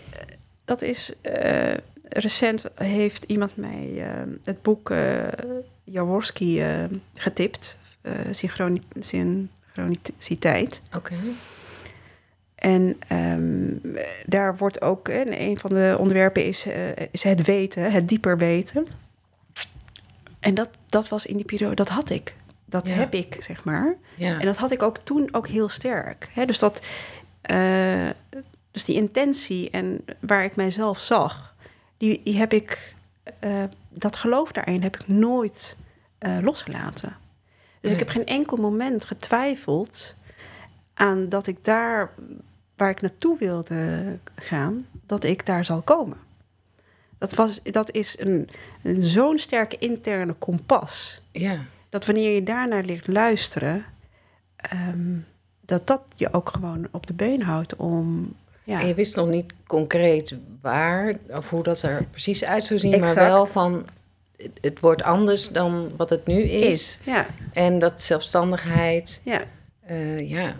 dat 0.65 0.81
is... 0.81 1.13
eh, 1.21 1.73
recent 2.09 2.63
heeft 2.75 3.23
iemand 3.23 3.55
mij 3.55 3.93
eh, 3.97 4.21
het 4.43 4.61
boek 4.61 4.93
Jaworski 5.83 6.63
getipt. 7.13 7.77
synchroni- 8.31 8.81
synchroniciteit. 8.99 10.81
Oké. 10.95 11.15
En 12.59 12.95
ehm, 13.07 13.73
daar 14.25 14.57
wordt 14.57 14.81
ook, 14.81 15.07
en 15.07 15.41
een 15.41 15.59
van 15.59 15.69
de 15.69 15.95
onderwerpen 15.99 16.45
is, 16.45 16.65
eh, 16.65 16.89
is 17.11 17.23
het 17.23 17.45
weten, 17.45 17.91
het 17.91 18.07
dieper 18.07 18.37
weten. 18.37 18.87
En 20.39 20.53
dat, 20.53 20.69
dat 20.89 21.07
was 21.09 21.25
in 21.25 21.35
die 21.35 21.45
periode, 21.45 21.75
dat 21.75 21.89
had 21.89 22.09
ik. 22.09 22.35
Dat 22.65 22.87
Ja. 22.87 22.93
heb 22.93 23.13
ik, 23.13 23.35
zeg 23.39 23.63
maar. 23.63 23.95
Ja. 24.15 24.39
En 24.39 24.45
dat 24.45 24.57
had 24.57 24.71
ik 24.71 24.83
ook 24.83 24.97
toen 24.97 25.29
ook 25.31 25.47
heel 25.47 25.69
sterk. 25.69 26.29
Hè? 26.33 26.45
Dus, 26.45 26.59
dat, 26.59 26.81
eh, 27.41 28.09
dus 28.71 28.85
die 28.85 28.95
intentie 28.95 29.69
en 29.69 30.05
waar 30.19 30.43
ik 30.43 30.55
mijzelf 30.55 30.99
zag, 30.99 31.55
die, 31.97 32.21
die 32.23 32.37
heb 32.37 32.53
ik, 32.53 32.93
eh, 33.39 33.63
dat 33.89 34.15
geloof 34.15 34.51
daarin 34.51 34.81
heb 34.81 34.95
ik 34.95 35.07
nooit 35.07 35.77
losgelaten. 36.41 37.15
Dus 37.81 37.91
Nee. 37.91 37.93
ik 37.93 37.99
heb 37.99 38.09
geen 38.09 38.25
enkel 38.25 38.57
moment 38.57 39.05
getwijfeld 39.05 40.15
aan 40.93 41.29
dat 41.29 41.47
ik 41.47 41.57
daar 41.65 42.09
waar 42.79 42.89
ik 42.89 43.01
naartoe 43.01 43.37
wilde 43.37 44.03
gaan, 44.35 44.85
dat 45.05 45.23
ik 45.23 45.45
daar 45.45 45.65
zal 45.65 45.81
komen. 45.81 46.17
Dat, 47.17 47.33
was, 47.33 47.63
dat 47.63 47.91
is 47.91 48.15
een, 48.19 48.49
een 48.83 49.01
zo'n 49.01 49.37
sterke 49.39 49.77
interne 49.77 50.33
kompas 50.33 51.21
ja. 51.31 51.59
dat 51.89 52.05
wanneer 52.05 52.33
je 52.33 52.43
daarnaar 52.43 52.83
leert 52.83 53.07
luisteren, 53.07 53.85
ehm, 54.55 55.15
dat 55.65 55.87
dat 55.87 56.01
je 56.15 56.33
ook 56.33 56.49
gewoon 56.49 56.87
op 56.91 57.07
de 57.07 57.13
been 57.13 57.41
houdt 57.41 57.75
om. 57.75 58.33
Ja, 58.63 58.79
En 58.81 58.87
je 58.87 58.93
wist 58.93 59.15
nog 59.15 59.27
niet 59.27 59.53
concreet 59.67 60.35
waar 60.61 61.15
of 61.29 61.49
hoe 61.49 61.63
dat 61.63 61.81
er 61.81 62.03
precies 62.11 62.43
uit 62.43 62.65
zou 62.65 62.79
zien, 62.79 62.99
maar 62.99 63.15
wel 63.15 63.45
van 63.45 63.85
het- 64.61 64.79
wordt 64.79 65.03
anders 65.03 65.49
dan 65.49 65.91
wat 65.97 66.09
het 66.09 66.25
nu 66.25 66.41
is. 66.41 66.67
is. 66.69 66.99
Ja, 67.03 67.25
En 67.53 67.79
dat 67.79 68.01
zelfstandigheid, 68.01 69.21
ja. 69.23 69.41
eh, 69.79 70.19
ja. 70.29 70.55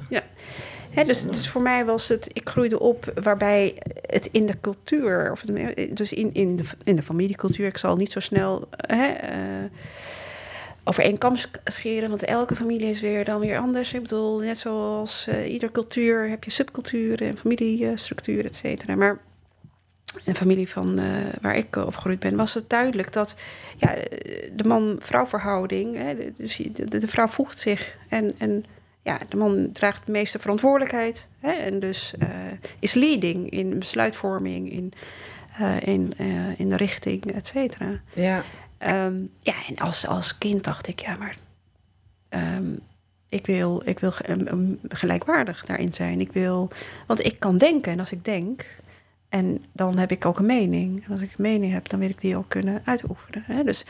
Dus, 1.05 1.23
dus 1.23 1.49
voor 1.49 1.61
mij 1.61 1.85
was 1.85 2.07
het, 2.07 2.29
ik 2.33 2.49
groeide 2.49 2.79
op 2.79 3.11
waarbij 3.23 3.81
het 4.05 4.29
in 4.31 4.45
de 4.45 4.59
cultuur, 4.61 5.31
of 5.31 5.41
dus 5.89 6.13
in, 6.13 6.33
in, 6.33 6.55
de, 6.55 6.63
in 6.83 6.95
de 6.95 7.03
familiecultuur, 7.03 7.67
ik 7.67 7.77
zal 7.77 7.95
niet 7.95 8.11
zo 8.11 8.19
snel 8.19 8.69
over 10.83 11.03
één 11.03 11.17
kam 11.17 11.35
sch- 11.35 11.47
scheren, 11.63 12.09
want 12.09 12.23
elke 12.23 12.55
familie 12.55 12.89
is 12.89 13.01
weer 13.01 13.25
dan 13.25 13.39
weer 13.39 13.57
anders. 13.57 13.93
Ik 13.93 14.01
bedoel, 14.01 14.39
net 14.39 14.59
zoals 14.59 15.27
eh 15.27 15.51
ieder 15.51 15.71
cultuur 15.71 16.29
heb 16.29 16.43
je 16.43 16.51
subculturen 16.51 17.27
en 17.27 17.37
familiestructuren, 17.37 18.45
et 18.45 18.55
cetera. 18.55 18.95
Maar 18.95 19.17
in 20.13 20.33
de 20.33 20.35
familie 20.35 20.69
van 20.69 20.99
eh, 20.99 21.05
waar 21.41 21.55
ik 21.55 21.75
opgegroeid 21.75 22.19
ben, 22.19 22.35
was 22.35 22.53
het 22.53 22.69
duidelijk 22.69 23.13
dat 23.13 23.35
ja, 23.77 23.95
de 24.53 24.63
man-vrouw 24.63 25.25
verhouding, 25.25 25.95
hè, 25.95 26.15
dus 26.37 26.57
de, 26.57 26.85
de, 26.85 26.97
de 26.97 27.07
vrouw 27.07 27.27
voegt 27.27 27.59
zich 27.59 27.97
en, 28.09 28.31
en 28.37 28.65
ja, 29.09 29.19
de 29.29 29.37
man 29.37 29.69
draagt 29.71 30.05
de 30.05 30.11
meeste 30.11 30.39
verantwoordelijkheid. 30.39 31.27
Hè, 31.39 31.51
en 31.51 31.79
dus 31.79 32.13
eh, 32.19 32.29
is 32.79 32.93
leading 32.93 33.49
in 33.49 33.79
besluitvorming, 33.79 34.71
in, 34.71 34.93
eh, 35.57 35.81
in, 35.81 36.13
eh, 36.17 36.59
in 36.59 36.69
de 36.69 36.75
richting, 36.75 37.33
et 37.33 37.47
cetera. 37.47 38.01
Ja, 38.13 38.43
Ehm, 38.79 39.25
ja, 39.39 39.53
en 39.67 39.77
als, 39.77 40.07
als 40.07 40.37
kind 40.37 40.63
dacht 40.63 40.87
ik, 40.87 40.99
ja, 40.99 41.15
maar 41.15 41.37
ehm, 42.29 42.73
ik 43.29 43.45
wil, 43.45 43.81
ik 43.85 43.99
wil 43.99 44.13
em, 44.17 44.79
gelijkwaardig 44.87 45.65
daarin 45.65 45.93
zijn. 45.93 46.19
Ik 46.19 46.31
wil, 46.31 46.69
want 47.07 47.25
ik 47.25 47.39
kan 47.39 47.57
denken 47.57 47.91
en 47.91 47.99
als 47.99 48.11
ik 48.11 48.25
denk, 48.25 48.65
en 49.29 49.65
dan 49.73 49.97
heb 49.97 50.11
ik 50.11 50.25
ook 50.25 50.39
een 50.39 50.45
mening. 50.45 51.05
En 51.05 51.11
als 51.11 51.21
ik 51.21 51.29
een 51.29 51.35
mening 51.37 51.73
heb, 51.73 51.89
dan 51.89 51.99
wil 51.99 52.09
ik 52.09 52.21
die 52.21 52.37
ook 52.37 52.49
kunnen 52.49 52.81
uitoefenen. 52.85 53.43
Hè? 53.45 53.63
Dus 53.63 53.85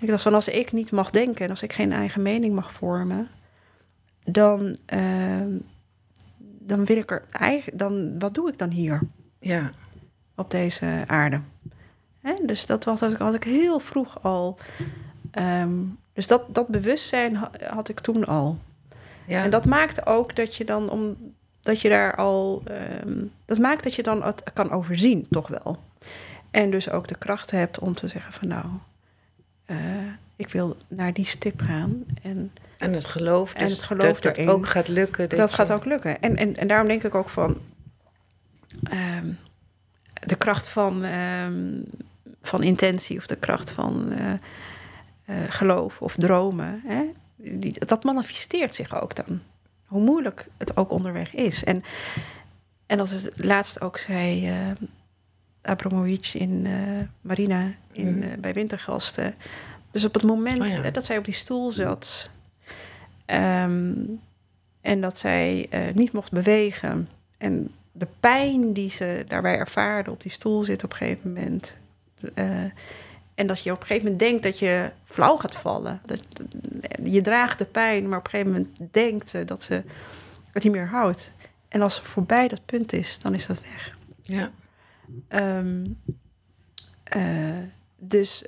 ik 0.00 0.08
dacht 0.08 0.22
van, 0.22 0.34
als 0.34 0.48
ik 0.48 0.72
niet 0.72 0.90
mag 0.90 1.10
denken 1.10 1.44
en 1.44 1.50
als 1.50 1.62
ik 1.62 1.72
geen 1.72 1.92
eigen 1.92 2.22
mening 2.22 2.54
mag 2.54 2.72
vormen, 2.72 3.28
dan, 4.26 4.76
ehm, 4.86 5.50
dan 6.58 6.84
wil 6.84 6.96
ik 6.96 7.10
er 7.10 7.24
eigenlijk, 7.30 7.78
dan, 7.78 8.18
wat 8.18 8.34
doe 8.34 8.48
ik 8.48 8.58
dan 8.58 8.70
hier? 8.70 9.00
ja, 9.38 9.70
op 10.34 10.50
deze 10.50 11.04
aarde. 11.06 11.40
Hè? 12.20 12.34
Dus 12.46 12.66
dat 12.66 12.84
was, 12.84 13.00
had, 13.00 13.34
ik, 13.34 13.44
heel 13.44 13.78
vroeg 13.78 14.22
al. 14.22 14.58
ehm, 15.30 15.70
dus 16.12 16.26
dat, 16.26 16.54
dat 16.54 16.68
bewustzijn 16.68 17.36
ha- 17.36 17.50
had 17.68 17.88
ik 17.88 18.00
toen 18.00 18.24
al. 18.24 18.58
ja. 19.26 19.42
En 19.44 19.50
dat 19.50 19.64
maakte 19.64 20.06
ook 20.06 20.36
dat 20.36 20.54
je 20.56 20.64
dan 20.64 20.90
om 20.90 21.16
dat 21.60 21.80
je 21.80 21.88
daar 21.88 22.14
al. 22.16 22.62
ehm, 22.64 23.24
dat 23.44 23.58
maakt 23.58 23.82
dat 23.82 23.94
je 23.94 24.02
dan 24.02 24.22
het 24.22 24.42
kan 24.52 24.70
overzien, 24.70 25.26
toch 25.30 25.48
wel. 25.48 25.78
En 26.50 26.70
dus 26.70 26.90
ook 26.90 27.08
de 27.08 27.18
kracht 27.18 27.50
hebt 27.50 27.78
om 27.78 27.94
te 27.94 28.08
zeggen 28.08 28.32
van 28.32 28.48
nou. 28.48 28.64
eh, 29.64 29.76
ik 30.36 30.48
wil 30.48 30.76
naar 30.88 31.12
die 31.12 31.26
stip 31.26 31.60
gaan. 31.60 32.04
En 32.22 32.52
En 32.78 32.92
het 32.92 33.04
geloof, 33.04 33.52
En 33.54 33.64
dus 33.64 33.72
het 33.72 33.82
geloof 33.82 34.20
dat 34.20 34.36
erin. 34.36 34.48
ook 34.50 34.66
gaat 34.66 34.88
lukken. 34.88 35.28
dat 35.28 35.54
gaat 35.54 35.72
ook 35.72 35.84
lukken. 35.84 36.20
En, 36.20 36.36
en, 36.36 36.54
en 36.54 36.66
daarom 36.68 36.88
denk 36.88 37.04
ik 37.04 37.14
ook 37.14 37.28
van 37.28 37.56
ehm, 38.82 39.26
de 40.26 40.36
kracht 40.36 40.68
van, 40.68 41.04
ehm, 41.04 41.80
van 42.42 42.62
intentie 42.62 43.16
of 43.18 43.26
de 43.26 43.36
kracht 43.36 43.70
van 43.70 44.12
eh, 44.12 44.32
eh, 45.24 45.50
geloof 45.52 46.00
of 46.02 46.14
dromen. 46.16 46.82
Hè? 46.86 47.04
Die, 47.36 47.84
dat 47.86 48.04
manifesteert 48.04 48.74
zich 48.74 49.00
ook 49.02 49.14
dan. 49.16 49.40
Hoe 49.86 50.02
moeilijk 50.02 50.46
het 50.56 50.76
ook 50.76 50.90
onderweg 50.90 51.34
is. 51.34 51.64
En, 51.64 51.84
en 52.86 53.00
als 53.00 53.10
het 53.10 53.30
laatst 53.36 53.80
ook 53.80 53.98
zei 53.98 54.48
eh 54.48 54.54
Abramovic 55.62 56.26
in 56.34 56.66
Marina 57.20 57.72
in, 57.92 58.18
Mhm. 58.18 58.40
bij 58.40 58.52
Wintergasten. 58.52 59.34
Dus 59.90 60.04
op 60.04 60.14
het 60.14 60.22
moment 60.22 60.60
Oh 60.60 60.66
ja. 60.66 60.90
dat 60.90 61.04
zij 61.04 61.18
op 61.18 61.24
die 61.24 61.34
stoel 61.34 61.70
zat 61.70 62.30
ehm, 63.26 63.94
en 64.80 65.00
dat 65.00 65.18
zij 65.18 65.66
eh, 65.70 65.94
niet 65.94 66.12
mocht 66.12 66.30
bewegen 66.30 67.08
en 67.38 67.70
de 67.92 68.06
pijn 68.20 68.72
die 68.72 68.90
ze 68.90 69.24
daarbij 69.28 69.58
ervaarde 69.58 70.10
op 70.10 70.22
die 70.22 70.30
stoel 70.30 70.64
zit 70.64 70.84
op 70.84 70.90
een 70.90 70.96
gegeven 70.96 71.32
moment. 71.32 71.76
eh, 72.34 72.64
en 73.34 73.46
dat 73.46 73.62
je 73.62 73.72
op 73.72 73.80
een 73.80 73.86
gegeven 73.86 74.10
moment 74.10 74.28
denkt 74.28 74.42
dat 74.42 74.58
je 74.58 74.90
flauw 75.04 75.36
gaat 75.36 75.54
vallen. 75.54 76.00
Dat, 76.04 76.22
je 77.04 77.20
draagt 77.20 77.58
de 77.58 77.64
pijn, 77.64 78.08
maar 78.08 78.18
op 78.18 78.24
een 78.24 78.30
gegeven 78.30 78.52
moment 78.52 78.92
denkt 78.94 79.30
ze 79.30 79.44
dat 79.44 79.62
ze 79.62 79.82
het 80.52 80.62
niet 80.62 80.72
meer 80.72 80.86
houdt. 80.86 81.32
En 81.68 81.82
als 81.82 81.94
ze 81.94 82.04
voorbij 82.04 82.48
dat 82.48 82.64
punt 82.64 82.92
is, 82.92 83.18
dan 83.22 83.34
is 83.34 83.46
dat 83.46 83.60
weg. 83.62 83.98
Ja, 84.22 84.50
Ehm, 85.28 85.86
eh, 87.02 87.58
dus, 87.98 88.44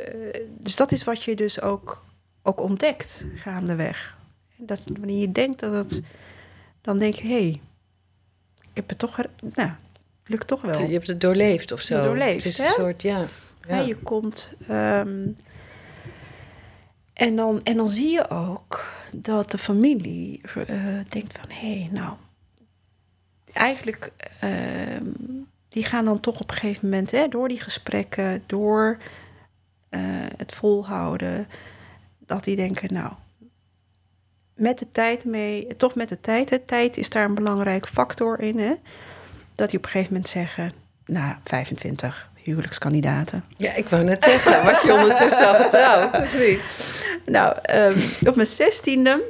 dus 0.49 0.77
dat 0.77 0.93
is 0.93 1.05
wat 1.05 1.23
je 1.23 1.37
dus 1.37 1.61
ook, 1.61 2.05
ook 2.43 2.61
ontdekt 2.61 3.27
gaandeweg. 3.35 4.18
Dat 4.59 4.81
wanneer 4.85 5.21
je 5.21 5.33
denkt 5.33 5.61
dat 5.61 5.73
het, 5.73 6.03
dan 6.81 6.99
denk 6.99 7.15
je, 7.15 7.27
hé, 7.27 7.33
hey, 7.33 7.61
ik 8.61 8.71
heb 8.75 8.89
het 8.89 8.99
toch, 8.99 9.17
nou, 9.41 9.69
het 10.23 10.29
lukt 10.29 10.47
toch 10.47 10.61
wel. 10.61 10.81
je 10.81 10.93
hebt 10.93 11.07
het 11.07 11.21
doorleefd 11.21 11.73
of 11.73 11.81
zo. 11.81 12.05
doorleefd, 12.05 12.45
Het 12.45 12.53
is 12.53 12.59
een 12.59 12.65
hè? 12.65 12.71
soort, 12.71 13.03
ja. 13.03 13.19
Ja, 13.69 13.77
ja. 13.77 13.87
je 13.87 13.97
komt. 13.97 14.51
ehm, 14.69 15.29
en, 17.13 17.37
dan, 17.37 17.63
en 17.63 17.77
dan 17.77 17.89
zie 17.89 18.11
je 18.11 18.31
ook 18.31 18.85
dat 19.13 19.51
de 19.51 19.59
familie 19.59 20.41
eh, 20.67 20.77
denkt 21.09 21.39
van 21.39 21.51
hé, 21.51 21.79
hey, 21.81 21.89
nou, 21.93 22.13
eigenlijk, 23.53 24.13
ehm, 24.41 25.05
die 25.69 25.85
gaan 25.85 26.05
dan 26.05 26.21
toch 26.21 26.41
op 26.41 26.51
een 26.51 26.57
gegeven 26.57 26.89
moment, 26.89 27.11
hè, 27.11 27.29
door 27.29 27.49
die 27.49 27.61
gesprekken, 27.61 28.43
door 28.47 28.99
eh, 29.89 30.01
het 30.37 30.55
volhouden, 30.55 31.49
dat 32.19 32.45
die 32.45 32.57
denken, 32.57 32.93
nou, 32.93 33.13
met 34.59 34.79
de 34.79 34.87
tijd 34.93 35.25
mee, 35.25 35.77
toch 35.77 35.95
met 35.95 36.09
de 36.09 36.21
tijd, 36.21 36.51
hè, 36.51 36.59
tijd 36.59 36.97
is 36.97 37.09
daar 37.09 37.25
een 37.25 37.35
belangrijk 37.35 37.89
factor 37.89 38.41
in, 38.41 38.59
hè, 38.59 38.75
dat 39.55 39.71
die 39.71 39.79
op 39.79 39.85
een 39.85 39.91
gegeven 39.91 40.13
moment 40.13 40.29
zeggen, 40.31 40.73
nou, 41.07 41.35
25 41.45 42.31
huwelijkskandidaten. 42.43 43.45
Ja, 43.57 43.75
ik 43.75 43.89
wou 43.89 44.05
net 44.05 44.23
zeggen, 44.23 44.65
was 44.65 44.83
je 44.83 44.93
ondertussen 44.93 45.49
al 45.49 45.55
getrouwd 45.55 46.17
of 46.17 46.39
niet? 46.39 46.61
Nou, 47.27 47.57
ehm, 47.63 48.01
op 48.27 48.35
mijn 48.35 48.47
zestiende 48.47 49.23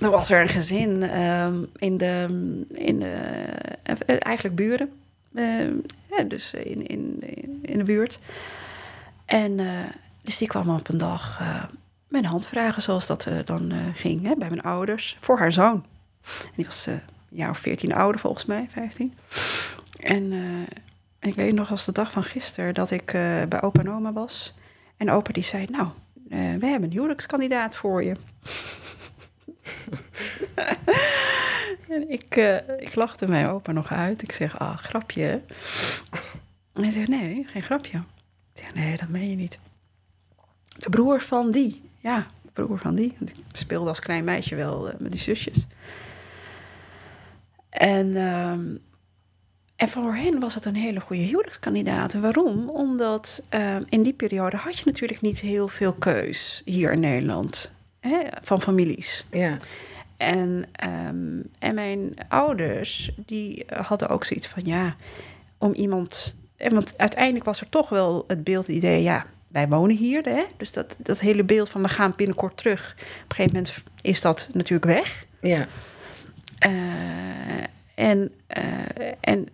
er 0.00 0.10
was 0.10 0.30
er 0.30 0.40
een 0.40 0.48
gezin 0.48 1.02
ehm, 1.02 1.62
in 1.76 1.96
de, 1.96 2.26
in 2.72 2.98
de, 2.98 3.14
eh, 3.82 4.16
eigenlijk 4.18 4.56
buren. 4.56 4.90
Ehm, 5.34 5.74
ja, 6.10 6.22
dus 6.22 6.54
in, 6.54 6.86
in, 6.86 7.18
in 7.62 7.78
de 7.78 7.84
buurt. 7.84 8.18
En 9.24 9.60
eh, 9.60 9.66
dus 10.20 10.38
die 10.38 10.48
kwam 10.48 10.68
op 10.68 10.88
een 10.88 10.98
dag 10.98 11.38
uh, 11.40 11.62
mijn 12.20 12.26
hand 12.26 12.46
vragen, 12.46 12.82
zoals 12.82 13.06
dat 13.06 13.28
dan 13.44 13.72
ging, 13.94 14.26
hè, 14.26 14.34
bij 14.36 14.48
mijn 14.48 14.62
ouders, 14.62 15.16
voor 15.20 15.38
haar 15.38 15.52
zoon. 15.52 15.84
En 16.42 16.50
die 16.54 16.64
was 16.64 16.86
een 16.86 17.00
jaar 17.28 17.50
of 17.50 17.58
veertien 17.58 17.92
ouder 17.92 18.20
volgens 18.20 18.44
mij, 18.44 18.68
15. 18.70 19.14
En, 20.00 20.32
ik 21.20 21.34
weet 21.34 21.54
nog 21.54 21.70
als 21.70 21.84
de 21.84 21.92
dag 21.92 22.10
van 22.10 22.24
gisteren 22.24 22.74
dat 22.74 22.90
ik 22.90 23.06
bij 23.48 23.62
opa 23.62 23.80
en 23.80 23.90
oma 23.90 24.12
was. 24.12 24.54
En 24.96 25.10
opa 25.10 25.32
die 25.32 25.42
zei, 25.42 25.66
nou, 25.70 25.88
we 26.28 26.66
hebben 26.66 26.82
een 26.82 26.92
huwelijkskandidaat 26.92 27.76
voor 27.76 28.04
je. 28.04 28.16
en 31.88 32.10
ik, 32.10 32.36
ik 32.78 32.94
lachte 32.94 33.28
mijn 33.28 33.46
opa 33.46 33.72
nog 33.72 33.92
uit. 33.92 34.22
Ik 34.22 34.32
zeg, 34.32 34.58
ah, 34.58 34.76
grapje. 34.76 35.42
En 36.72 36.82
hij 36.82 36.92
zegt, 36.92 37.08
nee, 37.08 37.44
geen 37.46 37.62
grapje. 37.62 37.98
Ik 38.54 38.62
zeg, 38.62 38.74
nee, 38.74 38.96
dat 38.96 39.08
meen 39.08 39.30
je 39.30 39.36
niet. 39.36 39.58
De 40.76 40.90
broer 40.90 41.20
van 41.20 41.50
die. 41.50 41.83
Ja, 42.04 42.26
broer 42.52 42.78
van 42.78 42.94
die. 42.94 43.16
Ik 43.24 43.34
speelde 43.52 43.88
als 43.88 44.00
klein 44.00 44.24
meisje 44.24 44.54
wel 44.54 44.88
uh, 44.88 44.94
met 44.98 45.12
die 45.12 45.20
zusjes. 45.20 45.66
En, 47.68 48.16
um, 48.16 48.78
en 49.76 49.88
voor 49.88 50.14
hen 50.14 50.40
was 50.40 50.54
het 50.54 50.64
een 50.64 50.74
hele 50.74 51.00
goede 51.00 51.22
huwelijkskandidaat. 51.22 52.14
waarom? 52.14 52.68
Omdat 52.68 53.42
uh, 53.54 53.76
in 53.88 54.02
die 54.02 54.12
periode 54.12 54.56
had 54.56 54.78
je 54.78 54.82
natuurlijk 54.84 55.20
niet 55.20 55.38
heel 55.40 55.68
veel 55.68 55.92
keus 55.92 56.62
hier 56.64 56.92
in 56.92 57.00
Nederland 57.00 57.72
hè, 58.00 58.18
van 58.42 58.62
families. 58.62 59.26
Ja. 59.30 59.56
En, 60.16 60.64
um, 60.84 61.50
en 61.58 61.74
mijn 61.74 62.14
ouders, 62.28 63.10
die 63.26 63.64
hadden 63.76 64.08
ook 64.08 64.24
zoiets 64.24 64.46
van, 64.46 64.62
ja, 64.66 64.96
om 65.58 65.72
iemand... 65.72 66.34
Want 66.56 66.98
uiteindelijk 66.98 67.44
was 67.44 67.60
er 67.60 67.68
toch 67.68 67.88
wel 67.88 68.24
het 68.26 68.44
beeld, 68.44 68.66
het 68.66 68.76
idee, 68.76 69.02
ja, 69.02 69.26
wij 69.54 69.68
wonen 69.68 69.96
hier. 69.96 70.24
Hè? 70.24 70.44
Dus 70.56 70.72
dat, 70.72 70.94
dat 70.96 71.20
hele 71.20 71.44
beeld 71.44 71.68
van 71.68 71.82
we 71.82 71.88
gaan 71.88 72.12
binnenkort 72.16 72.56
terug. 72.56 72.92
Op 72.92 73.00
een 73.28 73.36
gegeven 73.36 73.52
moment 73.52 73.74
is 74.00 74.20
dat 74.20 74.48
natuurlijk 74.52 74.84
weg. 74.84 75.26
Ja. 75.40 75.66
Uh, 76.66 76.70
en, 77.94 78.32
uh, 78.56 79.12
en 79.20 79.48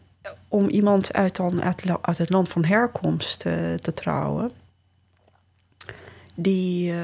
om 0.49 0.69
iemand 0.69 1.13
uit, 1.13 1.37
dan, 1.37 1.63
uit, 1.63 1.83
uit 2.01 2.19
het 2.19 2.31
land 2.31 2.49
van 2.49 2.65
herkomst 2.65 3.45
uh, 3.45 3.75
te 3.75 3.95
trouwen, 3.95 4.51
die 6.35 6.95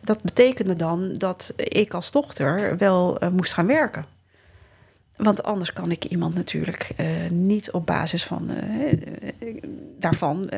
dat 0.00 0.22
betekende 0.22 0.76
dan 0.76 1.12
dat 1.18 1.52
ik 1.56 1.94
als 1.94 2.10
dochter 2.10 2.76
wel 2.76 3.18
moest 3.32 3.52
gaan 3.52 3.66
werken. 3.66 4.04
Want 5.16 5.42
anders 5.42 5.72
kan 5.72 5.90
ik 5.90 6.04
iemand 6.04 6.34
natuurlijk 6.34 6.90
uh, 7.00 7.30
niet 7.30 7.70
op 7.70 7.86
basis 7.86 8.24
van, 8.24 8.50
daarvan 9.98 10.50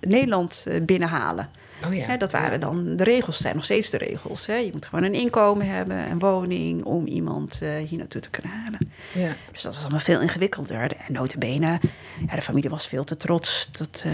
Nederland 0.00 0.66
binnenhalen. 0.82 1.48
Oh 1.86 1.94
ja. 1.94 2.06
Hè, 2.06 2.16
dat 2.16 2.32
waren 2.32 2.60
dan 2.60 2.96
de 2.96 3.04
regels, 3.04 3.36
zijn 3.36 3.54
nog 3.54 3.64
steeds 3.64 3.90
de 3.90 3.96
regels. 3.96 4.46
Hè. 4.46 4.54
Je 4.54 4.70
moet 4.72 4.86
gewoon 4.86 5.04
een 5.04 5.14
inkomen 5.14 5.66
hebben, 5.66 6.10
een 6.10 6.18
woning 6.18 6.84
om 6.84 7.06
iemand 7.06 7.60
hier 7.86 7.98
naartoe 7.98 8.20
te 8.20 8.30
kunnen 8.30 8.52
halen. 8.52 8.78
Ja. 9.14 9.34
Dus 9.52 9.62
dat 9.62 9.74
was 9.74 9.82
allemaal 9.82 10.00
veel 10.00 10.20
ingewikkelder. 10.20 10.96
En 11.06 11.12
notabene, 11.12 11.80
ja, 12.28 12.34
de 12.34 12.42
familie 12.42 12.70
was 12.70 12.86
veel 12.86 13.04
te 13.04 13.16
trots. 13.16 13.68
Dat, 13.72 14.04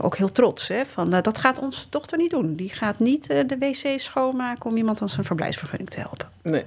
ook 0.00 0.16
heel 0.16 0.30
trots. 0.30 0.68
Hè, 0.68 0.86
van, 0.86 1.14
uh, 1.14 1.22
dat 1.22 1.38
gaat 1.38 1.58
onze 1.58 1.86
dochter 1.90 2.18
niet 2.18 2.30
doen. 2.30 2.56
Die 2.56 2.70
gaat 2.70 2.98
niet 2.98 3.26
de 3.26 3.56
wc 3.58 4.00
schoonmaken 4.00 4.70
om 4.70 4.76
iemand 4.76 5.02
aan 5.02 5.08
zijn 5.08 5.26
verblijfsvergunning 5.26 5.90
te 5.90 6.00
helpen. 6.00 6.28
Nee. 6.42 6.64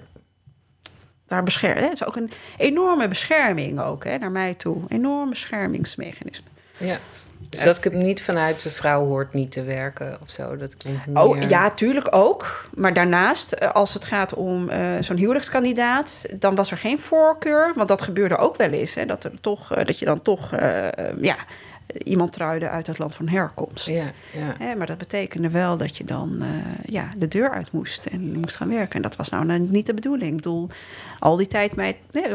Daar 1.27 1.43
beschermen. 1.43 1.83
Het 1.83 1.93
is 1.93 2.05
ook 2.05 2.15
een 2.15 2.31
enorme 2.57 3.07
bescherming 3.07 3.81
ook, 3.81 4.03
hè, 4.03 4.17
naar 4.17 4.31
mij 4.31 4.53
toe. 4.53 4.77
Enorm 4.87 5.29
beschermingsmechanisme. 5.29 6.47
Ja. 6.77 6.97
Dus 7.49 7.63
dat 7.63 7.77
ik 7.77 7.83
het 7.83 7.93
niet 7.93 8.21
vanuit 8.21 8.63
de 8.63 8.69
vrouw 8.69 9.05
hoort 9.05 9.33
niet 9.33 9.51
te 9.51 9.63
werken 9.63 10.17
of 10.21 10.29
zo. 10.29 10.57
Dat 10.57 10.75
meer... 11.07 11.23
Oh 11.23 11.41
ja, 11.49 11.71
tuurlijk 11.71 12.15
ook. 12.15 12.65
Maar 12.73 12.93
daarnaast, 12.93 13.73
als 13.73 13.93
het 13.93 14.05
gaat 14.05 14.33
om 14.33 14.69
uh, 14.69 14.91
zo'n 14.99 15.17
huwelijkskandidaat, 15.17 16.25
dan 16.33 16.55
was 16.55 16.71
er 16.71 16.77
geen 16.77 16.99
voorkeur. 16.99 17.71
Want 17.75 17.87
dat 17.87 18.01
gebeurde 18.01 18.37
ook 18.37 18.57
wel 18.57 18.69
eens. 18.69 18.93
Hè, 18.93 19.05
dat, 19.05 19.23
er 19.23 19.31
toch, 19.41 19.77
uh, 19.77 19.85
dat 19.85 19.99
je 19.99 20.05
dan 20.05 20.21
toch 20.21 20.53
uh, 20.53 20.87
ja, 21.19 21.35
iemand 22.03 22.31
trouwde 22.31 22.69
uit 22.69 22.87
het 22.87 22.97
land 22.97 23.15
van 23.15 23.27
herkomst. 23.27 23.85
Ja, 23.85 24.11
ja. 24.33 24.55
Hè, 24.57 24.75
maar 24.75 24.87
dat 24.87 24.97
betekende 24.97 25.49
wel 25.49 25.77
dat 25.77 25.97
je 25.97 26.03
dan 26.03 26.43
ja, 26.85 27.13
de 27.17 27.27
deur 27.27 27.49
uit 27.49 27.71
moest 27.71 28.05
en 28.05 28.39
moest 28.39 28.55
gaan 28.55 28.69
werken. 28.69 28.95
En 28.95 29.01
dat 29.01 29.15
was 29.15 29.29
nou 29.29 29.59
niet 29.59 29.85
de 29.85 29.93
bedoeling. 29.93 30.29
Ik 30.29 30.35
bedoel, 30.35 30.69
al 31.19 31.35
die 31.35 31.47
tijd 31.47 31.75
mij, 31.75 31.97
nee, 32.11 32.27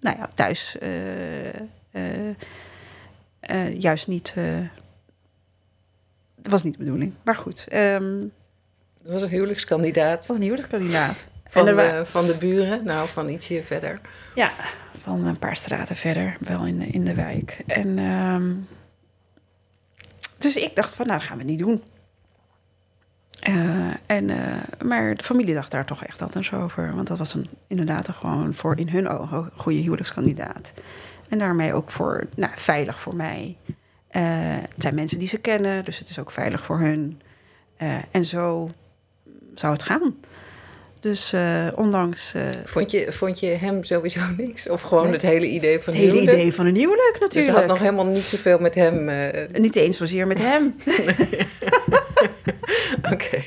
nou 0.00 0.16
ja, 0.16 0.28
thuis 0.34 0.76
uh, 3.50 3.78
juist 3.78 4.06
niet. 4.06 4.34
Dat 6.36 6.52
was 6.52 6.62
niet 6.62 6.72
de 6.72 6.84
bedoeling. 6.84 7.12
Maar 7.22 7.36
goed. 7.36 7.66
Um, 7.72 8.32
dat 9.02 9.12
was 9.12 9.22
een 9.22 9.28
huwelijkskandidaat. 9.28 10.18
Dat 10.18 10.26
was 10.26 10.36
een 10.36 10.42
huwelijkskandidaat. 10.42 11.24
Van, 11.48 11.68
en 11.68 11.76
de, 11.76 12.02
van 12.06 12.26
de 12.26 12.36
buren? 12.36 12.84
Nou, 12.84 13.08
van 13.08 13.28
ietsje 13.28 13.62
verder. 13.64 14.00
Ja, 14.34 14.52
van 14.98 15.26
een 15.26 15.38
paar 15.38 15.56
straten 15.56 15.96
verder, 15.96 16.36
wel 16.40 16.66
in 16.66 16.78
de, 16.78 16.86
in 16.86 17.04
de 17.04 17.14
wijk. 17.14 17.62
En 17.66 17.98
um, 17.98 18.68
dus 20.46 20.62
ik 20.62 20.76
dacht 20.76 20.94
van, 20.94 21.06
nou, 21.06 21.18
dat 21.18 21.28
gaan 21.28 21.38
we 21.38 21.44
niet 21.44 21.58
doen. 21.58 21.82
Uh, 23.48 23.94
en, 24.06 24.28
uh, 24.28 24.36
maar 24.84 25.14
de 25.14 25.24
familie 25.24 25.54
dacht 25.54 25.70
daar 25.70 25.84
toch 25.84 26.04
echt 26.04 26.22
anders 26.22 26.52
over. 26.52 26.94
Want 26.94 27.06
dat 27.06 27.18
was 27.18 27.34
een, 27.34 27.48
inderdaad 27.66 28.08
gewoon 28.08 28.54
voor 28.54 28.78
in 28.78 28.88
hun 28.88 29.08
ogen 29.08 29.50
goede 29.56 29.78
huwelijkskandidaat. 29.78 30.72
En 31.28 31.38
daarmee 31.38 31.74
ook 31.74 31.90
voor, 31.90 32.26
nou, 32.36 32.52
veilig 32.56 33.00
voor 33.00 33.16
mij. 33.16 33.56
Uh, 33.66 33.74
het 34.60 34.82
zijn 34.82 34.94
mensen 34.94 35.18
die 35.18 35.28
ze 35.28 35.38
kennen, 35.38 35.84
dus 35.84 35.98
het 35.98 36.08
is 36.08 36.18
ook 36.18 36.30
veilig 36.30 36.64
voor 36.64 36.78
hun. 36.78 37.20
En 38.10 38.24
zo 38.24 38.70
zou 39.54 39.72
het 39.72 39.82
gaan. 39.82 40.14
Dus 41.06 41.32
uh, 41.32 41.66
ondanks. 41.74 42.34
vond, 42.64 42.90
je, 42.90 43.12
vond 43.12 43.40
je 43.40 43.46
hem 43.46 43.84
sowieso 43.84 44.20
niks? 44.36 44.68
Of 44.68 44.82
gewoon 44.82 45.04
nee. 45.04 45.12
het 45.12 45.22
hele 45.22 45.46
idee 45.46 45.80
van 45.80 45.92
het 45.92 46.02
hele 46.02 46.12
huwelijk? 46.12 46.38
idee 46.38 46.54
van 46.54 46.66
een 46.66 46.76
huwelijk 46.76 47.16
natuurlijk. 47.20 47.32
Dus 47.32 47.44
je 47.44 47.52
had 47.52 47.66
nog 47.66 47.78
helemaal 47.78 48.06
niet 48.06 48.24
zoveel 48.24 48.58
met 48.58 48.74
hem. 48.74 49.10
Niet 49.52 49.76
eens 49.76 49.96
zozeer 49.96 50.26
met 50.26 50.38
hem. 50.38 50.76
Oké. 53.12 53.42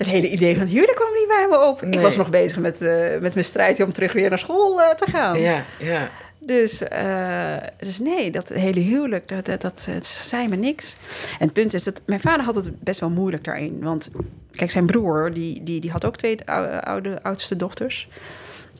Het 0.00 0.08
hele 0.08 0.28
idee 0.28 0.52
van 0.52 0.62
het 0.62 0.70
huwelijk 0.70 0.96
kwam 0.96 1.12
niet 1.12 1.28
bij 1.28 1.46
me 1.50 1.66
op. 1.66 1.82
Nee. 1.82 1.92
Ik 1.92 2.00
was 2.00 2.16
nog 2.16 2.30
bezig 2.30 2.58
met, 2.58 2.80
met 3.20 3.34
mijn 3.34 3.44
strijd 3.44 3.80
om 3.80 3.92
terug 3.92 4.12
weer 4.12 4.28
naar 4.28 4.38
school 4.38 4.80
te 4.96 5.06
gaan. 5.10 5.40
Ja, 5.40 5.64
ja. 5.78 6.10
Dus, 6.42 6.82
uh, 6.82 7.56
dus 7.78 7.98
nee, 7.98 8.30
dat 8.30 8.48
hele 8.48 8.80
huwelijk, 8.80 9.44
dat, 9.44 9.60
dat, 9.60 9.88
zei 10.02 10.48
me 10.48 10.56
niks. 10.56 10.96
En 11.38 11.44
het 11.44 11.52
punt 11.52 11.74
is 11.74 11.82
dat 11.82 12.02
mijn 12.06 12.20
vader 12.20 12.44
had 12.44 12.56
het 12.56 12.80
best 12.80 13.00
wel 13.00 13.10
moeilijk 13.10 13.44
daarin. 13.44 13.80
Want 13.80 14.10
kijk, 14.52 14.70
zijn 14.70 14.86
broer, 14.86 15.32
die, 15.34 15.62
die, 15.62 15.80
die 15.80 15.90
had 15.90 16.04
ook 16.04 16.16
twee 16.16 16.44
oude, 16.80 17.22
oudste 17.22 17.56
dochters. 17.56 18.08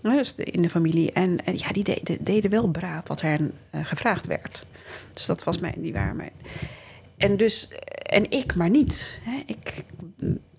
Dus 0.03 0.35
in 0.35 0.63
de 0.63 0.71
familie. 0.71 1.13
En, 1.13 1.39
ja, 1.55 1.69
die 1.73 2.05
deden, 2.21 2.51
wel 2.51 2.69
braaf 2.69 3.09
wat 3.09 3.21
hen 3.21 3.53
gevraagd 3.83 4.27
werd. 4.27 4.67
Dus 5.13 5.27
dat 5.27 5.45
was 5.45 5.59
mijn, 5.59 5.75
die 5.81 5.93
waren 5.93 6.17
mijn. 6.17 6.33
En 7.17 7.37
dus, 7.37 7.69
en 8.03 8.31
ik 8.31 8.55
maar 8.55 8.71
niet. 8.71 9.21
Hè. 9.23 9.43
Ik, 9.47 9.85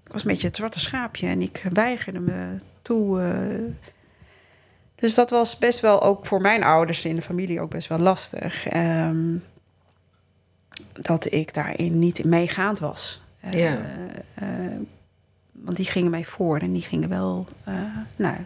was 0.08 0.22
een 0.22 0.28
beetje 0.28 0.48
het 0.48 0.56
zwarte 0.56 0.80
schaapje 0.80 1.28
en 1.28 1.42
ik 1.42 1.66
weigerde 1.74 2.20
me 2.20 2.58
toe. 2.82 3.22
Uh... 3.22 3.90
Dus 5.02 5.14
dat 5.14 5.30
was 5.30 5.58
best 5.58 5.80
wel 5.80 6.02
ook 6.02 6.26
voor 6.26 6.42
mijn 6.42 6.64
ouders 6.64 7.06
in 7.06 7.16
de 7.16 7.22
familie 7.22 7.62
ook 7.62 7.70
best 7.70 7.88
wel 7.88 8.00
lastig. 8.00 8.74
Um, 8.74 9.44
dat 10.94 11.32
ik 11.32 11.54
daarin 11.54 12.00
niet 12.00 12.24
meegaand 12.24 12.80
was. 12.80 13.22
Uh, 13.46 13.52
ja. 13.52 13.78
Uh, 14.42 14.48
want 15.52 15.78
die 15.78 15.86
gingen 15.86 16.12
mij 16.12 16.26
voor 16.26 16.60
en 16.60 16.72
die 16.72 16.82
gingen 16.82 17.10
wel, 17.10 17.48
nou, 18.16 18.38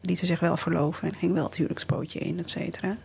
lieten 0.00 0.26
zich 0.26 0.40
wel 0.40 0.56
verloven 0.56 1.08
en 1.08 1.14
ging 1.14 1.34
wel 1.34 1.44
het 1.44 1.56
huwelijkspootje 1.56 2.18
in, 2.18 2.38
et 2.38 2.50
cetera. 2.50 2.96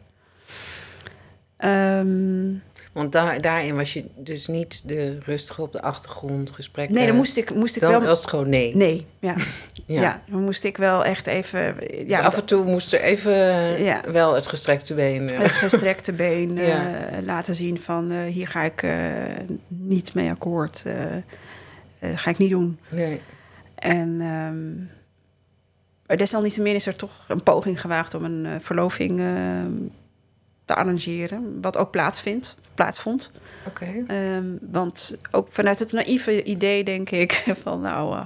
Um, 2.00 2.64
want 2.96 3.12
daar, 3.12 3.42
daarin 3.42 3.76
was 3.76 3.94
je 3.94 4.06
dus 4.16 4.48
niet 4.48 4.82
de 4.88 5.18
rustige 5.20 5.62
op 5.62 5.72
de 5.72 5.82
achtergrond 5.82 6.52
gesprekken. 6.52 6.96
Nee, 6.96 7.08
dan 7.08 7.16
moest 7.16 7.38
ik, 7.38 7.54
moest 7.54 7.76
ik 7.76 7.82
dan 7.82 7.92
wel. 7.92 8.02
was 8.02 8.20
het 8.20 8.30
gewoon 8.30 8.50
nee. 8.50 8.76
Nee, 8.76 9.06
ja. 9.20 9.36
ja. 9.86 10.02
ja. 10.02 10.22
dan 10.30 10.44
moest 10.44 10.64
ik 10.64 10.78
wel 10.78 11.06
echt 11.06 11.28
even. 11.28 11.60
Ja, 12.08 12.18
dus 12.18 12.26
af 12.26 12.38
en 12.38 12.46
toe 12.46 12.66
moest 12.66 12.94
er 12.94 13.02
even 13.02 13.34
ja. 13.84 14.02
wel 14.12 14.34
het 14.34 14.48
gestrekte 14.48 14.94
been. 14.94 15.30
Het 15.30 15.52
gestrekte 15.52 16.12
been 16.12 16.56
ja. 16.66 17.12
uh, 17.12 17.26
laten 17.26 17.56
zien 17.56 17.80
van 17.80 18.12
uh, 18.12 18.24
hier 18.24 18.48
ga 18.48 18.62
ik 18.62 18.84
uh, 18.84 18.94
niet 19.68 20.14
mee 20.14 20.30
akkoord. 20.30 20.84
ga 22.02 22.30
ik 22.30 22.38
niet 22.38 22.50
doen. 22.50 22.80
Nee. 22.90 23.22
En. 23.76 24.22
Um, 24.22 24.90
maar 26.08 26.18
desalniettemin 26.18 26.76
is 26.76 26.86
er 26.86 26.96
toch 26.96 27.26
een 27.28 27.44
poging 27.44 27.82
gewaagd 27.82 28.14
om 28.14 28.24
een 28.24 28.62
verloving 28.62 29.22
te 30.66 30.76
arrangeren. 30.76 31.62
Wat 31.62 31.78
ook 31.78 31.92
plaatsvindt, 31.92 32.56
plaatsvond. 32.76 33.32
Oké. 33.68 34.04
Ehm, 34.08 34.46
want 34.72 35.18
ook 35.32 35.48
vanuit 35.52 35.80
het 35.80 35.92
naïeve 35.92 36.44
idee 36.44 36.84
denk 36.84 37.10
ik 37.10 37.44
van 37.64 37.82
nou, 37.82 38.16
eh, 38.16 38.26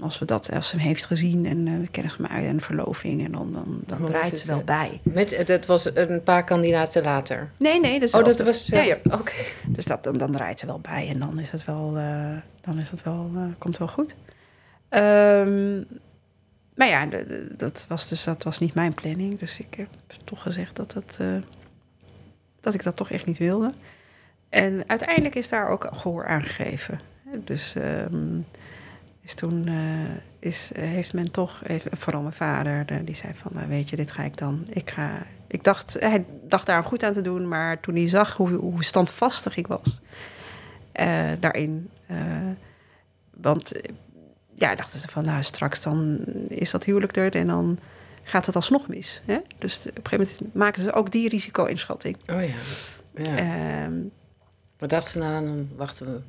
als 0.00 0.18
we 0.18 0.24
dat 0.24 0.52
als 0.52 0.68
ze 0.68 0.76
hem 0.76 0.86
heeft 0.86 1.06
gezien 1.06 1.46
en 1.46 1.66
uh, 1.66 1.88
kennis 1.90 2.12
gemaakt 2.12 2.44
en 2.44 2.60
verloving 2.60 3.24
en 3.24 3.32
dan, 3.32 3.52
dan, 3.52 3.80
dan 3.86 4.06
draait 4.06 4.38
ze 4.38 4.46
wel 4.46 4.58
eh, 4.58 4.64
bij. 4.64 5.00
Met, 5.02 5.42
dat 5.46 5.66
was 5.66 5.94
een 5.94 6.22
paar 6.22 6.44
kandidaten 6.44 7.02
later. 7.02 7.50
Nee, 7.56 7.80
nee, 7.80 8.00
dus 8.00 8.14
Oh, 8.14 8.24
dat 8.24 8.40
was... 8.40 8.66
ja, 8.66 8.82
ja. 8.82 8.96
Oké. 9.20 9.32
Dus 9.66 9.84
dat, 9.84 10.04
dan, 10.04 10.18
dan 10.18 10.32
draait 10.32 10.58
ze 10.58 10.66
wel 10.66 10.80
bij 10.80 11.08
en 11.08 11.18
dan 11.18 11.38
is 11.38 11.50
het 11.50 11.64
wel, 11.64 11.92
dan 12.60 12.78
is 12.78 12.90
het 12.90 13.02
wel, 13.02 13.30
komt 13.58 13.78
het 13.78 13.78
wel 13.78 13.88
goed. 13.88 14.14
Ehm, 14.88 15.82
maar 16.74 16.88
ja, 16.88 17.08
dat 17.56 17.84
was 17.88 18.08
dus 18.08 18.24
dat 18.24 18.42
was 18.42 18.58
niet 18.58 18.74
mijn 18.74 18.94
planning. 18.94 19.38
Dus 19.38 19.58
ik 19.58 19.74
heb 19.76 19.88
toch 20.24 20.42
gezegd 20.42 20.76
dat, 20.76 20.94
het, 20.94 21.18
dat 22.64 22.74
ik 22.74 22.82
dat 22.82 22.96
toch 22.96 23.10
echt 23.10 23.26
niet 23.26 23.38
wilde. 23.38 23.72
En 24.48 24.84
uiteindelijk 24.86 25.34
is 25.34 25.48
daar 25.48 25.68
ook 25.68 25.88
gehoor 25.92 26.26
aan 26.26 26.42
gegeven. 26.42 27.00
Dus 27.44 27.74
ehm, 27.74 28.38
is 29.20 29.34
toen 29.34 29.66
eh, 29.66 30.48
is, 30.48 30.70
heeft 30.74 31.12
men 31.12 31.30
toch, 31.30 31.62
vooral 31.90 32.22
mijn 32.22 32.34
vader, 32.34 33.04
die 33.04 33.14
zei 33.14 33.32
van, 33.34 33.50
nou, 33.54 33.68
weet 33.68 33.88
je, 33.88 33.96
dit 33.96 34.12
ga 34.12 34.22
ik 34.22 34.36
dan, 34.36 34.66
ik 34.70 34.90
ga, 34.90 35.10
ik 35.46 35.64
dacht, 35.64 35.96
hij 36.00 36.24
dacht 36.42 36.66
daar 36.66 36.84
goed 36.84 37.02
aan 37.02 37.12
te 37.12 37.22
doen, 37.22 37.48
maar 37.48 37.80
toen 37.80 37.94
hij 37.94 38.08
zag 38.08 38.36
hoe, 38.36 38.50
hoe 38.50 38.84
standvastig 38.84 39.56
ik 39.56 39.66
was 39.66 40.00
eh, 40.92 41.30
daarin, 41.40 41.90
eh, 42.06 42.16
want 43.30 43.72
ja, 44.54 44.74
dachten 44.74 45.00
ze 45.00 45.08
van, 45.08 45.24
nou, 45.24 45.42
straks 45.42 45.82
dan 45.82 46.18
is 46.48 46.70
dat 46.70 46.84
huwelijk 46.84 47.16
er 47.16 47.34
en 47.34 47.46
dan 47.46 47.78
gaat 48.24 48.46
het 48.46 48.56
alsnog 48.56 48.88
mis. 48.88 49.20
Hè? 49.24 49.38
Dus 49.58 49.78
op 49.78 49.84
een 49.84 49.92
gegeven 50.02 50.36
moment 50.40 50.54
maken 50.54 50.82
ze 50.82 50.92
ook 50.92 51.12
die 51.12 51.28
risico-inschatting. 51.28 52.16
Oh 52.26 52.42
ja. 52.42 52.54
ja. 53.22 53.36
Ehm, 53.36 53.92
ze 55.04 55.18
nou? 55.18 55.44
Dan 55.44 55.68
wachten 55.76 56.06
we 56.06 56.20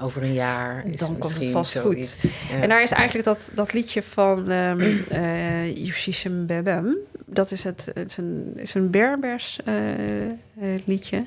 over 0.00 0.22
een 0.22 0.32
jaar. 0.32 0.86
is 0.86 0.98
Dan 0.98 1.18
komt 1.18 1.34
het 1.34 1.50
vast 1.50 1.72
zoiets. 1.72 2.22
Ja. 2.22 2.60
En 2.60 2.68
daar 2.68 2.82
is 2.82 2.90
eigenlijk 2.90 3.24
dat, 3.24 3.50
dat 3.54 3.72
liedje 3.72 4.02
van 4.02 4.50
eh 4.50 5.76
Yushishim 5.76 6.46
Bebem. 6.46 6.96
Dat 7.26 7.50
is, 7.50 7.64
het, 7.64 7.90
het 7.94 8.10
is 8.10 8.16
een, 8.16 8.52
is 8.56 8.74
een 8.74 8.90
Berbers 8.90 9.60
eh, 9.64 10.28
eh, 10.28 10.34
liedje. 10.84 11.24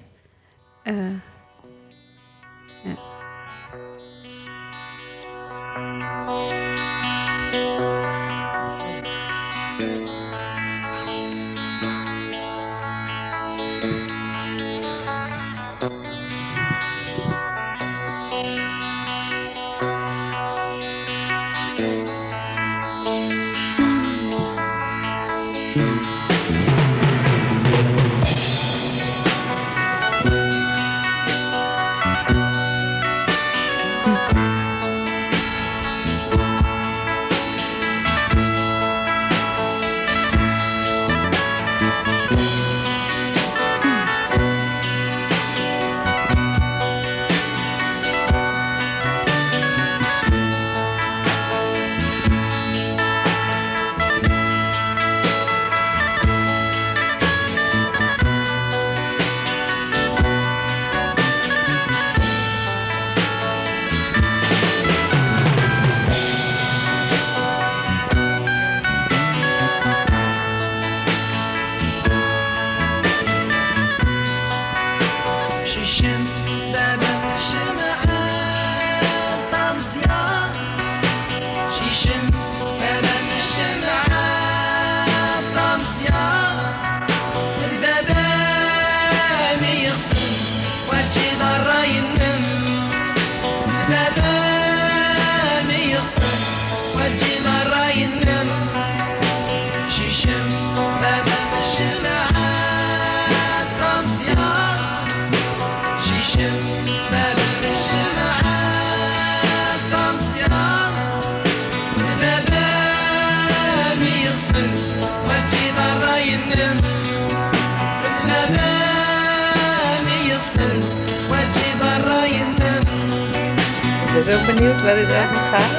Benieuwd 124.62 124.82
waar 124.84 124.96
dit 124.96 125.12
eigenlijk 125.12 125.48
gaat. 125.48 125.72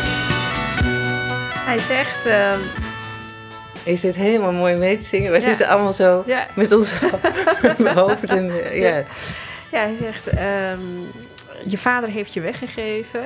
Hij 1.65 1.79
zegt, 1.79 2.25
Je 3.85 3.97
zit 3.97 4.15
helemaal 4.15 4.53
mooi 4.53 4.77
mee 4.77 4.97
te 4.97 5.05
zingen. 5.05 5.31
Wij 5.31 5.41
Ja. 5.41 5.47
zitten 5.47 5.69
allemaal 5.69 5.93
zo 5.93 6.23
ja, 6.27 6.47
met 6.55 6.73
ons 6.73 6.93
hoofd 7.95 8.33
in 8.33 8.49
de... 8.49 8.71
Ja. 8.73 8.97
ja, 9.71 9.87
hij 9.87 9.97
zegt, 10.01 10.27
ehm, 10.27 10.81
je 11.65 11.79
vader 11.79 12.11
heeft 12.11 12.33
je 12.33 12.41
weggegeven. 12.41 13.25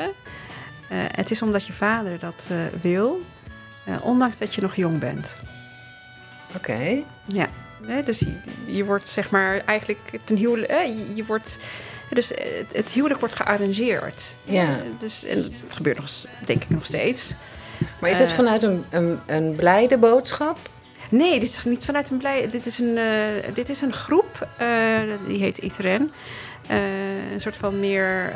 Eh, 0.89 0.99
het 1.11 1.31
is 1.31 1.43
omdat 1.43 1.67
je 1.67 1.73
vader 1.73 2.19
dat 2.19 2.49
eh, 2.51 2.57
wil, 2.81 3.21
eh, 3.85 3.95
ondanks 4.03 4.39
dat 4.39 4.55
je 4.55 4.61
nog 4.61 4.77
jong 4.77 4.99
bent. 4.99 5.39
Oké. 6.57 7.03
Ja, 7.25 7.49
dus 8.05 8.19
je, 8.19 8.37
je 8.67 8.85
wordt 8.85 9.09
zeg 9.09 9.31
maar 9.31 9.63
eigenlijk 9.65 10.19
ten 10.25 10.37
huwelijk, 10.37 10.87
je 11.15 11.25
wordt, 11.25 11.57
dus 12.11 12.29
het, 12.29 12.67
het 12.73 12.91
huwelijk 12.91 13.21
wordt 13.21 13.35
gearrangeerd. 13.35 14.37
Ja. 14.45 14.77
Dus, 15.01 15.25
en 15.25 15.43
het 15.43 15.75
gebeurt 15.75 15.99
nog, 15.99 16.11
denk 16.45 16.63
ik 16.63 16.71
nog 16.71 16.85
steeds. 16.85 17.35
Maar 18.01 18.11
is 18.11 18.19
het 18.19 18.29
Eh, 18.29 18.35
vanuit 18.35 18.63
een, 18.63 18.85
een, 18.91 19.21
een 19.27 19.53
blijde 19.53 19.99
boodschap? 19.99 20.59
Nee, 21.11 21.41
dit 21.41 21.49
is 21.49 21.65
niet 21.65 21.85
vanuit 21.85 22.11
een 22.11 22.19
blij. 22.19 22.49
Dit 22.51 22.67
is 22.67 22.79
een, 22.79 22.99
eh, 22.99 23.55
dit 23.55 23.69
is 23.69 23.81
een 23.81 23.93
groep, 23.93 24.49
eh, 24.59 25.01
die 25.29 25.39
heet 25.39 25.59
ITRN. 25.59 26.13
Eh, 26.67 27.33
een 27.33 27.41
soort 27.41 27.57
van 27.57 27.81
meer, 27.81 28.33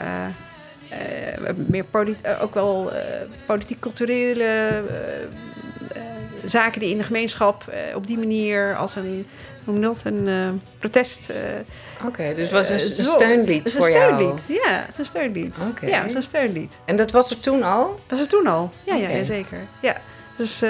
meer 1.67 1.85
ook 2.41 2.55
wel 2.55 2.93
politiek-culturele 3.47 4.83
zaken 6.45 6.81
die 6.81 6.91
in 6.91 6.99
de 6.99 7.05
gemeenschap 7.05 7.69
eh, 7.69 7.97
op 7.97 8.07
die 8.07 8.19
manier 8.19 8.77
als 8.77 8.95
een, 8.97 9.27
hoe 9.65 9.73
noem 9.75 9.83
dat, 9.83 10.03
een 10.05 10.29
eh, 10.29 10.35
protest. 10.79 11.31
eh, 11.31 12.07
Oké, 12.07 12.35
dus 12.35 12.43
het 12.43 12.51
was 12.51 12.69
een, 12.69 12.75
een 12.99 13.05
steunlied 13.05 13.59
Het 13.59 13.67
is 13.67 13.75
een 13.75 13.81
voor 13.81 13.91
jou. 13.91 14.13
steunlied, 14.15 14.45
ja, 14.65 14.71
het 14.81 14.93
is 14.93 14.99
een 14.99 15.05
steunlied. 15.05 15.59
Oké. 15.71 15.87
Ja, 15.87 15.99
het 15.99 16.07
is 16.09 16.15
een 16.15 16.23
steunlied. 16.23 16.79
En 16.85 16.97
dat 16.97 17.11
was 17.11 17.31
er 17.31 17.41
toen 17.41 17.63
al? 17.63 17.87
Dat 17.87 18.01
was 18.09 18.19
het 18.21 18.29
toen 18.29 18.47
al. 18.47 18.73
Ja, 18.83 18.95
ja, 18.95 19.07
Oké. 19.07 19.17
ja 19.17 19.25
zeker. 19.25 19.59
Ja. 19.83 19.97
Dus, 20.37 20.63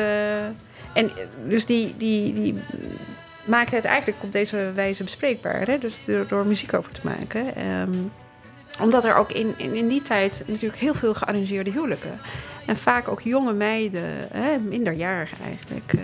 en, 0.92 1.10
dus 1.48 1.66
die, 1.66 1.94
die, 1.98 2.34
die 2.34 2.58
maakte 3.44 3.74
het 3.74 3.84
eigenlijk 3.84 4.22
op 4.22 4.32
deze 4.32 4.72
wijze 4.74 5.04
bespreekbaar. 5.04 5.66
Hè? 5.66 5.78
Dus 5.78 5.92
door, 6.06 6.26
door 6.28 6.46
muziek 6.46 6.74
over 6.74 6.92
te 6.92 7.00
maken. 7.02 7.54
Ehm, 7.56 7.90
omdat 8.80 9.04
er 9.04 9.14
ook 9.14 9.32
in, 9.32 9.54
in, 9.56 9.74
in 9.74 9.88
die 9.88 10.02
tijd 10.02 10.42
natuurlijk 10.46 10.80
heel 10.80 10.94
veel 10.94 11.14
gearrangeerde 11.14 11.70
huwelijken. 11.70 12.20
En 12.66 12.76
vaak 12.76 13.08
ook 13.08 13.20
jonge 13.20 13.52
meiden, 13.52 14.28
hè, 14.32 14.58
minderjarigen 14.58 15.38
eigenlijk, 15.44 15.92
eh, 15.92 16.00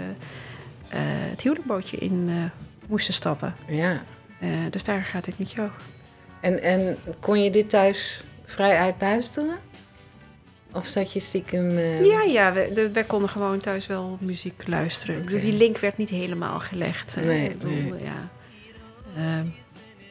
eh, 0.88 1.30
het 1.30 1.42
huwelijkbootje 1.42 1.96
in 1.96 2.26
eh, 2.28 2.34
moesten 2.88 3.14
stappen. 3.14 3.54
Ja. 3.68 4.02
Dus 4.70 4.84
daar 4.84 5.02
gaat 5.02 5.24
dit 5.24 5.34
liedje 5.38 5.60
over. 5.62 5.80
En, 6.40 6.62
en 6.62 6.96
kon 7.20 7.42
je 7.42 7.50
dit 7.50 7.70
thuis 7.70 8.24
vrij 8.44 8.76
uit 8.76 8.94
luisteren? 9.00 9.56
Of 10.72 10.86
zat 10.86 11.12
je 11.12 11.20
stiekem... 11.20 11.76
eh, 11.76 12.04
Ja, 12.04 12.22
ja, 12.22 12.52
wij 12.92 13.04
konden 13.06 13.28
gewoon 13.28 13.58
thuis 13.60 13.86
wel 13.86 14.18
muziek 14.20 14.66
luisteren. 14.66 15.22
Oké. 15.22 15.38
Die 15.38 15.52
link 15.52 15.78
werd 15.78 15.96
niet 15.96 16.08
helemaal 16.08 16.60
gelegd. 16.60 17.16
Nee, 17.24 17.48
ik 17.48 17.58
bedoel, 17.58 17.72
nee. 17.74 18.02
ja. 18.02 18.28
Ehm, 19.16 19.46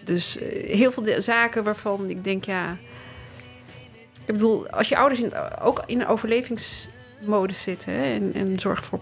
dus 0.03 0.37
heel 0.65 0.91
veel 0.91 1.21
zaken 1.21 1.63
waarvan 1.63 2.09
ik 2.09 2.23
denk, 2.23 2.45
ja... 2.45 2.77
Ik 4.25 4.33
bedoel, 4.33 4.69
als 4.69 4.89
je 4.89 4.97
ouders 4.97 5.21
in, 5.21 5.33
ook 5.61 5.83
in 5.85 6.01
een 6.01 6.07
overlevingsmodus 6.07 7.61
zitten... 7.61 7.93
hè, 7.93 8.13
en, 8.13 8.31
en 8.33 8.59
zorgt 8.59 8.85
voor 8.85 8.99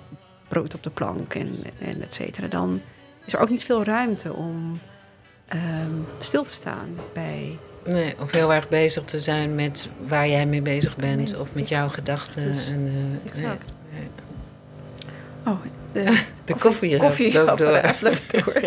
brood 0.47 0.73
op 0.73 0.83
de 0.83 0.89
plank 0.89 1.33
en, 1.35 1.55
en 1.79 2.01
et 2.01 2.13
cetera... 2.13 2.47
dan 2.47 2.81
is 3.25 3.33
er 3.33 3.39
ook 3.39 3.49
niet 3.49 3.63
veel 3.63 3.83
ruimte 3.83 4.33
om 4.33 4.79
ehm, 5.47 5.91
stil 6.19 6.43
te 6.43 6.53
staan 6.53 6.99
bij... 7.13 7.57
Nee, 7.85 8.15
of 8.19 8.31
heel 8.31 8.53
erg 8.53 8.69
bezig 8.69 9.03
te 9.03 9.19
zijn 9.19 9.55
met 9.55 9.89
waar 10.07 10.27
jij 10.27 10.45
mee 10.45 10.61
bezig 10.61 10.95
bent. 10.95 11.37
Of 11.39 11.53
met 11.53 11.69
jouw 11.69 11.89
gedachten. 11.89 12.41
Dus, 12.41 12.67
en, 12.67 12.91
eh, 13.23 13.29
exact. 13.31 13.71
nee. 13.91 14.07
Oh, 15.45 15.59
de, 15.91 16.21
De 16.45 16.55
koffie, 16.55 16.97
koffie 16.97 17.33
loopt 17.43 17.57
door. 17.57 17.95
loopt 18.01 18.31
door. 18.33 18.61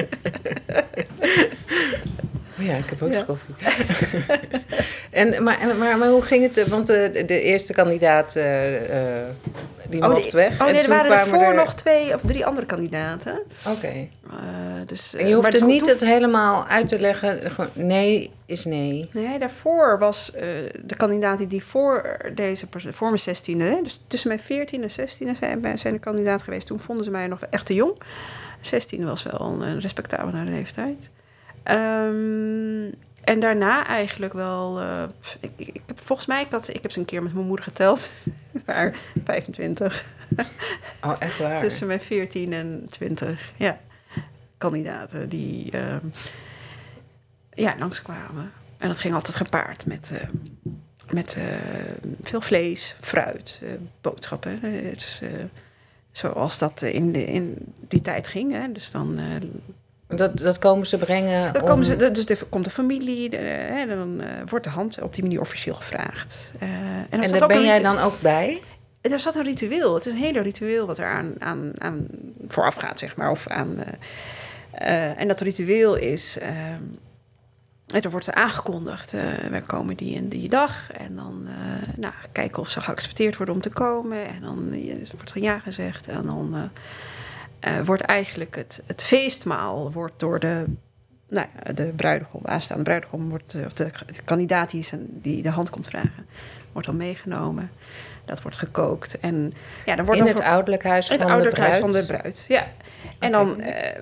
Oh 2.59 2.65
ja, 2.67 2.75
ik 2.77 2.85
heb 2.91 3.03
ook 3.03 3.13
Ja. 3.13 3.23
koffie. 3.23 3.55
en, 5.11 5.43
maar, 5.43 5.77
maar, 5.79 5.99
maar 5.99 6.09
hoe 6.09 6.23
ging 6.23 6.43
het? 6.43 6.57
eh, 6.57 6.65
Want 6.65 6.87
de, 6.87 7.23
de 7.27 7.41
eerste 7.43 7.73
kandidaat 7.73 8.37
eh, 8.37 9.21
eh, 9.21 9.27
die 9.89 10.03
Oh, 10.03 10.09
mocht 10.09 10.23
die- 10.23 10.31
weg. 10.33 10.61
Oh 10.61 10.67
nee, 10.67 10.83
er 10.83 10.89
waren 10.89 11.41
er... 11.41 11.55
nog 11.55 11.75
twee 11.75 12.15
of 12.15 12.21
drie 12.25 12.47
andere 12.47 12.67
kandidaten. 12.67 13.41
Oké. 13.67 13.87
Eh, 13.87 14.07
dus, 14.87 15.15
En 15.15 15.21
eh, 15.21 15.29
je 15.29 15.35
hoeft 15.35 15.53
het 15.53 15.65
niet 15.67 15.87
het 15.87 16.01
helemaal 16.01 16.67
uit 16.67 16.89
te 16.89 16.99
leggen. 16.99 17.51
Gewoon, 17.51 17.71
nee 17.75 18.31
is 18.47 18.65
nee. 18.65 19.09
Nee, 19.13 19.39
daarvoor 19.39 19.99
was 19.99 20.33
eh, 20.35 20.43
de 20.83 20.97
kandidaat 20.97 21.51
die- 21.51 21.65
voor 21.65 22.17
deze 22.35 22.67
voor 22.91 23.09
mijn 23.11 23.37
16e, 23.37 23.57
hè, 23.77 23.83
dus 23.83 24.01
tussen 24.09 24.29
mijn 24.29 24.41
14 24.41 24.83
en 24.83 24.91
16e 24.91 25.39
zijn, 25.39 25.79
zijn 25.79 25.95
de 25.95 26.01
kandidaat 26.01 26.43
geweest. 26.43 26.67
Toen 26.67 26.81
vonden 26.81 27.05
ze 27.05 27.11
mij 27.11 27.27
nog 27.27 27.41
echt 27.51 27.67
te 27.67 27.75
jong. 27.75 27.95
16 28.61 29.05
was 29.07 29.23
wel 29.23 29.41
een, 29.41 29.61
een 29.61 29.81
respectabele 29.81 30.45
leeftijd. 30.45 31.11
Ehm, 31.67 32.91
en 33.25 33.41
daarna 33.41 33.87
eigenlijk 33.87 34.33
wel. 34.33 34.81
eh, 34.81 35.03
ik, 35.41 35.51
ik, 35.57 35.83
heb, 35.87 36.01
volgens 36.01 36.29
mij, 36.29 36.43
ik, 36.43 36.51
had, 36.51 36.69
ik 36.69 36.83
heb 36.83 36.91
ze 36.91 36.99
een 36.99 37.05
keer 37.05 37.23
met 37.23 37.35
mijn 37.35 37.47
moeder 37.47 37.65
geteld. 37.65 38.11
maar 38.67 38.97
25. 39.25 40.05
Oh, 41.03 41.17
echt 41.19 41.39
waar? 41.39 41.59
Tussen 41.59 41.87
mijn 41.87 42.01
14 42.01 42.53
en 42.53 42.87
20, 42.91 43.53
ja. 43.57 43.79
Kandidaten 44.59 45.29
die 45.29 45.71
ehm, 45.71 46.07
ja, 47.53 47.75
langskwamen. 47.79 48.53
En 48.79 48.89
dat 48.89 48.99
ging 48.99 49.15
altijd 49.15 49.37
gepaard 49.37 49.87
met, 49.87 50.13
eh, 50.15 50.29
met 51.11 51.37
eh, 51.37 51.45
veel 52.23 52.41
vlees, 52.41 52.97
fruit, 53.01 53.61
boodschappen. 54.01 54.61
Dus, 54.95 55.23
zoals 56.13 56.59
dat 56.59 56.83
in, 56.83 57.13
de, 57.13 57.25
in 57.25 57.75
die 57.89 58.01
tijd 58.01 58.29
ging. 58.29 58.53
Hè. 58.53 58.73
Dus 58.73 58.91
dan, 58.91 59.19
Dat, 60.09 60.39
dat 60.39 60.59
komen 60.59 60.87
ze 60.87 60.99
brengen 60.99 61.55
om- 61.55 61.65
komen 61.65 61.85
ze, 61.85 62.11
dus 62.11 62.27
er 62.27 62.45
komt 62.49 62.65
de 62.65 62.71
familie, 62.71 63.31
de, 63.31 63.37
hè, 63.37 63.87
dan 63.87 64.21
eh, 64.21 64.29
wordt 64.47 64.65
de 64.65 64.71
hand 64.71 65.03
op 65.03 65.15
die 65.15 65.23
manier 65.23 65.41
officieel 65.41 65.75
gevraagd. 65.75 66.53
Eh, 66.59 66.69
en 67.11 67.23
En 67.23 67.39
daar 67.39 67.49
ben 67.49 67.65
jij 67.65 67.83
dan 67.83 67.99
ook 67.99 68.21
bij? 68.21 68.63
er 69.01 69.21
zat 69.21 69.35
een 69.35 69.43
ritueel. 69.43 69.95
Het 69.95 70.07
is 70.07 70.13
een 70.13 70.19
hele 70.19 70.41
ritueel 70.41 70.87
wat 70.87 70.99
er 70.99 71.07
aan, 71.07 71.35
aan, 71.39 71.73
aan 71.79 72.07
vooraf 72.49 72.75
gaat, 72.75 72.99
zeg 72.99 73.17
maar. 73.17 73.31
Of 73.31 73.49
aan, 73.49 73.77
eh, 74.71 75.21
en 75.21 75.29
dat 75.29 75.41
ritueel 75.41 75.95
is... 75.95 76.39
er 77.87 78.11
wordt 78.11 78.33
aangekondigd, 78.33 79.13
wij 79.51 79.63
komen 79.67 79.97
die 79.97 80.17
en 80.17 80.29
die 80.29 80.49
dag. 80.49 80.93
En 80.93 81.15
dan 81.15 81.49
nou, 81.97 82.13
kijken 82.33 82.63
of 82.63 82.69
ze 82.69 82.81
geaccepteerd 82.81 83.37
worden 83.37 83.55
om 83.55 83.61
te 83.61 83.71
komen. 83.71 84.27
En 84.27 84.41
dan 84.41 84.69
wordt 85.15 85.35
er 85.35 85.43
ja 85.43 85.59
gezegd. 85.59 86.09
En 86.09 86.27
dan 86.27 86.71
wordt 87.85 88.03
eigenlijk 88.03 88.57
het, 88.57 88.83
het 88.87 89.03
feestmaal 89.03 89.93
wordt 89.93 90.15
door 90.21 90.39
de, 90.41 90.65
nou, 91.29 91.47
ja, 91.65 91.73
de 91.73 91.93
bruidegom, 91.97 92.41
aanstaande 92.45 92.83
bruidegom, 92.83 93.29
wordt, 93.29 93.55
eh, 93.55 93.65
of 93.67 93.73
de, 93.73 93.91
de 94.07 94.23
kandidaat 94.25 94.71
die, 94.71 94.83
zijn, 94.83 95.07
die 95.11 95.43
de 95.43 95.51
hand 95.51 95.71
komt 95.71 95.87
vragen, 95.89 96.27
wordt 96.73 96.87
dan 96.89 96.97
meegenomen. 96.97 97.71
Dat 98.25 98.43
wordt 98.43 98.57
gekookt. 98.57 99.19
En 99.21 99.53
ja, 99.85 99.97
dan 99.97 100.05
wordt 100.05 100.21
In 100.21 100.27
dan 100.27 100.35
het 100.35 100.43
voor- 100.45 100.53
ouderlijk 100.53 100.85
huis 100.85 101.09
het 101.09 101.21
van 101.21 101.31
ouderlijk 101.31 101.57
de 101.57 101.63
huis 101.63 101.79
bruid? 101.79 101.95
van 101.95 102.01
de 102.01 102.07
bruid. 102.07 102.45
Ja. 102.49 102.67
En 103.19 103.33
dan. 103.33 103.61
eh, 103.61 104.01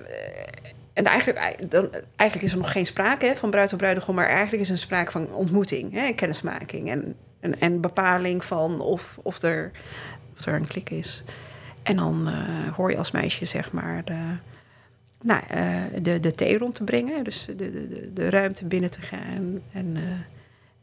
en 0.93 1.05
eigenlijk, 1.05 1.71
dan, 1.71 1.89
eigenlijk 2.15 2.41
is 2.49 2.51
er 2.51 2.57
nog 2.63 2.71
geen 2.71 2.85
sprake 2.85 3.25
hè, 3.25 3.35
van 3.35 3.49
bruid 3.49 3.71
of 3.71 3.77
bruidegom, 3.77 4.15
maar 4.15 4.27
eigenlijk 4.27 4.61
is 4.61 4.67
er 4.67 4.73
een 4.73 4.79
sprake 4.79 5.11
van 5.11 5.33
ontmoeting, 5.33 5.93
hè, 5.93 6.11
kennismaking 6.11 6.89
en, 6.89 7.15
en, 7.39 7.59
en 7.59 7.81
bepaling 7.81 8.45
van 8.45 8.79
of, 8.81 9.17
of, 9.23 9.41
er, 9.41 9.71
of 10.37 10.45
er 10.45 10.53
een 10.53 10.67
klik 10.67 10.89
is. 10.89 11.23
En 11.85 11.95
dan 11.95 12.27
eh, 12.27 12.73
hoor 12.73 12.91
je 12.91 12.97
als 12.97 13.11
meisje, 13.11 13.45
zeg 13.45 13.71
maar, 13.71 14.01
de, 14.05 14.17
nou, 15.21 15.41
eh, 15.47 15.81
de, 16.01 16.19
de 16.19 16.35
thee 16.35 16.57
rond 16.57 16.75
te 16.75 16.83
brengen, 16.83 17.23
dus 17.23 17.45
de, 17.45 17.55
de, 17.55 17.87
de, 17.87 18.13
de 18.13 18.29
ruimte 18.29 18.65
binnen 18.65 18.91
te 18.91 19.01
gaan. 19.01 19.61
En 19.71 19.97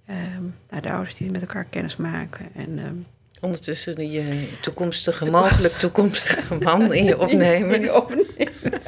ehm, 0.07 0.43
nou, 0.71 0.83
de 0.83 0.91
ouders 0.91 1.17
die 1.17 1.31
met 1.31 1.41
elkaar 1.41 1.65
kennis 1.65 1.97
maken. 1.97 2.47
En, 2.55 2.79
ehm, 2.79 2.95
Ondertussen 3.41 3.95
die 3.95 4.21
eh, 4.21 4.37
toekomstige, 4.61 5.31
mogelijk 5.31 5.75
toekomstige 5.75 6.55
man 6.55 6.93
in 6.93 7.05
je 7.05 7.19
opnemen. 7.19 7.75
In 7.77 7.81
je 7.81 7.95
opnemen. 7.95 8.73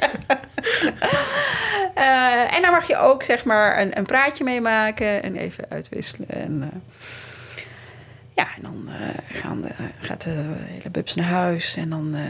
En 2.55 2.61
daar 2.61 2.71
mag 2.71 2.87
je 2.87 2.97
ook 2.97 3.23
zeg 3.23 3.43
maar 3.43 3.81
een, 3.81 3.97
een 3.97 4.05
praatje 4.05 4.43
mee 4.43 4.61
maken 4.61 5.23
en 5.23 5.35
even 5.35 5.65
uitwisselen. 5.69 6.29
En, 6.29 6.83
ja, 8.35 8.47
en 8.55 8.61
dan 8.61 8.89
eh, 8.89 9.07
gaan 9.41 9.61
de, 9.61 9.69
gaat 9.99 10.23
de 10.23 10.43
hele 10.57 10.89
bubs 10.89 11.15
naar 11.15 11.25
huis 11.25 11.75
en 11.75 11.89
dan 11.89 12.15
eh, 12.15 12.21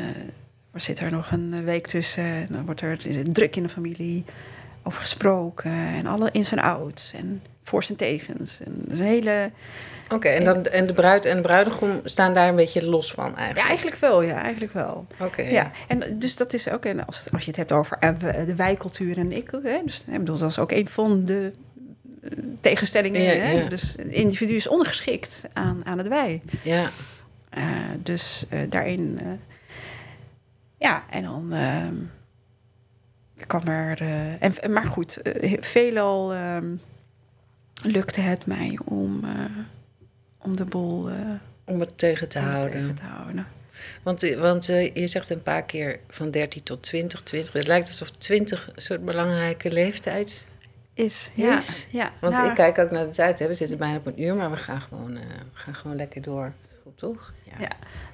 zit 0.73 0.99
er 0.99 1.11
nog 1.11 1.31
een 1.31 1.63
week 1.63 1.87
tussen. 1.87 2.23
En 2.23 2.47
dan 2.49 2.65
wordt 2.65 2.81
er 2.81 2.97
druk 3.31 3.55
in 3.55 3.63
de 3.63 3.69
familie 3.69 4.25
over 4.83 4.99
gesproken 5.01 5.71
en 5.71 6.05
alle 6.05 6.29
ins 6.31 6.51
en 6.51 6.59
outs 6.59 7.13
en 7.15 7.41
voor's 7.63 7.89
en 7.89 7.95
tegens. 7.95 8.59
En 8.65 8.71
dat 8.83 8.91
is 8.91 8.99
een 8.99 9.05
hele... 9.05 9.51
Oké, 10.13 10.27
en, 10.27 10.43
dan, 10.43 10.65
en 10.65 10.87
de 10.87 10.93
bruid 10.93 11.25
en 11.25 11.35
de 11.35 11.41
bruidegom 11.41 11.99
staan 12.03 12.33
daar 12.33 12.47
een 12.49 12.55
beetje 12.55 12.85
los 12.85 13.11
van 13.11 13.25
eigenlijk? 13.25 13.57
Ja, 13.57 13.65
eigenlijk 13.67 13.97
wel, 13.97 14.21
ja, 14.21 14.41
eigenlijk 14.41 14.73
wel. 14.73 15.07
Oké. 15.19 15.41
Ja, 15.41 15.71
en 15.87 16.19
dus 16.19 16.35
dat 16.35 16.53
is 16.53 16.69
ook, 16.69 16.85
en 16.85 17.05
als, 17.05 17.19
het- 17.23 17.33
als 17.33 17.41
je 17.43 17.47
het 17.47 17.55
hebt 17.59 17.71
over 17.71 17.97
eh, 17.99 18.09
de 18.45 18.55
wijcultuur 18.55 19.17
en 19.17 19.31
ik, 19.31 19.49
hè, 19.63 19.81
dus, 19.85 20.03
ik 20.07 20.17
bedoel, 20.19 20.37
dat 20.37 20.49
is 20.49 20.59
ook 20.59 20.71
een 20.71 20.87
van 20.87 21.23
de 21.23 21.51
tegenstellingen. 22.61 23.21
Ja, 23.21 23.31
hè? 23.31 23.51
ja. 23.51 23.69
Dus 23.69 23.81
het 23.81 24.07
individu 24.07 24.53
is 24.55 24.67
ondergeschikt 24.67 25.43
aan, 25.53 25.85
aan 25.85 25.97
het 25.97 26.07
wij. 26.07 26.41
Ja. 26.63 26.89
Eh, 27.49 27.63
dus 27.97 28.45
eh, 28.49 28.59
daarin, 28.69 29.19
eh, 29.21 29.27
ja, 30.77 31.03
en 31.09 31.23
dan 31.23 31.53
kwam 33.47 33.67
er, 33.67 34.01
eh, 34.01 34.43
en, 34.43 34.71
maar 34.71 34.85
goed, 34.85 35.19
veelal 35.59 36.33
ehm, 36.33 36.75
lukte 37.83 38.21
het 38.21 38.45
mij 38.45 38.79
om, 38.85 39.25
om 40.37 40.55
de 40.55 40.65
boel 40.65 41.09
eh, 41.09 41.15
Om 41.65 41.79
het 41.79 41.97
tegen 41.97 42.29
te 42.29 42.39
houden. 42.39 42.71
tegen 42.71 42.95
te 42.95 43.03
houden. 43.03 43.47
Want, 44.03 44.21
want 44.21 44.65
je 44.65 45.07
zegt 45.07 45.29
een 45.29 45.43
paar 45.43 45.63
keer 45.63 45.99
van 46.09 46.31
13 46.31 46.63
tot 46.63 46.83
20, 46.83 47.21
20. 47.21 47.53
Het 47.53 47.67
lijkt 47.67 47.87
alsof 47.87 48.11
20 48.11 48.69
een 48.75 48.81
soort 48.81 49.05
belangrijke 49.05 49.71
leeftijd 49.71 50.43
Is, 50.95 51.31
ja. 51.33 51.57
Is? 51.59 51.87
ja 51.89 52.11
Want 52.19 52.33
nou, 52.33 52.47
ik 52.49 52.55
kijk 52.55 52.77
ook 52.77 52.91
naar 52.91 53.05
de 53.05 53.11
tijd. 53.11 53.39
Hè. 53.39 53.47
We 53.47 53.53
zitten 53.53 53.77
bijna 53.77 53.95
op 53.95 54.05
een 54.05 54.21
uur, 54.21 54.35
maar 54.35 54.51
we 54.51 54.57
gaan 54.57 54.81
gewoon, 54.81 55.15
eh, 55.15 55.21
we 55.53 55.59
gaan 55.59 55.75
gewoon 55.75 55.97
lekker 55.97 56.21
door. 56.21 56.53
Dat 56.61 56.71
is 56.71 56.77
goed, 56.83 56.97
toch? 56.97 57.33
Ja. 57.59 57.67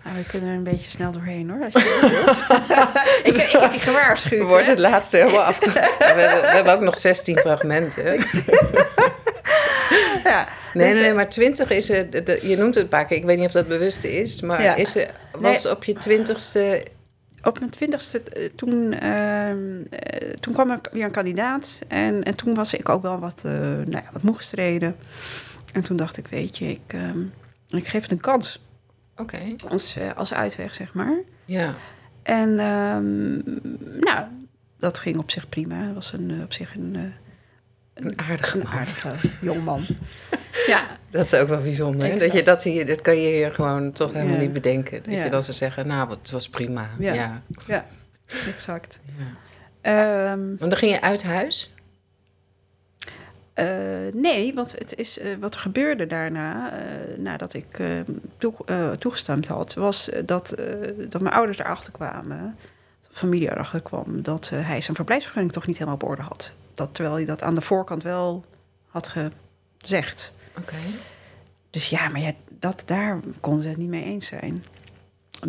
Nou, 0.04 0.18
we 0.18 0.26
kunnen 0.26 0.50
er 0.50 0.56
een 0.56 0.64
beetje 0.64 0.90
snel 0.90 1.12
doorheen 1.12 1.50
hoor, 1.50 1.64
als 1.64 1.74
je 1.74 2.10
wilt. 2.26 2.38
ik, 3.36 3.44
ik 3.54 3.60
heb 3.60 3.74
je 3.74 3.80
gewaarschuwd. 3.80 4.48
Wordt 4.48 4.66
hè? 4.66 4.72
het 4.72 4.80
laatste 4.80 5.18
helemaal 5.18 5.44
afge... 5.52 5.72
we, 5.72 5.80
hebben, 6.04 6.42
we 6.42 6.48
hebben 6.48 6.74
ook 6.74 6.82
nog 6.82 6.96
16 6.98 7.38
fragmenten. 7.38 8.04
Ja. 10.24 10.48
Nee, 10.74 10.90
Dus, 10.92 11.00
nee, 11.00 11.10
eh, 11.10 11.16
maar 11.16 11.30
20 11.30 11.70
is 11.70 11.88
het. 11.88 12.12
de- 12.12 12.24
de- 12.24 12.40
Je 12.48 12.58
noemt 12.58 12.74
het 12.76 12.84
een 12.84 12.90
paar 12.90 13.06
keer. 13.06 13.18
Ik 13.18 13.24
weet 13.24 13.38
niet 13.38 13.46
of 13.48 13.52
dat 13.52 13.68
bewust 13.68 14.04
is. 14.04 14.42
Maar 14.42 14.62
Ja. 14.62 14.76
is 14.76 14.96
er, 14.96 15.10
was 15.32 15.66
op 15.66 15.84
je 15.84 15.94
twintigste. 15.94 16.86
Op 17.44 17.60
mijn 17.60 17.72
twintigste, 17.72 18.22
eh, 18.22 18.50
toen, 18.56 18.94
ehm, 18.94 19.84
eh, 19.89 20.34
toen 20.34 20.54
kwam 20.54 20.70
er 20.70 20.80
weer 20.92 21.04
een 21.04 21.12
kandidaat. 21.12 21.82
En, 21.88 22.24
en 22.24 22.36
toen 22.36 22.54
was 22.54 22.74
ik 22.74 22.89
ook 22.89 23.02
wel 23.02 23.20
wat, 23.20 23.39
eh 23.44 23.52
nou 23.52 23.92
ja, 23.92 24.10
wat 24.12 24.22
moe 24.22 24.36
gestreden. 24.36 24.96
En 25.74 25.82
toen 25.82 25.98
dacht 25.98 26.18
ik, 26.18 26.28
weet 26.28 26.58
je, 26.58 26.66
ik, 26.66 26.82
ehm, 26.88 27.22
ik 27.68 27.88
geef 27.88 28.02
het 28.02 28.12
een 28.12 28.20
kans. 28.20 28.62
Oké. 29.18 29.39
Als, 29.70 29.98
als 30.16 30.34
uitweg, 30.34 30.74
zeg 30.74 30.94
maar. 30.94 31.18
Ja. 31.46 31.76
En 32.24 32.60
ehm, 32.60 33.34
nou, 34.00 34.26
dat 34.80 35.00
ging 35.00 35.18
op 35.18 35.32
zich 35.32 35.50
prima. 35.50 35.76
Het 35.76 35.94
was 35.94 36.14
een, 36.14 36.42
op 36.44 36.54
zich 36.54 36.76
een, 36.76 37.14
Een 38.04 38.20
aardige 38.20 38.60
een 38.60 38.68
aardige 38.68 39.14
jongman. 39.41 39.86
ja, 40.68 40.88
Dat 41.10 41.26
is 41.26 41.34
ook 41.34 41.47
wel 41.47 41.62
bijzonder. 41.62 42.08
Hè? 42.12 42.18
Dat, 42.18 42.32
je 42.32 42.43
dat, 42.43 42.64
hier, 42.64 42.86
dat 42.86 43.02
kan 43.02 43.16
je 43.18 43.28
hier 43.28 43.52
gewoon 43.54 43.91
toch 43.91 44.14
helemaal 44.14 44.34
Ja. 44.34 44.39
niet 44.41 44.54
bedenken. 44.54 45.04
Dat 45.04 45.14
Ja. 45.14 45.24
je 45.24 45.30
dan 45.30 45.43
zou 45.43 45.58
zeggen, 45.58 45.88
nou, 45.88 46.10
het 46.10 46.32
was 46.32 46.49
prima. 46.49 46.89
Ja. 46.99 47.14
Ja. 47.14 47.41
ja. 47.68 47.86
exact. 48.47 48.99
ja. 49.18 49.26
Ehm, 49.82 50.39
Want 50.47 50.60
dan 50.60 50.76
ging 50.78 50.91
je 50.93 51.02
uit 51.02 51.24
huis? 51.24 51.74
Eh, 53.54 53.68
nee, 54.14 54.54
want 54.54 54.72
het 54.72 54.95
is, 54.95 55.20
eh, 55.20 55.28
wat 55.39 55.54
er 55.54 55.60
gebeurde 55.60 56.08
daarna, 56.08 56.72
eh, 56.74 57.18
nadat 57.18 57.54
ik 57.54 57.80
eh, 57.80 57.88
toe, 58.38 58.54
eh, 58.66 58.91
toegestemd 58.91 59.47
had, 59.47 59.74
was 59.74 60.10
dat, 60.26 60.52
eh, 60.52 60.66
dat 61.10 61.22
mijn 61.22 61.34
ouders 61.36 61.58
erachter 61.60 61.91
kwamen. 61.91 62.56
Familie 63.12 63.51
erachter 63.51 63.82
kwam 63.82 64.22
dat 64.22 64.49
eh, 64.53 64.68
hij 64.68 64.82
zijn 64.82 64.95
verblijfsvergunning 64.95 65.53
toch 65.53 65.68
niet 65.68 65.78
helemaal 65.78 65.99
op 65.99 66.09
orde 66.09 66.22
had. 66.22 66.53
Dat, 66.74 66.93
terwijl 66.93 67.16
hij 67.16 67.26
dat 67.26 67.41
aan 67.41 67.53
de 67.53 67.62
voorkant 67.62 68.03
wel 68.03 68.45
had 68.88 69.16
gezegd. 69.78 70.34
Oké. 70.57 70.76
Dus 71.70 71.89
ja, 71.89 72.09
maar 72.09 72.22
ja, 72.22 72.34
dat, 72.49 72.84
daar 72.86 73.20
konden 73.39 73.64
ze 73.64 73.70
het 73.70 73.78
niet 73.78 73.89
mee 73.89 74.03
eens 74.03 74.28
zijn. 74.28 74.66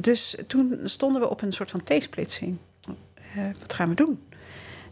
Dus 0.00 0.36
toen 0.46 0.80
stonden 0.84 1.20
we 1.20 1.28
op 1.28 1.42
een 1.42 1.52
soort 1.52 1.70
van 1.70 1.82
T-splitsing. 1.82 2.56
Eh, 3.14 3.42
wat 3.60 3.74
gaan 3.74 3.88
we 3.88 3.94
doen? 3.94 4.22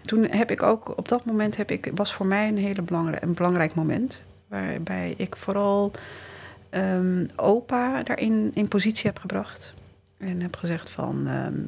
Toen 0.02 0.24
heb 0.30 0.50
ik 0.50 0.62
ook, 0.62 0.98
op 0.98 1.08
dat 1.08 1.24
moment 1.24 1.56
heb 1.56 1.70
ik, 1.70 1.90
was 1.94 2.14
voor 2.14 2.26
mij 2.26 2.48
een 2.48 2.58
hele 2.58 2.82
belangrijk, 2.82 3.22
een 3.22 3.34
belangrijk 3.34 3.74
moment. 3.74 4.24
Waarbij 4.48 5.14
ik 5.16 5.36
vooral 5.36 5.90
ehm, 6.70 7.26
opa 7.36 8.02
daarin 8.02 8.50
in 8.54 8.68
positie 8.68 9.06
heb 9.06 9.18
gebracht. 9.18 9.74
En 10.18 10.40
heb 10.40 10.56
gezegd 10.56 10.90
van, 10.90 11.26
ehm, 11.26 11.62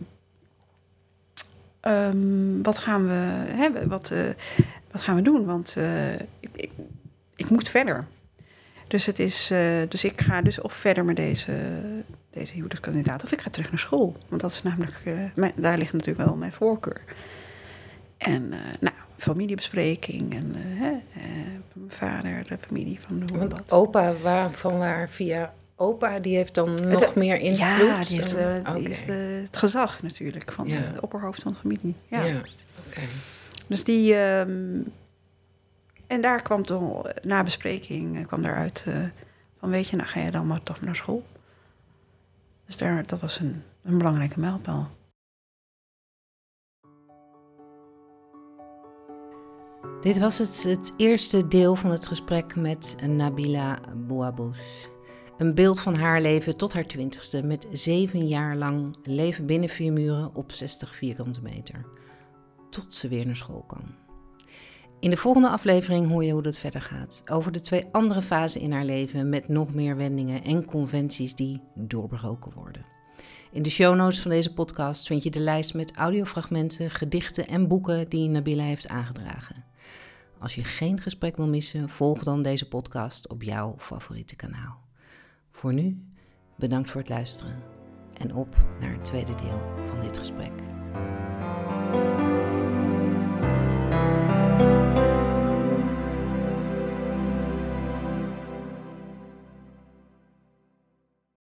ehm, 1.83 2.63
wat 2.63 2.79
gaan 2.79 3.07
we 3.07 3.13
hebben? 3.55 3.89
Wat, 3.89 4.11
eh, 4.11 4.21
wat 4.91 5.01
gaan 5.01 5.17
we 5.17 5.23
doen? 5.23 5.45
Want 5.45 5.75
eh, 5.77 6.13
ik, 6.15 6.49
ik, 6.53 6.71
ik 7.37 7.51
moet 7.51 7.69
verder. 7.69 8.07
Dus, 8.89 9.07
het 9.07 9.19
is, 9.19 9.51
eh, 9.51 9.83
dus 9.89 10.05
ik 10.05 10.21
ga 10.21 10.43
dus 10.43 10.61
of 10.61 10.73
verder 10.73 11.05
met 11.05 11.17
deze, 11.17 11.53
deze 12.31 12.53
huwelijkskandidaat... 12.53 13.25
of 13.25 13.33
ik 13.33 13.41
ga 13.41 13.51
terug 13.51 13.71
naar 13.71 13.79
school. 13.79 14.17
Want 14.29 14.41
dat 14.41 14.51
is 14.51 14.63
namelijk, 14.63 15.03
mijn- 15.35 15.53
daar 15.57 15.79
ligt 15.79 15.93
natuurlijk 15.93 16.27
wel 16.27 16.37
mijn 16.37 16.53
voorkeur. 16.53 17.01
En 18.19 18.49
nou, 18.81 18.95
familiebespreking 19.19 20.35
en 20.35 20.53
hè, 20.57 20.91
mijn 21.73 21.89
vader, 21.89 22.45
de 22.49 22.59
familie 22.67 22.99
van 23.01 23.19
de 23.27 23.49
opa, 23.69 24.13
waar, 24.23 24.51
van 24.51 24.79
waar 24.79 25.09
via 25.09 25.53
opa, 25.83 26.19
die 26.19 26.37
heeft 26.37 26.55
dan 26.55 26.75
nog 26.75 27.01
Het- 27.01 27.15
meer 27.15 27.37
invloed? 27.37 27.59
Ja, 27.59 28.01
die, 28.05 28.21
heeft, 28.23 28.35
eh, 28.35 28.75
die 28.75 28.89
is 28.89 29.05
de, 29.05 29.13
het 29.45 29.57
gezag 29.57 30.03
natuurlijk 30.03 30.53
van 30.53 30.67
Ja. 30.69 30.81
de 30.95 31.03
opperhoofd 31.03 31.43
van 31.43 31.53
de 31.53 31.59
familie. 31.59 31.95
Ja. 32.09 32.23
Ja. 32.23 32.41
Dus 33.67 33.85
die. 33.85 34.15
ehm, 34.15 34.81
en 36.07 36.21
daar 36.21 36.43
kwam 36.43 36.63
toen, 36.67 37.03
na 37.23 37.43
bespreking, 37.43 38.19
eh, 38.19 38.27
kwam 38.27 38.43
daaruit 38.43 38.85
eh, 38.89 38.95
van: 39.59 39.71
Weet 39.71 39.89
je, 39.89 39.97
nou 39.97 40.09
ga 40.09 40.21
je 40.21 40.31
dan 40.31 40.47
maar 40.47 40.63
toch 40.63 40.81
naar 40.81 40.97
school. 40.97 41.25
Dus 42.67 42.77
daar, 42.77 43.07
dat 43.07 43.21
was 43.21 43.39
een, 43.41 43.63
een 43.85 43.99
belangrijke 43.99 44.41
mijlpaal. 44.41 44.91
Dit 50.01 50.19
was 50.19 50.39
het, 50.39 50.63
het 50.63 50.93
eerste 50.97 51.49
deel 51.49 51.75
van 51.77 51.91
het 51.91 52.07
gesprek 52.07 52.57
met 52.57 52.97
Nabila 53.07 53.79
Bouabous. 53.97 54.89
Een 55.43 55.55
beeld 55.55 55.81
van 55.81 55.97
haar 55.97 56.21
leven 56.21 56.57
tot 56.57 56.73
haar 56.73 56.87
twintigste 56.87 57.43
met 57.43 57.67
zeven 57.73 58.27
jaar 58.27 58.57
lang 58.57 58.97
leven 59.03 59.47
binnen 59.47 59.69
vier 59.69 59.93
muren 59.93 60.35
op 60.35 60.53
60 60.53 60.95
vierkante 60.95 61.43
meter. 61.43 61.87
Tot 62.71 62.95
ze 62.95 63.09
weer 63.09 63.27
naar 63.27 63.37
school 63.37 63.65
kan. 63.67 63.95
In 65.01 65.11
de 65.11 65.17
volgende 65.17 65.49
aflevering 65.49 66.09
hoor 66.09 66.25
je 66.25 66.33
hoe 66.33 66.43
dat 66.43 66.57
verder 66.57 66.81
gaat. 66.81 67.23
Over 67.27 67.53
de 67.53 67.61
twee 67.61 67.85
andere 67.93 68.23
fasen 68.23 68.61
in 68.61 68.73
haar 68.73 68.85
leven 68.85 69.29
met 69.29 69.49
nog 69.49 69.75
meer 69.75 69.97
wendingen 69.97 70.45
en 70.45 70.65
conventies 70.65 71.35
die 71.35 71.61
doorbroken 71.75 72.53
worden. 72.55 72.85
In 73.53 73.63
de 73.63 73.71
show 73.71 73.97
notes 73.97 74.21
van 74.21 74.31
deze 74.31 74.55
podcast 74.55 75.07
vind 75.07 75.23
je 75.23 75.31
de 75.31 75.41
lijst 75.41 75.75
met 75.75 75.93
audiofragmenten, 75.93 76.91
gedichten 76.91 77.49
en 77.49 77.69
boeken 77.69 78.09
die 78.09 78.29
Nabila 78.29 78.65
heeft 78.65 78.89
aangedragen. 78.89 79.65
Als 80.39 80.55
je 80.55 80.65
geen 80.65 81.01
gesprek 81.01 81.37
wil 81.37 81.49
missen, 81.49 81.89
volg 81.89 82.23
dan 82.23 82.43
deze 82.43 82.69
podcast 82.69 83.29
op 83.29 83.43
jouw 83.43 83.75
favoriete 83.79 84.37
kanaal. 84.37 84.82
Voor 85.63 85.73
nu, 85.73 85.97
bedankt 86.57 86.91
voor 86.91 87.01
het 87.01 87.11
luisteren 87.11 87.63
en 88.19 88.35
op 88.35 88.65
naar 88.81 88.93
het 88.93 89.05
tweede 89.05 89.35
deel 89.35 89.63
van 89.87 90.01
dit 90.01 90.19
gesprek. 90.19 90.53